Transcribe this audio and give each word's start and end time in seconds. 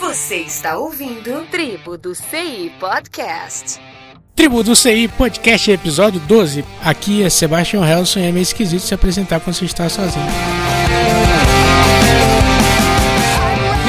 Você 0.00 0.36
está 0.36 0.76
ouvindo 0.76 1.46
Tribo 1.50 1.96
do 1.96 2.14
CI 2.14 2.72
Podcast. 2.80 3.80
Tribo 4.34 4.62
do 4.62 4.74
CI 4.74 5.08
Podcast, 5.08 5.70
episódio 5.70 6.20
12. 6.20 6.64
Aqui 6.82 7.22
é 7.22 7.30
Sebastian 7.30 7.86
Helson 7.86 8.20
e 8.20 8.24
é 8.24 8.32
meio 8.32 8.42
esquisito 8.42 8.80
se 8.82 8.94
apresentar 8.94 9.40
quando 9.40 9.56
você 9.56 9.64
está 9.64 9.88
sozinho. 9.88 10.26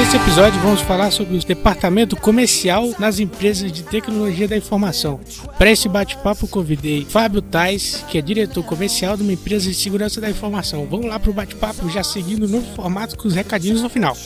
Nesse 0.08 0.22
episódio 0.22 0.58
vamos 0.62 0.80
falar 0.80 1.10
sobre 1.10 1.36
o 1.36 1.38
departamento 1.38 2.16
comercial 2.16 2.94
nas 2.98 3.18
empresas 3.18 3.70
de 3.70 3.82
tecnologia 3.82 4.48
da 4.48 4.56
informação. 4.56 5.20
Para 5.58 5.70
esse 5.70 5.86
bate-papo 5.86 6.48
convidei 6.48 7.04
Fábio 7.04 7.42
Tais, 7.42 8.02
que 8.08 8.16
é 8.16 8.22
diretor 8.22 8.64
comercial 8.64 9.18
de 9.18 9.22
uma 9.22 9.34
empresa 9.34 9.68
de 9.68 9.74
segurança 9.74 10.18
da 10.18 10.30
informação. 10.30 10.86
Vamos 10.90 11.04
lá 11.04 11.20
para 11.20 11.28
o 11.30 11.34
bate-papo 11.34 11.90
já 11.90 12.02
seguindo 12.02 12.48
no 12.48 12.62
formato 12.74 13.18
com 13.18 13.28
os 13.28 13.34
recadinhos 13.34 13.82
no 13.82 13.90
final. 13.90 14.16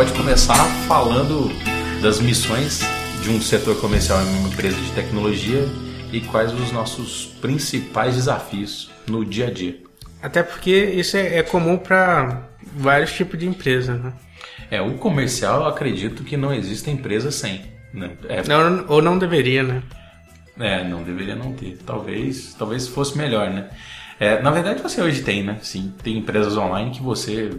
Pode 0.00 0.14
começar 0.14 0.64
falando 0.88 1.50
das 2.00 2.20
missões 2.20 2.80
de 3.22 3.28
um 3.28 3.38
setor 3.38 3.78
comercial 3.82 4.18
em 4.22 4.38
uma 4.38 4.48
empresa 4.48 4.74
de 4.74 4.90
tecnologia 4.92 5.68
e 6.10 6.22
quais 6.22 6.54
os 6.54 6.72
nossos 6.72 7.26
principais 7.42 8.14
desafios 8.14 8.90
no 9.06 9.26
dia 9.26 9.48
a 9.48 9.50
dia. 9.50 9.78
Até 10.22 10.42
porque 10.42 10.70
isso 10.70 11.18
é, 11.18 11.36
é 11.36 11.42
comum 11.42 11.76
para 11.76 12.48
vários 12.74 13.12
tipos 13.12 13.38
de 13.38 13.46
empresa, 13.46 13.92
né? 13.92 14.14
É, 14.70 14.80
o 14.80 14.94
comercial 14.94 15.60
eu 15.60 15.66
acredito 15.66 16.24
que 16.24 16.34
não 16.34 16.54
existe 16.54 16.88
empresa 16.88 17.30
sem. 17.30 17.60
Né? 17.92 18.12
É, 18.26 18.42
Não, 18.48 18.86
ou 18.88 19.02
não 19.02 19.18
deveria, 19.18 19.62
né? 19.62 19.82
é, 20.58 20.82
não 20.82 21.02
deveria 21.02 21.36
não 21.36 21.52
ter. 21.52 21.76
Talvez, 21.84 22.54
talvez 22.58 22.88
fosse 22.88 23.18
melhor, 23.18 23.50
né? 23.50 23.68
É, 24.18 24.40
na 24.40 24.50
verdade 24.50 24.82
você 24.82 25.02
hoje 25.02 25.20
tem, 25.20 25.42
né? 25.42 25.58
Sim, 25.60 25.92
tem 26.02 26.16
empresas 26.16 26.56
online 26.56 26.90
que 26.90 27.02
você 27.02 27.50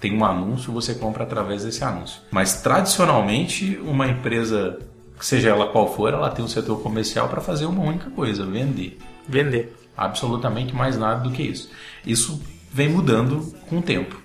tem 0.00 0.16
um 0.16 0.24
anúncio, 0.24 0.72
você 0.72 0.94
compra 0.94 1.24
através 1.24 1.64
desse 1.64 1.82
anúncio. 1.82 2.20
Mas 2.30 2.62
tradicionalmente 2.62 3.78
uma 3.82 4.06
empresa, 4.06 4.78
seja 5.20 5.50
ela 5.50 5.68
qual 5.68 5.92
for, 5.92 6.12
ela 6.12 6.30
tem 6.30 6.44
um 6.44 6.48
setor 6.48 6.80
comercial 6.82 7.28
para 7.28 7.40
fazer 7.40 7.66
uma 7.66 7.82
única 7.82 8.10
coisa, 8.10 8.46
vender. 8.46 8.98
Vender. 9.28 9.74
absolutamente 9.96 10.74
mais 10.74 10.96
nada 10.96 11.20
do 11.22 11.30
que 11.30 11.42
isso. 11.42 11.70
Isso 12.06 12.40
vem 12.72 12.88
mudando 12.88 13.52
com 13.68 13.78
o 13.78 13.82
tempo. 13.82 14.16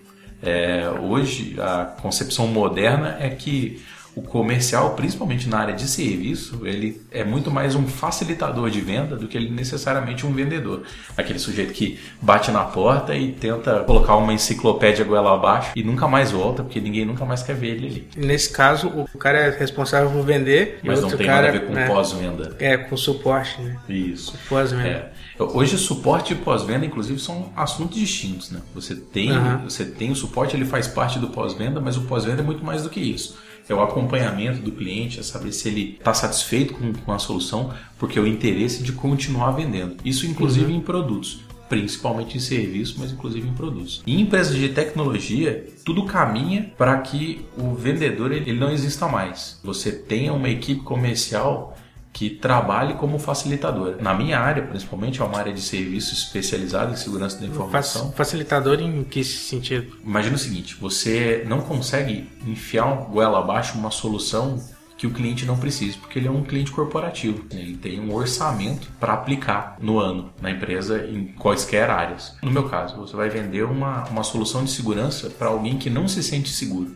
É, 0.41 0.89
hoje, 1.01 1.55
a 1.59 1.85
concepção 1.85 2.47
moderna 2.47 3.17
é 3.19 3.29
que 3.29 3.81
o 4.15 4.21
comercial, 4.21 4.91
principalmente 4.91 5.49
na 5.49 5.59
área 5.59 5.73
de 5.73 5.87
serviço, 5.87 6.61
ele 6.65 7.01
é 7.11 7.23
muito 7.23 7.49
mais 7.49 7.75
um 7.75 7.87
facilitador 7.87 8.69
de 8.69 8.79
venda 8.79 9.15
do 9.15 9.27
que 9.27 9.35
ele 9.35 9.49
necessariamente 9.49 10.25
um 10.25 10.31
vendedor. 10.31 10.83
Aquele 11.17 11.39
sujeito 11.39 11.73
que 11.73 11.99
bate 12.21 12.51
na 12.51 12.63
porta 12.63 13.15
e 13.15 13.31
tenta 13.31 13.79
colocar 13.81 14.15
uma 14.15 14.33
enciclopédia 14.33 15.03
goela 15.03 15.33
abaixo 15.33 15.71
e 15.75 15.83
nunca 15.83 16.07
mais 16.07 16.31
volta, 16.31 16.63
porque 16.63 16.79
ninguém 16.79 17.05
nunca 17.05 17.25
mais 17.25 17.41
quer 17.41 17.55
ver 17.55 17.75
ele 17.75 17.87
ali. 17.87 18.07
Nesse 18.15 18.51
caso, 18.51 18.87
o 18.87 19.17
cara 19.17 19.39
é 19.39 19.49
responsável 19.49 20.11
por 20.11 20.23
vender 20.23 20.79
Mas 20.83 21.01
não 21.01 21.09
tem 21.09 21.25
cara 21.25 21.47
nada 21.47 21.47
a 21.49 21.51
ver 21.51 21.67
com 21.67 21.73
né, 21.73 21.87
pós-venda. 21.87 22.55
É, 22.59 22.77
com 22.77 22.95
suporte, 22.95 23.61
né? 23.61 23.77
Isso. 23.89 24.37
Pós-venda. 24.47 24.87
É. 24.87 25.13
Hoje 25.39 25.77
suporte 25.77 26.33
e 26.33 26.35
pós-venda, 26.35 26.85
inclusive, 26.85 27.19
são 27.19 27.51
assuntos 27.55 27.97
distintos, 27.97 28.51
né? 28.51 28.61
Você 28.75 28.95
tem, 28.95 29.31
Aham. 29.31 29.63
você 29.63 29.83
tem 29.83 30.11
o 30.11 30.15
suporte, 30.15 30.55
ele 30.55 30.65
faz 30.65 30.87
parte 30.87 31.17
do 31.17 31.29
pós-venda, 31.29 31.81
mas 31.81 31.97
o 31.97 32.01
pós-venda 32.01 32.41
é 32.41 32.45
muito 32.45 32.63
mais 32.63 32.83
do 32.83 32.89
que 32.89 32.99
isso. 32.99 33.35
É 33.67 33.73
o 33.73 33.81
acompanhamento 33.81 34.61
do 34.61 34.71
cliente, 34.71 35.19
é 35.19 35.23
saber 35.23 35.51
se 35.51 35.67
ele 35.67 35.95
está 35.97 36.13
satisfeito 36.13 36.73
com, 36.73 36.93
com 36.93 37.11
a 37.11 37.19
solução, 37.19 37.73
porque 37.97 38.19
é 38.19 38.21
o 38.21 38.27
interesse 38.27 38.83
de 38.83 38.91
continuar 38.91 39.51
vendendo. 39.51 39.95
Isso, 40.03 40.25
inclusive, 40.25 40.71
em 40.71 40.81
produtos. 40.81 41.41
Principalmente 41.69 42.37
em 42.37 42.39
serviços, 42.39 42.97
mas 42.97 43.11
inclusive 43.11 43.47
em 43.47 43.53
produtos. 43.53 44.03
Em 44.05 44.21
empresas 44.21 44.55
de 44.55 44.69
tecnologia, 44.69 45.65
tudo 45.83 46.05
caminha 46.05 46.71
para 46.77 46.95
que 46.99 47.45
o 47.57 47.73
vendedor 47.73 48.31
ele 48.31 48.43
ele 48.49 48.59
não 48.59 48.71
exista 48.71 49.07
mais. 49.07 49.59
Você 49.63 49.91
tenha 49.91 50.33
uma 50.33 50.49
equipe 50.49 50.81
comercial 50.81 51.75
que 52.13 52.29
trabalhe 52.29 52.93
como 52.93 53.17
facilitador. 53.17 53.95
Na 53.99 54.13
minha 54.13 54.39
área, 54.39 54.61
principalmente, 54.61 55.19
é 55.19 55.25
uma 55.25 55.37
área 55.39 55.51
de 55.51 55.61
serviço 55.61 56.13
especializada 56.13 56.91
em 56.93 56.95
segurança 56.95 57.39
da 57.39 57.47
informação. 57.47 58.05
Fac- 58.09 58.17
Facilitador 58.17 58.79
em 58.79 59.03
que 59.03 59.23
sentido? 59.23 59.97
Imagina 60.05 60.35
o 60.35 60.39
seguinte: 60.39 60.75
você 60.79 61.43
não 61.47 61.61
consegue 61.61 62.29
enfiar 62.45 62.85
um 62.85 63.05
goela 63.11 63.39
abaixo 63.39 63.77
uma 63.77 63.89
solução 63.89 64.63
que 64.95 65.07
o 65.07 65.11
cliente 65.11 65.43
não 65.43 65.57
precisa, 65.57 65.97
porque 65.99 66.19
ele 66.19 66.27
é 66.27 66.31
um 66.31 66.43
cliente 66.43 66.71
corporativo. 66.71 67.43
Ele 67.51 67.75
tem 67.75 67.99
um 67.99 68.13
orçamento 68.13 68.87
para 68.99 69.13
aplicar 69.13 69.75
no 69.81 69.97
ano 69.99 70.31
na 70.39 70.51
empresa 70.51 71.05
em 71.07 71.25
quaisquer 71.33 71.89
áreas. 71.89 72.35
No 72.43 72.51
meu 72.51 72.69
caso, 72.69 72.95
você 72.95 73.15
vai 73.15 73.27
vender 73.27 73.63
uma, 73.65 74.03
uma 74.05 74.23
solução 74.23 74.63
de 74.63 74.69
segurança 74.69 75.31
para 75.31 75.47
alguém 75.47 75.77
que 75.79 75.89
não 75.89 76.07
se 76.07 76.21
sente 76.23 76.49
seguro. 76.51 76.95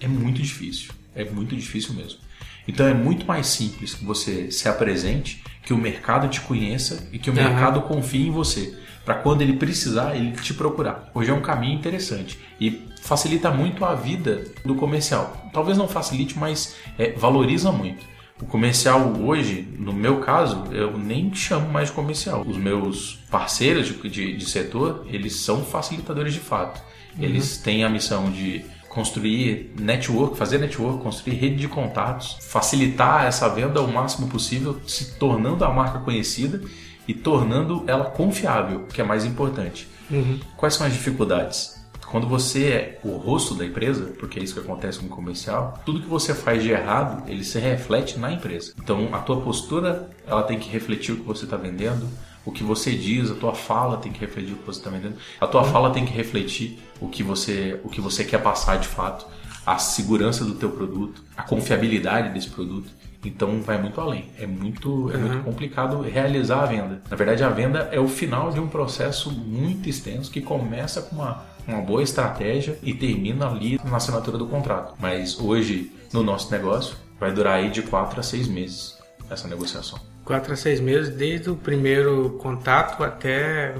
É 0.00 0.08
muito 0.08 0.42
difícil. 0.42 0.90
É 1.14 1.24
muito 1.24 1.54
difícil 1.56 1.94
mesmo. 1.94 2.18
Então 2.66 2.86
é 2.86 2.94
muito 2.94 3.26
mais 3.26 3.46
simples 3.46 3.94
que 3.94 4.04
você 4.04 4.50
se 4.50 4.68
apresente, 4.68 5.42
que 5.62 5.72
o 5.72 5.78
mercado 5.78 6.28
te 6.28 6.40
conheça 6.40 7.08
e 7.12 7.18
que 7.18 7.30
o 7.30 7.32
Aham. 7.32 7.42
mercado 7.42 7.82
confie 7.82 8.26
em 8.26 8.30
você. 8.30 8.76
Para 9.04 9.14
quando 9.14 9.42
ele 9.42 9.54
precisar, 9.54 10.16
ele 10.16 10.32
te 10.32 10.52
procurar. 10.52 11.10
Hoje 11.14 11.30
é 11.30 11.34
um 11.34 11.40
caminho 11.40 11.78
interessante 11.78 12.38
e 12.60 12.82
facilita 13.02 13.50
muito 13.50 13.84
a 13.84 13.94
vida 13.94 14.44
do 14.64 14.74
comercial. 14.74 15.48
Talvez 15.52 15.78
não 15.78 15.86
facilite, 15.86 16.36
mas 16.36 16.74
é, 16.98 17.12
valoriza 17.12 17.70
muito. 17.70 18.04
O 18.42 18.44
comercial 18.44 19.14
hoje, 19.22 19.66
no 19.78 19.92
meu 19.92 20.18
caso, 20.18 20.64
eu 20.70 20.98
nem 20.98 21.32
chamo 21.32 21.70
mais 21.70 21.88
de 21.88 21.94
comercial. 21.94 22.44
Os 22.46 22.56
meus 22.56 23.18
parceiros 23.30 23.86
de, 23.86 24.10
de, 24.10 24.36
de 24.36 24.44
setor, 24.44 25.06
eles 25.08 25.36
são 25.36 25.64
facilitadores 25.64 26.34
de 26.34 26.40
fato. 26.40 26.82
Eles 27.18 27.56
têm 27.56 27.82
a 27.82 27.88
missão 27.88 28.30
de 28.30 28.62
construir 28.96 29.74
network, 29.78 30.38
fazer 30.38 30.56
network, 30.56 31.02
construir 31.02 31.34
rede 31.34 31.56
de 31.56 31.68
contatos, 31.68 32.38
facilitar 32.40 33.26
essa 33.26 33.46
venda 33.46 33.82
o 33.82 33.92
máximo 33.92 34.26
possível, 34.26 34.80
se 34.86 35.18
tornando 35.18 35.66
a 35.66 35.70
marca 35.70 35.98
conhecida 35.98 36.62
e 37.06 37.12
tornando 37.12 37.84
ela 37.86 38.06
confiável, 38.06 38.86
que 38.86 38.98
é 38.98 39.04
mais 39.04 39.26
importante. 39.26 39.86
Quais 40.56 40.72
são 40.72 40.86
as 40.86 40.94
dificuldades? 40.94 41.76
Quando 42.06 42.26
você 42.26 42.68
é 42.68 43.00
o 43.04 43.18
rosto 43.18 43.54
da 43.54 43.66
empresa, 43.66 44.14
porque 44.18 44.40
é 44.40 44.42
isso 44.42 44.54
que 44.54 44.60
acontece 44.60 44.98
com 44.98 45.06
o 45.06 45.10
comercial, 45.10 45.78
tudo 45.84 46.00
que 46.00 46.08
você 46.08 46.32
faz 46.32 46.62
de 46.62 46.70
errado, 46.70 47.28
ele 47.28 47.44
se 47.44 47.58
reflete 47.58 48.18
na 48.18 48.32
empresa. 48.32 48.72
Então, 48.82 49.10
a 49.12 49.18
tua 49.18 49.42
postura, 49.42 50.08
ela 50.26 50.42
tem 50.42 50.58
que 50.58 50.70
refletir 50.70 51.12
o 51.12 51.16
que 51.18 51.24
você 51.24 51.44
está 51.44 51.58
vendendo, 51.58 52.08
o 52.46 52.52
que 52.52 52.62
você 52.62 52.94
diz, 52.94 53.30
a 53.30 53.34
tua 53.34 53.54
fala 53.54 53.96
tem 53.96 54.12
que 54.12 54.20
refletir 54.20 54.54
o 54.54 54.56
que 54.56 54.64
você 54.66 54.78
está 54.78 54.88
vendendo, 54.88 55.16
a 55.40 55.46
tua 55.46 55.64
fala 55.64 55.90
tem 55.90 56.06
que 56.06 56.12
refletir 56.12 56.78
o 57.00 57.08
que 57.08 57.22
você, 57.22 57.78
o 57.82 57.88
que 57.90 58.00
você 58.00 58.24
quer 58.24 58.40
passar 58.40 58.78
de 58.78 58.86
fato, 58.86 59.26
a 59.66 59.78
segurança 59.78 60.44
do 60.44 60.54
teu 60.54 60.70
produto, 60.70 61.22
a 61.36 61.42
confiabilidade 61.42 62.32
desse 62.32 62.48
produto. 62.48 62.88
Então 63.24 63.60
vai 63.60 63.80
muito 63.82 64.00
além. 64.00 64.30
É 64.38 64.46
muito, 64.46 65.10
é 65.12 65.16
muito 65.16 65.42
complicado 65.42 66.00
realizar 66.02 66.62
a 66.62 66.66
venda. 66.66 67.02
Na 67.10 67.16
verdade, 67.16 67.42
a 67.42 67.48
venda 67.48 67.88
é 67.90 67.98
o 67.98 68.06
final 68.06 68.52
de 68.52 68.60
um 68.60 68.68
processo 68.68 69.32
muito 69.32 69.88
extenso 69.88 70.30
que 70.30 70.40
começa 70.40 71.02
com 71.02 71.16
uma, 71.16 71.44
uma 71.66 71.80
boa 71.80 72.04
estratégia 72.04 72.78
e 72.80 72.94
termina 72.94 73.48
ali 73.48 73.80
na 73.84 73.96
assinatura 73.96 74.38
do 74.38 74.46
contrato. 74.46 74.94
Mas 75.00 75.40
hoje, 75.40 75.90
no 76.12 76.22
nosso 76.22 76.52
negócio, 76.52 76.96
vai 77.18 77.32
durar 77.32 77.54
aí 77.54 77.70
de 77.70 77.82
4 77.82 78.20
a 78.20 78.22
6 78.22 78.46
meses 78.46 78.96
essa 79.28 79.48
negociação. 79.48 79.98
Quatro 80.26 80.52
a 80.52 80.56
seis 80.56 80.80
meses, 80.80 81.14
desde 81.14 81.48
o 81.48 81.56
primeiro 81.56 82.30
contato 82.40 83.04
até, 83.04 83.72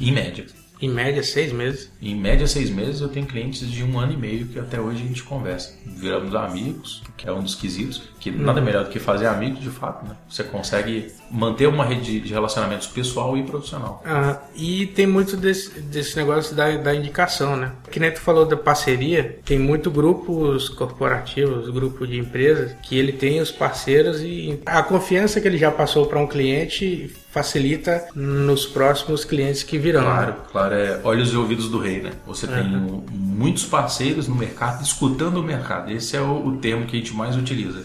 Em 0.00 0.10
média. 0.10 0.46
Em 0.82 0.88
média, 0.88 1.22
seis 1.22 1.52
meses. 1.52 1.88
Em 2.02 2.16
média, 2.16 2.44
seis 2.48 2.68
meses, 2.68 3.00
eu 3.00 3.08
tenho 3.08 3.24
clientes 3.24 3.70
de 3.70 3.84
um 3.84 4.00
ano 4.00 4.12
e 4.12 4.16
meio 4.16 4.46
que 4.46 4.58
até 4.58 4.80
hoje 4.80 5.04
a 5.04 5.06
gente 5.06 5.22
conversa. 5.22 5.72
Viramos 5.86 6.34
amigos, 6.34 7.04
que 7.16 7.28
é 7.28 7.32
um 7.32 7.40
dos 7.40 7.54
quesitos, 7.54 8.02
que 8.18 8.32
nada 8.32 8.60
melhor 8.60 8.84
do 8.84 8.90
que 8.90 8.98
fazer 8.98 9.28
amigos 9.28 9.60
de 9.60 9.70
fato, 9.70 10.04
né? 10.04 10.16
Você 10.28 10.42
consegue 10.42 11.12
manter 11.30 11.68
uma 11.68 11.84
rede 11.84 12.18
de 12.18 12.32
relacionamentos 12.32 12.88
pessoal 12.88 13.38
e 13.38 13.44
profissional. 13.44 14.02
Ah, 14.04 14.40
e 14.56 14.86
tem 14.86 15.06
muito 15.06 15.36
desse, 15.36 15.80
desse 15.80 16.16
negócio 16.16 16.56
da, 16.56 16.76
da 16.76 16.92
indicação, 16.92 17.56
né? 17.56 17.72
Que 17.88 18.00
nem 18.00 18.10
tu 18.10 18.20
falou 18.20 18.44
da 18.44 18.56
parceria, 18.56 19.38
tem 19.44 19.60
muito 19.60 19.88
grupos 19.88 20.68
corporativos, 20.68 21.70
grupo 21.70 22.04
de 22.08 22.18
empresas, 22.18 22.72
que 22.82 22.98
ele 22.98 23.12
tem 23.12 23.40
os 23.40 23.52
parceiros 23.52 24.20
e 24.20 24.60
a 24.66 24.82
confiança 24.82 25.40
que 25.40 25.46
ele 25.46 25.58
já 25.58 25.70
passou 25.70 26.06
para 26.06 26.18
um 26.18 26.26
cliente 26.26 27.14
facilita 27.32 28.06
nos 28.14 28.66
próximos 28.66 29.24
clientes 29.24 29.62
que 29.62 29.78
virão. 29.78 30.02
Claro, 30.02 30.34
claro, 30.52 30.74
é 30.74 31.00
olhos 31.02 31.32
e 31.32 31.36
ouvidos 31.36 31.68
do 31.68 31.78
rei, 31.78 32.00
né? 32.02 32.12
Você 32.26 32.46
tem 32.46 32.62
um- 32.76 33.04
muitos 33.10 33.64
parceiros 33.64 34.28
no 34.28 34.34
mercado 34.36 34.82
escutando 34.82 35.38
o 35.38 35.42
mercado. 35.42 35.90
Esse 35.90 36.16
é 36.16 36.20
o, 36.20 36.46
o 36.46 36.56
termo 36.58 36.84
que 36.86 36.94
a 36.94 36.98
gente 36.98 37.14
mais 37.14 37.34
utiliza. 37.36 37.82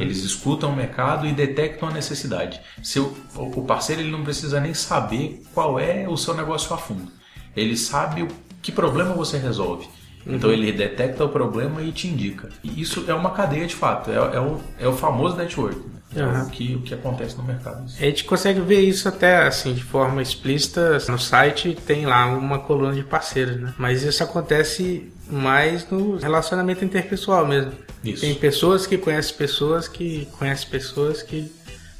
Eles 0.00 0.24
escutam 0.24 0.72
o 0.72 0.76
mercado 0.76 1.24
e 1.26 1.32
detectam 1.32 1.88
a 1.88 1.92
necessidade. 1.92 2.60
Seu, 2.82 3.16
o 3.36 3.62
parceiro 3.62 4.02
ele 4.02 4.10
não 4.10 4.24
precisa 4.24 4.58
nem 4.58 4.74
saber 4.74 5.42
qual 5.54 5.78
é 5.78 6.08
o 6.08 6.16
seu 6.16 6.34
negócio 6.34 6.74
a 6.74 6.78
fundo. 6.78 7.12
Ele 7.54 7.76
sabe 7.76 8.22
o 8.22 8.28
que 8.60 8.72
problema 8.72 9.14
você 9.14 9.38
resolve. 9.38 9.86
Então 10.26 10.50
ele 10.50 10.72
detecta 10.72 11.24
o 11.24 11.28
problema 11.28 11.80
e 11.80 11.92
te 11.92 12.08
indica. 12.08 12.48
E 12.64 12.80
isso 12.80 13.04
é 13.06 13.14
uma 13.14 13.30
cadeia 13.30 13.66
de 13.66 13.74
fato, 13.74 14.10
é, 14.10 14.14
é, 14.16 14.40
o, 14.40 14.60
é 14.80 14.88
o 14.88 14.92
famoso 14.92 15.36
network. 15.36 15.78
Aham. 16.16 16.44
o, 16.44 16.50
que, 16.50 16.74
o 16.74 16.80
que 16.80 16.94
acontece 16.94 17.36
no 17.36 17.42
mercado. 17.42 17.84
A 17.84 18.04
gente 18.04 18.24
consegue 18.24 18.60
ver 18.60 18.80
isso 18.80 19.08
até 19.08 19.46
assim 19.46 19.74
de 19.74 19.82
forma 19.82 20.22
explícita 20.22 20.98
no 21.08 21.18
site 21.18 21.76
tem 21.86 22.06
lá 22.06 22.26
uma 22.26 22.58
coluna 22.58 22.94
de 22.94 23.02
parceiros, 23.02 23.60
né? 23.60 23.74
Mas 23.76 24.02
isso 24.02 24.22
acontece 24.22 25.12
mais 25.30 25.88
no 25.90 26.16
relacionamento 26.16 26.84
interpessoal 26.84 27.46
mesmo. 27.46 27.72
Isso. 28.02 28.22
Tem 28.22 28.34
pessoas 28.34 28.86
que 28.86 28.96
conhecem 28.96 29.34
pessoas 29.36 29.88
que 29.88 30.26
conhecem 30.38 30.68
pessoas 30.70 31.22
que 31.22 31.52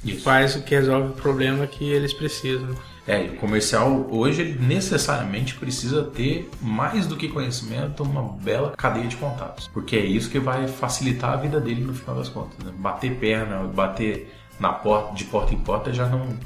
Isso. 0.05 0.23
faz 0.23 0.57
o 0.57 0.63
que 0.63 0.75
resolve 0.75 1.09
o 1.11 1.13
problema 1.13 1.67
que 1.67 1.85
eles 1.91 2.13
precisam. 2.13 2.75
É, 3.09 3.23
o 3.23 3.37
comercial 3.37 4.07
hoje 4.11 4.43
ele 4.43 4.59
necessariamente 4.59 5.55
precisa 5.55 6.05
ter 6.05 6.51
mais 6.61 7.07
do 7.07 7.17
que 7.17 7.27
conhecimento, 7.27 8.03
uma 8.03 8.23
bela 8.23 8.75
cadeia 8.77 9.07
de 9.07 9.17
contatos, 9.17 9.67
porque 9.69 9.97
é 9.97 10.05
isso 10.05 10.29
que 10.29 10.39
vai 10.39 10.69
facilitar 10.69 11.33
a 11.33 11.37
vida 11.37 11.59
dele 11.59 11.81
no 11.81 11.95
final 11.95 12.17
das 12.17 12.29
contas. 12.29 12.63
né? 12.63 12.71
Bater 12.77 13.17
perna, 13.17 13.65
bater 13.65 14.31
na 14.61 14.75
porta, 14.75 15.15
de 15.15 15.25
porta 15.25 15.55
em 15.55 15.59
porta 15.59 15.91
já 15.91 16.07
não 16.07 16.37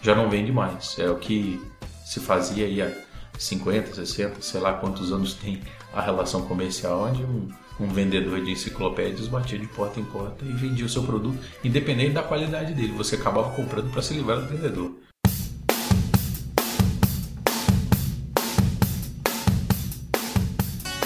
já 0.00 0.14
não 0.14 0.30
vende 0.30 0.52
mais. 0.52 0.96
É 0.96 1.10
o 1.10 1.16
que 1.16 1.60
se 2.04 2.20
fazia 2.20 2.66
aí 2.66 2.80
há 2.80 2.92
50, 3.36 3.92
60, 3.92 4.42
sei 4.42 4.60
lá 4.60 4.74
quantos 4.74 5.12
anos 5.12 5.34
tem 5.34 5.60
a 5.92 6.00
relação 6.00 6.42
comercial, 6.42 7.02
onde 7.02 7.24
um, 7.24 7.48
um 7.80 7.88
vendedor 7.88 8.40
de 8.44 8.52
enciclopédias 8.52 9.26
batia 9.26 9.58
de 9.58 9.66
porta 9.66 9.98
em 9.98 10.04
porta 10.04 10.44
e 10.44 10.52
vendia 10.52 10.86
o 10.86 10.88
seu 10.88 11.02
produto, 11.02 11.38
independente 11.64 12.12
da 12.12 12.22
qualidade 12.22 12.74
dele. 12.74 12.92
Você 12.92 13.16
acabava 13.16 13.50
comprando 13.56 13.90
para 13.90 14.02
se 14.02 14.14
livrar 14.14 14.40
do 14.40 14.46
vendedor. 14.46 15.01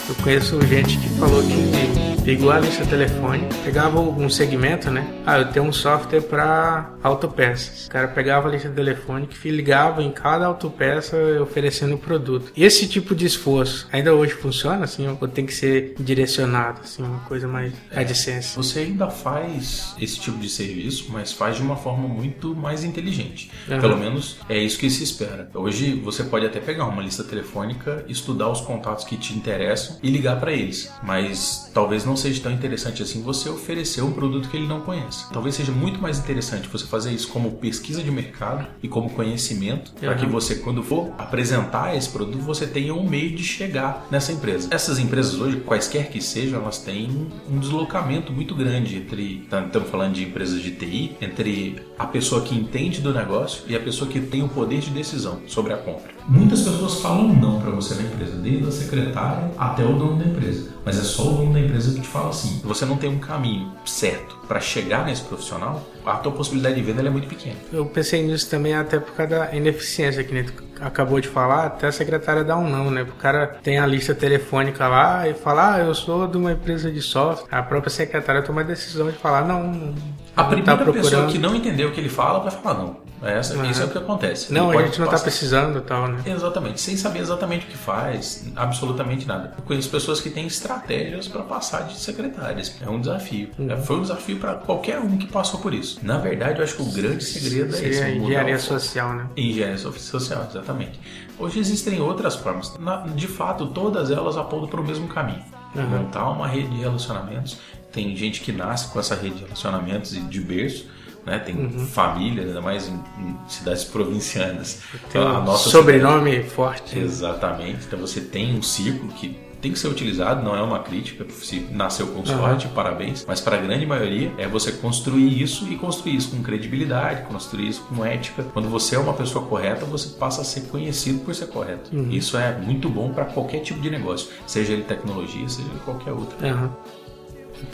Eu 0.09 0.15
conheço 0.23 0.61
gente 0.67 0.99
que 0.99 1.09
falou 1.19 1.43
que 1.43 2.16
pegou 2.27 2.51
a 2.51 2.59
lista 2.59 2.85
telefônica, 2.85 3.55
pegava 3.63 4.01
um 4.01 4.29
segmento, 4.29 4.91
né? 4.91 5.07
Ah, 5.25 5.39
eu 5.39 5.53
tenho 5.53 5.65
um 5.65 5.73
software 5.73 6.23
para 6.23 6.93
autopeças. 7.01 7.87
O 7.87 7.91
cara 7.91 8.09
pegava 8.09 8.49
a 8.49 8.51
lista 8.51 8.69
telefônica 8.69 9.37
e 9.45 9.49
ligava 9.49 10.03
em 10.03 10.11
cada 10.11 10.45
autopeça 10.45 11.17
oferecendo 11.41 11.95
o 11.95 11.99
produto. 11.99 12.51
E 12.57 12.65
esse 12.65 12.89
tipo 12.89 13.15
de 13.15 13.25
esforço 13.25 13.87
ainda 13.93 14.13
hoje 14.13 14.33
funciona 14.33 14.83
assim 14.83 15.07
ou 15.07 15.29
tem 15.29 15.47
que 15.47 15.55
ser 15.55 15.95
direcionado 16.01 16.81
assim, 16.83 17.05
uma 17.05 17.21
coisa 17.21 17.47
mais 17.47 17.73
AdSense? 17.95 18.57
Você 18.57 18.81
ainda 18.81 19.09
faz 19.09 19.95
esse 20.01 20.19
tipo 20.19 20.39
de 20.39 20.49
serviço, 20.49 21.07
mas 21.11 21.31
faz 21.31 21.55
de 21.55 21.63
uma 21.63 21.77
forma 21.77 22.09
muito 22.09 22.57
mais 22.57 22.83
inteligente. 22.83 23.53
Aham. 23.71 23.81
Pelo 23.81 23.97
menos 23.97 24.39
é 24.49 24.59
isso 24.59 24.81
que 24.81 24.91
se 24.91 25.05
espera. 25.05 25.49
Hoje 25.55 25.95
você 25.95 26.25
pode 26.25 26.45
até 26.45 26.59
pegar 26.59 26.87
uma 26.87 27.03
lista 27.03 27.23
telefônica, 27.23 28.05
estudar 28.09 28.51
os 28.51 28.61
contatos 28.61 29.05
que 29.05 29.17
te 29.17 29.33
interessam 29.33 29.97
e 30.03 30.11
ligar 30.11 30.41
para 30.41 30.53
eles. 30.53 30.91
Mas 31.05 31.71
talvez 31.73 32.05
não 32.05 32.16
seja 32.17 32.43
tão 32.43 32.53
interessante 32.53 33.03
assim 33.03 33.23
você 33.23 33.49
oferecer 33.49 34.03
um 34.03 34.13
produto 34.13 34.49
que 34.49 34.57
ele 34.57 34.67
não 34.67 34.81
conhece. 34.81 35.31
Talvez 35.33 35.55
seja 35.55 35.73
muito 35.73 36.01
mais 36.01 36.19
interessante 36.19 36.69
você 36.69 36.87
fazer 36.87 37.13
isso 37.13 37.29
como 37.29 37.53
pesquisa 37.53 38.03
de 38.03 38.11
mercado 38.11 38.67
e 38.83 38.89
como 38.89 39.11
conhecimento, 39.11 39.93
para 39.93 40.13
Aham. 40.13 40.19
que 40.19 40.27
você, 40.27 40.57
quando 40.57 40.83
for 40.83 41.13
apresentar 41.19 41.97
esse 41.97 42.09
produto, 42.09 42.39
você 42.39 42.67
tenha 42.67 42.95
um 42.95 43.09
meio 43.09 43.35
de 43.35 43.45
chegar 43.45 44.07
nessa 44.11 44.33
empresa. 44.33 44.69
Essas 44.71 44.99
empresas 44.99 45.39
hoje, 45.39 45.61
quaisquer 45.61 46.11
que 46.11 46.21
sejam, 46.21 46.61
elas 46.61 46.79
têm 46.79 47.29
um 47.51 47.59
deslocamento 47.59 48.33
muito 48.33 48.55
grande 48.55 48.97
entre, 48.97 49.47
tá, 49.49 49.63
estamos 49.63 49.89
falando 49.91 50.15
de 50.15 50.25
empresas 50.25 50.61
de 50.61 50.71
TI, 50.73 51.17
entre 51.21 51.81
a 51.99 52.07
pessoa 52.07 52.43
que 52.43 52.55
entende 52.55 53.01
do 53.01 53.13
negócio 53.13 53.65
e 53.67 53.75
a 53.75 53.81
pessoa 53.81 54.11
que 54.11 54.21
tem 54.21 54.43
o 54.43 54.49
poder 54.49 54.81
de 54.81 54.91
decisão 54.91 55.41
sobre 55.47 55.73
a 55.73 55.77
compra. 55.77 56.15
Muitas 56.29 56.63
pessoas 56.63 57.01
falam 57.01 57.29
não 57.35 57.61
para 57.61 57.71
você 57.71 57.95
na 57.95 58.03
empresa, 58.03 58.37
desde 58.37 58.67
a 58.67 58.71
secretária 58.71 59.51
até 59.57 59.85
o 59.85 59.93
dono 59.95 60.17
da 60.17 60.25
empresa. 60.25 60.71
Mas 60.85 60.99
é 60.99 61.03
só 61.03 61.29
o 61.29 61.37
dono 61.39 61.53
da 61.53 61.61
empresa 61.61 61.99
que 61.99 62.06
te 62.07 62.13
fala 62.13 62.31
assim. 62.31 62.61
Você 62.65 62.85
não 62.85 62.97
tem 62.97 63.11
um 63.11 63.19
caminho 63.19 63.73
certo 63.85 64.37
para 64.47 64.61
chegar 64.61 65.05
nesse 65.05 65.23
profissional, 65.23 65.83
a 66.05 66.15
tua 66.15 66.33
possibilidade 66.33 66.77
de 66.77 66.83
venda 66.83 67.03
é 67.03 67.11
muito 67.11 67.29
pequena. 67.29 67.57
Eu 67.73 67.85
pensei 67.87 68.23
nisso 68.23 68.49
também 68.49 68.75
até 68.75 68.99
por 68.99 69.13
causa 69.15 69.39
da 69.39 69.55
ineficiência 69.55 70.23
que 70.23 70.33
nem 70.33 70.47
acabou 70.81 71.21
de 71.21 71.29
falar, 71.29 71.67
até 71.67 71.89
a 71.89 71.93
secretária 71.93 72.45
dá 72.45 72.57
um 72.57 72.69
não, 72.69 72.91
né? 72.91 73.03
O 73.03 73.13
cara 73.19 73.47
tem 73.47 73.79
a 73.79 73.87
lista 73.87 74.15
telefônica 74.15 74.87
lá 74.87 75.29
e 75.29 75.35
fala, 75.35 75.75
ah, 75.75 75.79
eu 75.81 75.95
sou 75.95 76.27
de 76.27 76.37
uma 76.37 76.53
empresa 76.53 76.91
de 76.91 77.03
software. 77.03 77.47
A 77.51 77.63
própria 77.63 77.91
secretária 77.91 78.43
toma 78.43 78.61
a 78.61 78.65
decisão 78.65 79.11
de 79.11 79.17
falar, 79.17 79.47
não, 79.47 79.65
não 79.65 79.95
A 80.37 80.43
não 80.43 80.49
primeira 80.51 80.85
tá 80.85 80.93
pessoa 80.93 81.27
que 81.27 81.39
não 81.39 81.55
entendeu 81.55 81.89
o 81.89 81.93
que 81.93 82.01
ele 82.01 82.09
fala 82.09 82.41
vai 82.41 82.51
falar 82.51 82.79
não. 82.79 83.06
Essa, 83.23 83.55
Aham. 83.55 83.71
Isso 83.71 83.83
é 83.83 83.85
o 83.87 83.89
que 83.91 83.99
acontece. 83.99 84.53
Não, 84.53 84.73
Ele 84.73 84.83
a 84.83 84.87
gente 84.87 84.99
não 84.99 85.07
tá 85.07 85.13
passar- 85.13 85.25
precisando 85.25 85.79
e 85.79 85.83
tal, 85.83 86.07
né? 86.09 86.21
Exatamente, 86.27 86.81
sem 86.81 86.97
saber 86.97 87.21
exatamente 87.21 87.65
o 87.67 87.69
que 87.69 87.77
faz, 87.77 88.45
absolutamente 88.55 89.27
nada. 89.27 89.55
Eu 89.57 89.65
conheço 89.65 89.89
pessoas 89.89 90.21
que 90.21 90.29
têm 90.31 90.47
estratégias 90.47 91.27
para 91.27 91.43
passar 91.43 91.85
de 91.85 91.99
secretárias. 91.99 92.75
É 92.81 92.89
um 92.91 93.01
desafio. 93.01 93.51
Uhum. 93.59 93.71
É, 93.71 93.77
Foi 93.79 93.97
um 93.97 94.03
desafio 94.03 94.37
para 94.39 94.55
qualquer 94.55 94.99
um 94.99 95.17
que 95.17 95.27
passou 95.27 95.61
por 95.61 95.73
isso. 95.73 95.99
Na 96.03 96.19
verdade, 96.19 96.59
eu 96.59 96.65
acho 96.65 96.77
que 96.77 96.83
o 96.83 96.93
grande 96.93 97.25
segredo 97.25 97.75
é 97.75 97.79
esse. 97.79 97.95
Seria 97.99 98.15
mudar 98.15 98.25
engenharia 98.27 98.59
social, 98.59 99.15
né? 99.15 99.27
Engenharia 99.37 99.79
so- 99.79 99.93
social, 99.99 100.47
exatamente. 100.51 101.01
Hoje 101.39 101.59
existem 101.59 102.01
outras 102.01 102.35
formas. 102.37 102.77
Na- 102.79 103.07
de 103.07 103.27
fato, 103.27 103.67
todas 103.69 104.11
elas 104.11 104.37
apontam 104.37 104.69
para 104.69 104.81
o 104.81 104.85
mesmo 104.85 105.09
caminho. 105.09 105.43
Uhum. 105.75 105.83
Montar 105.83 106.31
uma 106.31 106.47
rede 106.47 106.69
de 106.69 106.81
relacionamentos. 106.81 107.59
Tem 107.93 108.15
gente 108.17 108.41
que 108.43 108.53
nasce 108.53 108.89
com 108.89 109.01
essa 109.01 109.15
rede 109.15 109.37
de 109.37 109.43
relacionamentos 109.45 110.15
e 110.15 110.21
de 110.21 110.41
berço. 110.41 110.87
Né? 111.27 111.39
Tem 111.41 111.57
Uhum. 111.57 111.87
família, 111.87 112.45
ainda 112.45 112.61
mais 112.61 112.89
em, 112.89 112.95
em 112.95 113.37
cidades 113.49 113.83
provincianas. 113.85 114.81
Tem 115.11 115.21
A 115.21 115.41
um 115.41 115.45
nossa 115.45 115.69
sobrenome 115.69 116.43
forte. 116.45 116.97
Exatamente. 116.99 117.85
Então 117.87 117.99
você 117.99 118.21
tem 118.21 118.57
um 118.57 118.63
círculo 118.63 119.13
que 119.13 119.37
tem 119.61 119.73
que 119.73 119.79
ser 119.79 119.89
utilizado, 119.89 120.45
não 120.45 120.55
é 120.55 120.63
uma 120.63 120.81
crítica, 120.81 121.27
se 121.31 121.61
nasceu 121.73 122.09
com 122.09 122.25
sorte, 122.25 122.69
parabéns, 122.69 123.25
mas 123.27 123.41
para 123.41 123.57
a 123.57 123.61
grande 123.61 123.87
maioria 123.87 124.31
é 124.39 124.47
você 124.47 124.71
construir 124.71 125.43
isso 125.43 125.67
e 125.69 125.77
construir 125.77 126.15
isso 126.15 126.31
com 126.31 126.43
credibilidade, 126.43 127.23
construir 127.23 127.69
isso 127.71 127.83
com 127.89 128.05
ética. 128.05 128.45
Quando 128.53 128.69
você 128.69 128.95
é 128.95 128.99
uma 128.99 129.15
pessoa 129.15 129.45
correta, 129.47 129.85
você 129.87 130.11
passa 130.11 130.43
a 130.43 130.45
ser 130.45 130.69
conhecido 130.69 131.21
por 131.25 131.35
ser 131.35 131.47
correto. 131.49 131.91
Isso 132.11 132.37
é 132.37 132.57
muito 132.57 132.89
bom 132.89 133.13
para 133.13 133.25
qualquer 133.25 133.61
tipo 133.61 133.81
de 133.81 133.91
negócio, 133.91 134.29
seja 134.47 134.73
ele 134.75 134.83
tecnologia, 134.83 135.49
seja 135.49 135.69
ele 135.69 135.81
qualquer 135.85 136.13
outro. 136.13 136.37
Aham. 136.47 136.71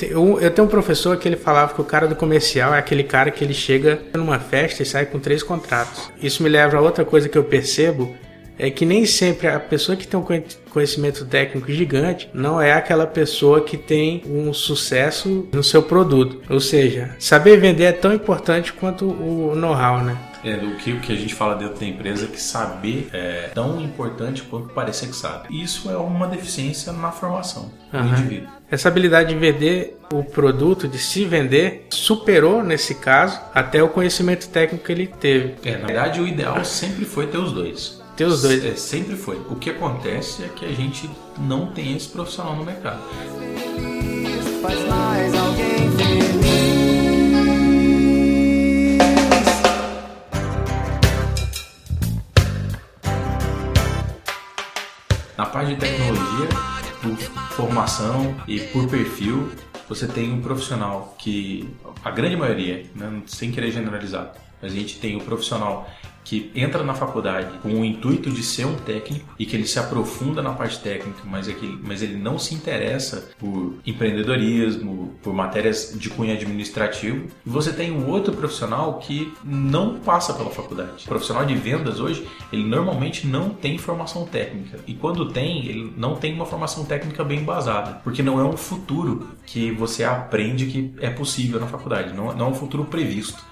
Eu, 0.00 0.40
eu 0.40 0.50
tenho 0.50 0.66
um 0.66 0.70
professor 0.70 1.16
que 1.16 1.28
ele 1.28 1.36
falava 1.36 1.74
que 1.74 1.80
o 1.80 1.84
cara 1.84 2.06
do 2.08 2.16
comercial 2.16 2.74
é 2.74 2.78
aquele 2.78 3.04
cara 3.04 3.30
que 3.30 3.44
ele 3.44 3.54
chega 3.54 4.00
numa 4.14 4.38
festa 4.38 4.82
e 4.82 4.86
sai 4.86 5.06
com 5.06 5.18
três 5.18 5.42
contratos. 5.42 6.10
Isso 6.20 6.42
me 6.42 6.48
leva 6.48 6.76
a 6.76 6.80
outra 6.80 7.04
coisa 7.04 7.28
que 7.28 7.38
eu 7.38 7.44
percebo, 7.44 8.14
é 8.58 8.70
que 8.70 8.84
nem 8.84 9.06
sempre 9.06 9.48
a 9.48 9.58
pessoa 9.58 9.96
que 9.96 10.06
tem 10.06 10.18
um 10.20 10.22
conhe- 10.22 10.44
conhecimento 10.70 11.24
técnico 11.24 11.72
gigante 11.72 12.28
não 12.34 12.60
é 12.60 12.72
aquela 12.72 13.06
pessoa 13.06 13.62
que 13.62 13.76
tem 13.76 14.22
um 14.26 14.52
sucesso 14.52 15.48
no 15.52 15.64
seu 15.64 15.82
produto. 15.82 16.40
Ou 16.50 16.60
seja, 16.60 17.16
saber 17.18 17.58
vender 17.58 17.84
é 17.84 17.92
tão 17.92 18.12
importante 18.12 18.72
quanto 18.72 19.06
o 19.06 19.54
know-how, 19.56 20.04
né? 20.04 20.16
É, 20.44 20.56
o 20.56 20.76
que, 20.76 20.92
o 20.92 21.00
que 21.00 21.12
a 21.12 21.16
gente 21.16 21.34
fala 21.34 21.54
dentro 21.54 21.78
da 21.78 21.86
empresa 21.86 22.24
é 22.24 22.28
que 22.28 22.40
saber 22.40 23.08
é 23.12 23.50
tão 23.54 23.80
importante 23.80 24.42
quanto 24.42 24.68
parecer 24.70 25.08
que 25.08 25.16
sabe. 25.16 25.62
Isso 25.62 25.90
é 25.90 25.96
uma 25.96 26.26
deficiência 26.26 26.92
na 26.92 27.12
formação 27.12 27.70
do 27.90 27.98
Aham. 27.98 28.08
indivíduo. 28.18 28.48
Essa 28.70 28.88
habilidade 28.88 29.32
de 29.32 29.38
vender 29.38 29.98
o 30.12 30.24
produto, 30.24 30.88
de 30.88 30.98
se 30.98 31.24
vender, 31.24 31.86
superou 31.90 32.62
nesse 32.62 32.94
caso 32.94 33.40
até 33.54 33.82
o 33.82 33.88
conhecimento 33.88 34.48
técnico 34.48 34.84
que 34.84 34.92
ele 34.92 35.06
teve. 35.06 35.54
É, 35.64 35.76
na 35.76 35.86
verdade, 35.86 36.20
o 36.20 36.26
ideal 36.26 36.64
sempre 36.64 37.04
foi 37.04 37.26
ter 37.26 37.38
os 37.38 37.52
dois. 37.52 38.02
Ter 38.16 38.24
os 38.24 38.42
dois. 38.42 38.64
É, 38.64 38.74
sempre 38.74 39.16
foi. 39.16 39.36
O 39.48 39.56
que 39.56 39.70
acontece 39.70 40.42
é 40.42 40.48
que 40.48 40.64
a 40.64 40.72
gente 40.72 41.08
não 41.38 41.66
tem 41.66 41.96
esse 41.96 42.08
profissional 42.08 42.56
no 42.56 42.64
mercado. 42.64 43.00
Faz 44.60 44.88
mais 44.88 45.34
alguém 45.34 45.90
feliz. 45.96 46.41
Na 55.42 55.46
parte 55.46 55.74
de 55.74 55.80
tecnologia, 55.80 56.48
por 57.02 57.16
formação 57.56 58.32
e 58.46 58.60
por 58.60 58.88
perfil, 58.88 59.50
você 59.88 60.06
tem 60.06 60.32
um 60.32 60.40
profissional 60.40 61.16
que, 61.18 61.68
a 62.04 62.12
grande 62.12 62.36
maioria, 62.36 62.86
né, 62.94 63.22
sem 63.26 63.50
querer 63.50 63.72
generalizar, 63.72 64.34
mas 64.62 64.72
a 64.72 64.74
gente 64.76 65.00
tem 65.00 65.16
um 65.16 65.18
profissional 65.18 65.90
que 66.24 66.50
entra 66.54 66.82
na 66.82 66.94
faculdade 66.94 67.58
com 67.58 67.68
o 67.68 67.84
intuito 67.84 68.30
de 68.30 68.42
ser 68.42 68.64
um 68.64 68.76
técnico 68.76 69.26
e 69.38 69.46
que 69.46 69.56
ele 69.56 69.66
se 69.66 69.78
aprofunda 69.78 70.42
na 70.42 70.52
parte 70.52 70.78
técnica, 70.80 71.20
mas, 71.24 71.48
é 71.48 71.52
que, 71.52 71.78
mas 71.82 72.02
ele 72.02 72.16
não 72.16 72.38
se 72.38 72.54
interessa 72.54 73.30
por 73.38 73.74
empreendedorismo, 73.86 75.14
por 75.22 75.34
matérias 75.34 75.94
de 75.98 76.10
cunho 76.10 76.32
administrativo. 76.32 77.26
E 77.44 77.50
você 77.50 77.72
tem 77.72 77.92
um 77.92 78.08
outro 78.08 78.32
profissional 78.34 78.98
que 78.98 79.32
não 79.44 79.98
passa 79.98 80.32
pela 80.34 80.50
faculdade. 80.50 81.04
O 81.04 81.08
profissional 81.08 81.44
de 81.44 81.54
vendas 81.54 82.00
hoje, 82.00 82.26
ele 82.52 82.64
normalmente 82.64 83.26
não 83.26 83.50
tem 83.50 83.78
formação 83.78 84.24
técnica. 84.24 84.78
E 84.86 84.94
quando 84.94 85.30
tem, 85.30 85.66
ele 85.66 85.92
não 85.96 86.16
tem 86.16 86.34
uma 86.34 86.46
formação 86.46 86.84
técnica 86.84 87.24
bem 87.24 87.40
embasada, 87.40 88.00
porque 88.04 88.22
não 88.22 88.40
é 88.40 88.44
um 88.44 88.56
futuro 88.56 89.28
que 89.46 89.70
você 89.70 90.04
aprende 90.04 90.66
que 90.66 90.94
é 91.00 91.10
possível 91.10 91.60
na 91.60 91.66
faculdade, 91.66 92.14
não, 92.14 92.34
não 92.34 92.46
é 92.46 92.48
um 92.48 92.54
futuro 92.54 92.84
previsto. 92.84 93.42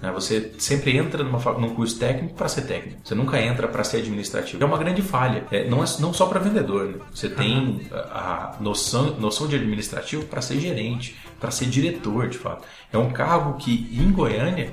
Né? 0.00 0.12
Você 0.12 0.52
sempre 0.58 0.96
entra 0.96 1.22
numa, 1.22 1.38
num 1.52 1.74
curso 1.74 1.98
técnico 1.98 2.34
para 2.34 2.48
ser 2.48 2.62
técnico. 2.62 3.00
Você 3.04 3.14
nunca 3.14 3.40
entra 3.40 3.68
para 3.68 3.84
ser 3.84 3.98
administrativo. 3.98 4.62
É 4.62 4.66
uma 4.66 4.78
grande 4.78 5.02
falha. 5.02 5.44
É, 5.50 5.68
não, 5.68 5.82
é, 5.82 5.86
não 6.00 6.12
só 6.12 6.26
para 6.26 6.40
vendedor. 6.40 6.86
Né? 6.88 6.94
Você 7.14 7.28
tem 7.28 7.82
a, 7.92 8.54
a 8.56 8.56
noção, 8.60 9.18
noção 9.18 9.46
de 9.46 9.56
administrativo 9.56 10.24
para 10.24 10.42
ser 10.42 10.58
gerente, 10.58 11.16
para 11.38 11.50
ser 11.50 11.66
diretor, 11.66 12.28
de 12.28 12.38
fato. 12.38 12.66
É 12.92 12.98
um 12.98 13.10
cargo 13.10 13.58
que 13.58 13.88
em 13.92 14.10
Goiânia 14.10 14.72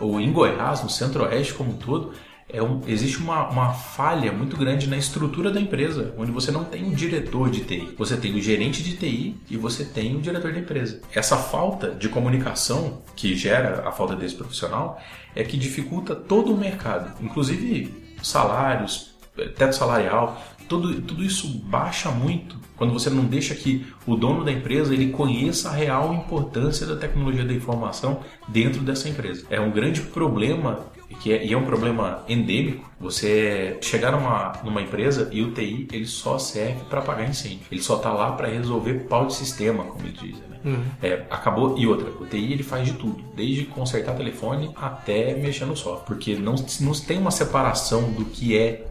ou 0.00 0.18
em 0.18 0.32
Goiás, 0.32 0.82
no 0.82 0.88
Centro-Oeste 0.88 1.52
como 1.52 1.72
um 1.72 1.76
todo, 1.76 2.14
é 2.52 2.62
um, 2.62 2.80
existe 2.86 3.18
uma, 3.18 3.48
uma 3.48 3.72
falha 3.72 4.32
muito 4.32 4.56
grande 4.56 4.88
na 4.88 4.96
estrutura 4.96 5.50
da 5.50 5.60
empresa, 5.60 6.14
onde 6.16 6.30
você 6.30 6.50
não 6.50 6.64
tem 6.64 6.84
um 6.84 6.94
diretor 6.94 7.50
de 7.50 7.60
TI. 7.60 7.94
Você 7.96 8.16
tem 8.16 8.34
o 8.34 8.40
gerente 8.40 8.82
de 8.82 8.96
TI 8.96 9.36
e 9.50 9.56
você 9.56 9.84
tem 9.84 10.16
o 10.16 10.20
diretor 10.20 10.52
da 10.52 10.58
empresa. 10.58 11.00
Essa 11.14 11.36
falta 11.36 11.90
de 11.90 12.08
comunicação 12.08 13.02
que 13.16 13.34
gera 13.34 13.88
a 13.88 13.92
falta 13.92 14.14
desse 14.14 14.34
profissional 14.34 15.00
é 15.34 15.44
que 15.44 15.56
dificulta 15.56 16.14
todo 16.14 16.52
o 16.52 16.56
mercado, 16.56 17.12
inclusive 17.22 18.14
salários, 18.22 19.14
teto 19.56 19.74
salarial, 19.74 20.40
tudo, 20.68 21.00
tudo 21.00 21.24
isso 21.24 21.48
baixa 21.64 22.10
muito 22.10 22.60
quando 22.80 22.94
você 22.94 23.10
não 23.10 23.24
deixa 23.24 23.54
que 23.54 23.84
o 24.06 24.16
dono 24.16 24.42
da 24.42 24.50
empresa 24.50 24.94
ele 24.94 25.10
conheça 25.10 25.68
a 25.68 25.72
real 25.72 26.14
importância 26.14 26.86
da 26.86 26.96
tecnologia 26.96 27.44
da 27.44 27.52
informação 27.52 28.20
dentro 28.48 28.80
dessa 28.80 29.06
empresa. 29.06 29.44
É 29.50 29.60
um 29.60 29.70
grande 29.70 30.00
problema 30.00 30.86
que 31.16 31.32
é, 31.32 31.44
e 31.44 31.52
é 31.52 31.56
um 31.56 31.64
problema 31.64 32.24
endêmico, 32.28 32.88
você 32.98 33.78
chegar 33.80 34.12
numa, 34.12 34.52
numa 34.64 34.80
empresa 34.80 35.28
e 35.32 35.42
o 35.42 35.52
TI 35.52 35.88
ele 35.92 36.06
só 36.06 36.38
serve 36.38 36.84
para 36.88 37.00
apagar 37.00 37.28
incêndio. 37.28 37.66
Ele 37.70 37.82
só 37.82 37.96
está 37.96 38.12
lá 38.12 38.32
para 38.32 38.48
resolver 38.48 39.06
pau 39.08 39.26
de 39.26 39.34
sistema, 39.34 39.84
como 39.84 40.06
eles 40.06 40.18
dizem. 40.18 40.42
Né? 40.48 40.58
Uhum. 40.64 40.84
É, 41.02 41.24
acabou. 41.30 41.76
E 41.78 41.86
outra, 41.86 42.10
o 42.10 42.26
TI 42.26 42.52
ele 42.52 42.62
faz 42.62 42.86
de 42.86 42.94
tudo, 42.94 43.22
desde 43.34 43.64
consertar 43.64 44.14
telefone 44.14 44.70
até 44.76 45.34
mexer 45.34 45.64
no 45.64 45.76
software, 45.76 46.04
porque 46.06 46.36
não, 46.36 46.54
não 46.80 46.92
tem 46.92 47.18
uma 47.18 47.30
separação 47.30 48.12
do 48.12 48.24
que 48.24 48.56
é 48.56 48.86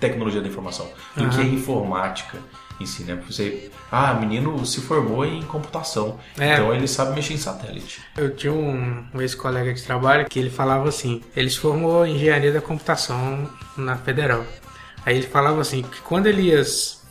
tecnologia 0.00 0.40
da 0.40 0.48
informação, 0.48 0.88
do 1.16 1.24
uhum. 1.24 1.30
que 1.30 1.40
é 1.40 1.44
informática 1.44 2.38
em 2.82 2.86
si, 2.86 3.04
né? 3.04 3.18
Você, 3.26 3.70
ah, 3.90 4.14
menino 4.14 4.64
se 4.66 4.80
formou 4.80 5.24
em 5.24 5.42
computação, 5.42 6.18
é. 6.38 6.54
então 6.54 6.74
ele 6.74 6.86
sabe 6.86 7.14
mexer 7.14 7.34
em 7.34 7.38
satélite. 7.38 8.00
Eu 8.16 8.34
tinha 8.34 8.52
um, 8.52 9.04
um 9.14 9.20
ex-colega 9.20 9.72
de 9.72 9.82
trabalho 9.82 10.26
que 10.28 10.38
ele 10.38 10.50
falava 10.50 10.88
assim, 10.88 11.22
ele 11.36 11.48
se 11.48 11.58
formou 11.58 12.04
em 12.06 12.16
engenharia 12.16 12.52
da 12.52 12.60
computação 12.60 13.48
na 13.76 13.96
Federal. 13.96 14.44
Aí 15.04 15.16
ele 15.16 15.26
falava 15.26 15.60
assim, 15.60 15.82
que 15.82 16.00
quando 16.00 16.26
ele 16.26 16.42
ia 16.42 16.62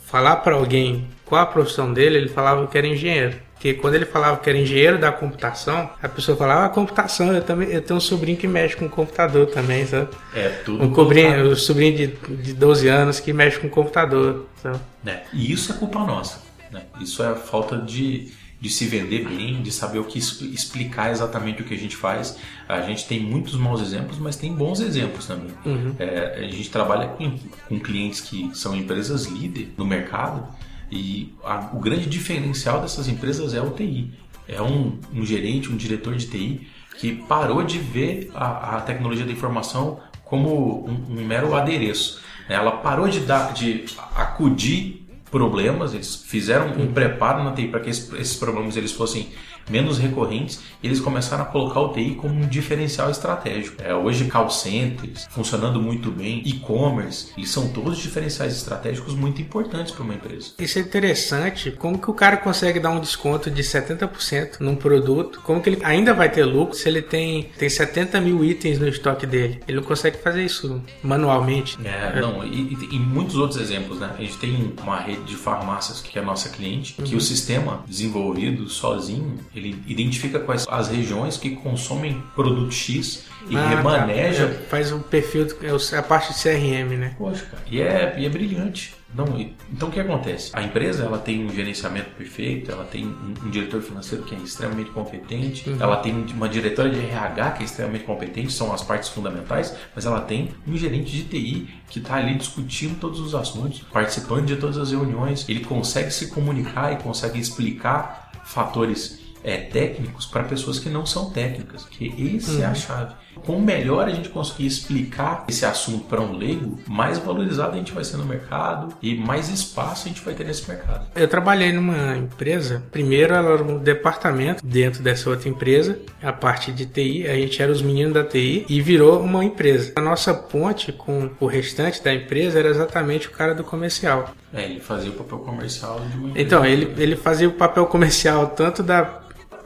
falar 0.06 0.38
para 0.38 0.56
alguém 0.56 1.08
qual 1.26 1.42
a 1.42 1.46
profissão 1.46 1.94
dele, 1.94 2.18
ele 2.18 2.30
falava 2.30 2.68
que 2.68 2.78
era 2.78 2.86
engenheiro. 2.86 3.38
Porque 3.62 3.76
quando 3.76 3.94
ele 3.94 4.08
falava 4.08 4.38
que 4.38 4.50
era 4.50 4.58
engenheiro 4.58 4.98
da 4.98 5.12
computação, 5.12 5.92
a 6.02 6.10
pessoa 6.10 6.36
falava, 6.36 6.66
ah, 6.66 6.70
computação, 6.70 7.32
eu 7.32 7.44
também 7.44 7.70
eu 7.70 7.80
tenho 7.80 7.96
um 7.96 8.02
sobrinho 8.02 8.36
que 8.36 8.48
mexe 8.48 8.76
com 8.76 8.90
computador 8.90 9.46
também, 9.46 9.86
sabe? 9.86 10.10
É, 10.34 10.50
tudo. 10.66 10.84
Um, 10.84 10.96
sobrinho, 10.96 11.52
um 11.52 11.56
sobrinho 11.56 11.96
de, 11.96 12.08
de 12.38 12.54
12 12.56 12.88
anos 12.88 13.20
que 13.20 13.32
mexe 13.32 13.60
com 13.60 13.70
computador. 13.70 14.48
Sabe? 14.64 14.80
É, 15.06 15.22
e 15.32 15.52
isso 15.52 15.72
é 15.72 15.76
culpa 15.76 16.00
nossa. 16.00 16.42
Né? 16.72 16.82
Isso 17.00 17.22
é 17.22 17.28
a 17.28 17.36
falta 17.36 17.78
de, 17.78 18.32
de 18.60 18.68
se 18.68 18.88
vender 18.88 19.30
bem, 19.30 19.62
de 19.62 19.72
saber 19.72 20.00
o 20.00 20.06
que 20.06 20.18
explicar 20.18 21.12
exatamente 21.12 21.62
o 21.62 21.66
que 21.66 21.76
a 21.76 21.78
gente 21.78 21.96
faz. 21.96 22.40
A 22.68 22.82
gente 22.82 23.06
tem 23.06 23.20
muitos 23.20 23.54
maus 23.54 23.80
exemplos, 23.80 24.18
mas 24.18 24.36
tem 24.36 24.52
bons 24.52 24.80
exemplos 24.80 25.28
também. 25.28 25.52
Uhum. 25.64 25.94
É, 26.00 26.40
a 26.40 26.48
gente 26.48 26.72
trabalha 26.72 27.10
com, 27.10 27.38
com 27.70 27.80
clientes 27.80 28.22
que 28.22 28.50
são 28.56 28.76
empresas 28.76 29.26
líder 29.26 29.72
no 29.78 29.86
mercado 29.86 30.48
e 30.92 31.34
a, 31.44 31.70
o 31.74 31.80
grande 31.80 32.08
diferencial 32.08 32.82
dessas 32.82 33.08
empresas 33.08 33.54
é 33.54 33.62
o 33.62 33.72
TI. 33.72 34.12
É 34.48 34.62
um, 34.62 35.00
um 35.14 35.26
gerente, 35.26 35.72
um 35.72 35.78
diretor 35.78 36.16
de 36.16 36.28
TI 36.28 36.68
que 36.98 37.16
parou 37.16 37.64
de 37.64 37.80
ver 37.80 38.30
a, 38.34 38.78
a 38.78 38.82
tecnologia 38.82 39.26
da 39.26 39.32
informação 39.32 40.00
como 40.26 40.86
um, 40.88 41.20
um, 41.20 41.26
mero 41.26 41.56
adereço. 41.56 42.22
Ela 42.50 42.72
parou 42.72 43.08
de, 43.08 43.22
dar, 43.22 43.54
de 43.54 43.86
acudir 44.16 45.08
problemas, 45.30 45.94
eles 45.94 46.16
fizeram 46.16 46.68
um 46.78 46.92
preparo 46.92 47.44
na 47.44 47.54
TI 47.54 47.70
para 47.70 47.80
que 47.80 47.90
esses, 47.90 48.12
esses 48.14 48.36
problemas 48.36 48.76
eles 48.76 48.92
fossem 48.92 49.30
menos 49.70 49.98
recorrentes, 49.98 50.60
eles 50.84 51.00
começaram 51.00 51.44
a 51.44 51.46
colocar 51.46 51.80
o 51.80 51.90
TI 51.90 52.16
como 52.16 52.34
um 52.34 52.48
diferencial 52.48 53.10
estratégico. 53.10 53.82
É, 53.82 53.94
hoje, 53.94 54.26
call 54.26 54.50
centers 54.50 55.28
funcionando 55.30 55.82
muito 55.82 56.12
bem, 56.12 56.42
e-commerce, 56.46 57.32
eles 57.38 57.50
são 57.50 57.70
todos 57.70 57.98
diferenciais 57.98 58.56
estratégicos 58.56 59.14
muito 59.14 59.42
importantes 59.42 59.92
para 59.92 60.04
uma 60.04 60.14
empresa. 60.14 60.52
Isso 60.60 60.80
é 60.80 60.82
interessante, 60.82 61.72
como 61.72 61.98
que 62.00 62.10
o 62.10 62.14
cara 62.14 62.38
consegue 62.38 62.80
dar 62.80 62.92
um 62.92 63.00
desconto 63.00 63.50
de 63.50 63.64
70% 63.64 64.60
num 64.60 64.76
produto, 64.76 65.42
como 65.44 65.62
que 65.62 65.70
ele 65.70 65.84
ainda 65.84 66.14
vai 66.14 66.30
ter 66.30 66.44
lucro 66.46 66.76
se 66.76 66.88
ele 66.88 67.02
tem, 67.02 67.50
tem 67.58 67.70
70 67.70 68.20
mil 68.22 68.44
itens 68.44 68.80
no 68.80 68.88
estoque 68.88 69.26
dele. 69.26 69.60
Ele 69.68 69.78
não 69.78 69.84
consegue 69.84 70.18
fazer 70.18 70.44
isso 70.44 70.82
manualmente. 71.04 71.78
É, 71.84 72.18
é. 72.18 72.22
não, 72.22 72.44
e, 72.44 72.74
e, 72.74 72.96
e, 72.96 73.00
muitos 73.00 73.36
outros 73.36 73.60
exemplos, 73.60 74.00
né? 74.00 74.14
A 74.18 74.22
gente 74.22 74.38
tem 74.38 74.74
uma 74.82 75.00
rede 75.00 75.24
de 75.24 75.36
farmácias 75.36 76.02
que 76.02 76.18
é 76.18 76.22
a 76.22 76.26
nossa 76.26 76.50
cliente, 76.50 76.94
que 76.94 77.12
uhum. 77.12 77.18
o 77.18 77.22
sistema 77.22 77.84
desenvolvido 77.88 78.68
sozinho, 78.70 79.40
ele 79.56 79.82
identifica 79.86 80.40
quais 80.40 80.66
as 80.70 80.90
regiões 80.90 81.38
que 81.38 81.52
consomem 81.52 82.24
produto 82.36 82.72
X 82.72 83.26
e 83.50 83.56
ah, 83.56 83.62
tá. 83.62 83.70
remaneja. 83.70 84.48
Tá. 84.48 84.54
É, 84.54 84.58
faz 84.58 84.92
um 84.92 85.00
perfil, 85.00 85.48
é 85.62 85.98
a 85.98 86.04
parte 86.04 86.34
de 86.34 86.42
CRM, 86.42 86.98
né? 86.98 87.16
Poxa, 87.18 87.46
cara. 87.46 87.64
E 87.70 87.82
é, 87.82 88.16
e 88.18 88.26
é 88.26 88.30
brilhante. 88.30 88.96
Não, 89.14 89.26
então 89.70 89.90
o 89.90 89.92
que 89.92 90.00
acontece? 90.00 90.52
A 90.54 90.64
empresa 90.64 91.04
ela 91.04 91.18
tem 91.18 91.46
um 91.46 91.54
gerenciamento 91.54 92.12
perfeito, 92.12 92.72
ela 92.72 92.86
tem 92.86 93.06
um, 93.06 93.34
um 93.46 93.50
diretor 93.50 93.82
financeiro 93.82 94.24
que 94.24 94.34
é 94.34 94.38
extremamente 94.38 94.90
competente, 94.92 95.70
uhum. 95.70 95.78
ela 95.82 95.98
tem 95.98 96.14
uma 96.34 96.48
diretora 96.48 96.90
de 96.90 96.98
RH 96.98 97.52
que 97.52 97.64
é 97.64 97.66
extremamente 97.66 98.06
competente, 98.06 98.54
são 98.54 98.72
as 98.74 98.82
partes 98.82 99.10
fundamentais, 99.10 99.76
mas 99.94 100.06
ela 100.06 100.22
tem 100.22 100.52
um 100.66 100.78
gerente 100.78 101.12
de 101.12 101.24
TI 101.26 101.70
que 101.90 102.00
está 102.00 102.16
ali 102.16 102.36
discutindo 102.36 102.98
todos 103.00 103.20
os 103.20 103.36
assuntos, 103.36 103.82
participando 103.92 104.46
de 104.46 104.56
todas 104.56 104.78
as 104.78 104.92
reuniões, 104.92 105.48
ele 105.50 105.60
consegue 105.60 106.10
se 106.10 106.28
comunicar 106.28 106.94
e 106.94 107.04
consegue 107.04 107.38
explicar 107.38 108.32
fatores 108.46 109.21
é, 109.44 109.58
técnicos 109.58 110.26
para 110.26 110.44
pessoas 110.44 110.80
que 110.80 110.90
não 110.90 111.06
são 111.06 111.30
técnicas, 111.30 111.86
que 111.86 112.08
uhum. 112.08 112.62
é 112.62 112.66
a 112.66 112.70
uhum. 112.70 112.76
chave. 112.76 113.16
Quanto 113.46 113.62
melhor 113.62 114.08
a 114.08 114.12
gente 114.12 114.30
conseguir 114.30 114.68
explicar 114.68 115.46
esse 115.48 115.66
assunto 115.66 116.06
para 116.06 116.22
um 116.22 116.38
leigo, 116.38 116.78
mais 116.88 117.18
valorizado 117.18 117.74
a 117.74 117.78
gente 117.78 117.92
vai 117.92 118.04
ser 118.04 118.18
no 118.18 118.26
mercado 118.26 118.94
e 119.02 119.16
mais 119.16 119.50
espaço 119.50 120.06
a 120.06 120.10
gente 120.10 120.22
vai 120.22 120.34
ter 120.34 120.44
nesse 120.44 120.68
mercado. 120.70 121.08
Eu 121.16 121.28
trabalhei 121.28 121.72
numa 121.72 122.18
empresa, 122.18 122.84
primeiro 122.92 123.34
ela 123.34 123.54
era 123.54 123.64
um 123.64 123.78
departamento 123.78 124.66
dentro 124.66 125.02
dessa 125.02 125.30
outra 125.30 125.50
empresa, 125.50 125.98
a 126.22 126.32
parte 126.32 126.72
de 126.72 126.86
TI, 126.86 127.28
a 127.28 127.36
gente 127.36 127.62
era 127.62 127.72
os 127.72 127.82
meninos 127.82 128.14
da 128.14 128.24
TI 128.24 128.66
e 128.70 128.82
virou 128.82 129.22
uma 129.22 129.44
empresa. 129.44 129.92
A 129.96 130.02
nossa 130.02 130.34
ponte 130.34 130.92
com 130.92 131.30
o 131.40 131.46
restante 131.46 132.04
da 132.04 132.14
empresa 132.14 132.60
era 132.60 132.70
exatamente 132.70 133.28
o 133.28 133.32
cara 133.32 133.56
do 133.56 133.64
comercial. 133.64 134.34
É, 134.54 134.66
ele 134.66 134.80
fazia 134.80 135.10
o 135.10 135.14
papel 135.14 135.40
comercial 135.40 136.00
de 136.00 136.18
uma 136.18 136.30
empresa. 136.30 136.46
Então, 136.46 136.66
ele, 136.66 136.94
ele 136.98 137.16
fazia 137.16 137.48
o 137.48 137.54
papel 137.54 137.86
comercial 137.86 138.48
tanto 138.48 138.84
da 138.84 139.22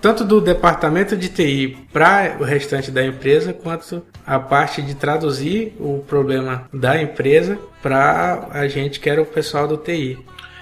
tanto 0.05 0.23
do 0.23 0.39
departamento 0.39 1.17
de 1.17 1.29
TI 1.29 1.79
para 1.91 2.37
o 2.39 2.43
restante 2.43 2.91
da 2.91 3.03
empresa, 3.03 3.51
quanto 3.51 4.03
a 4.23 4.37
parte 4.37 4.79
de 4.79 4.93
traduzir 4.93 5.73
o 5.79 6.05
problema 6.07 6.69
da 6.71 7.01
empresa 7.01 7.57
para 7.81 8.49
a 8.51 8.67
gente 8.67 8.99
que 8.99 9.09
era 9.09 9.19
o 9.19 9.25
pessoal 9.25 9.67
do 9.67 9.77
TI. 9.77 10.19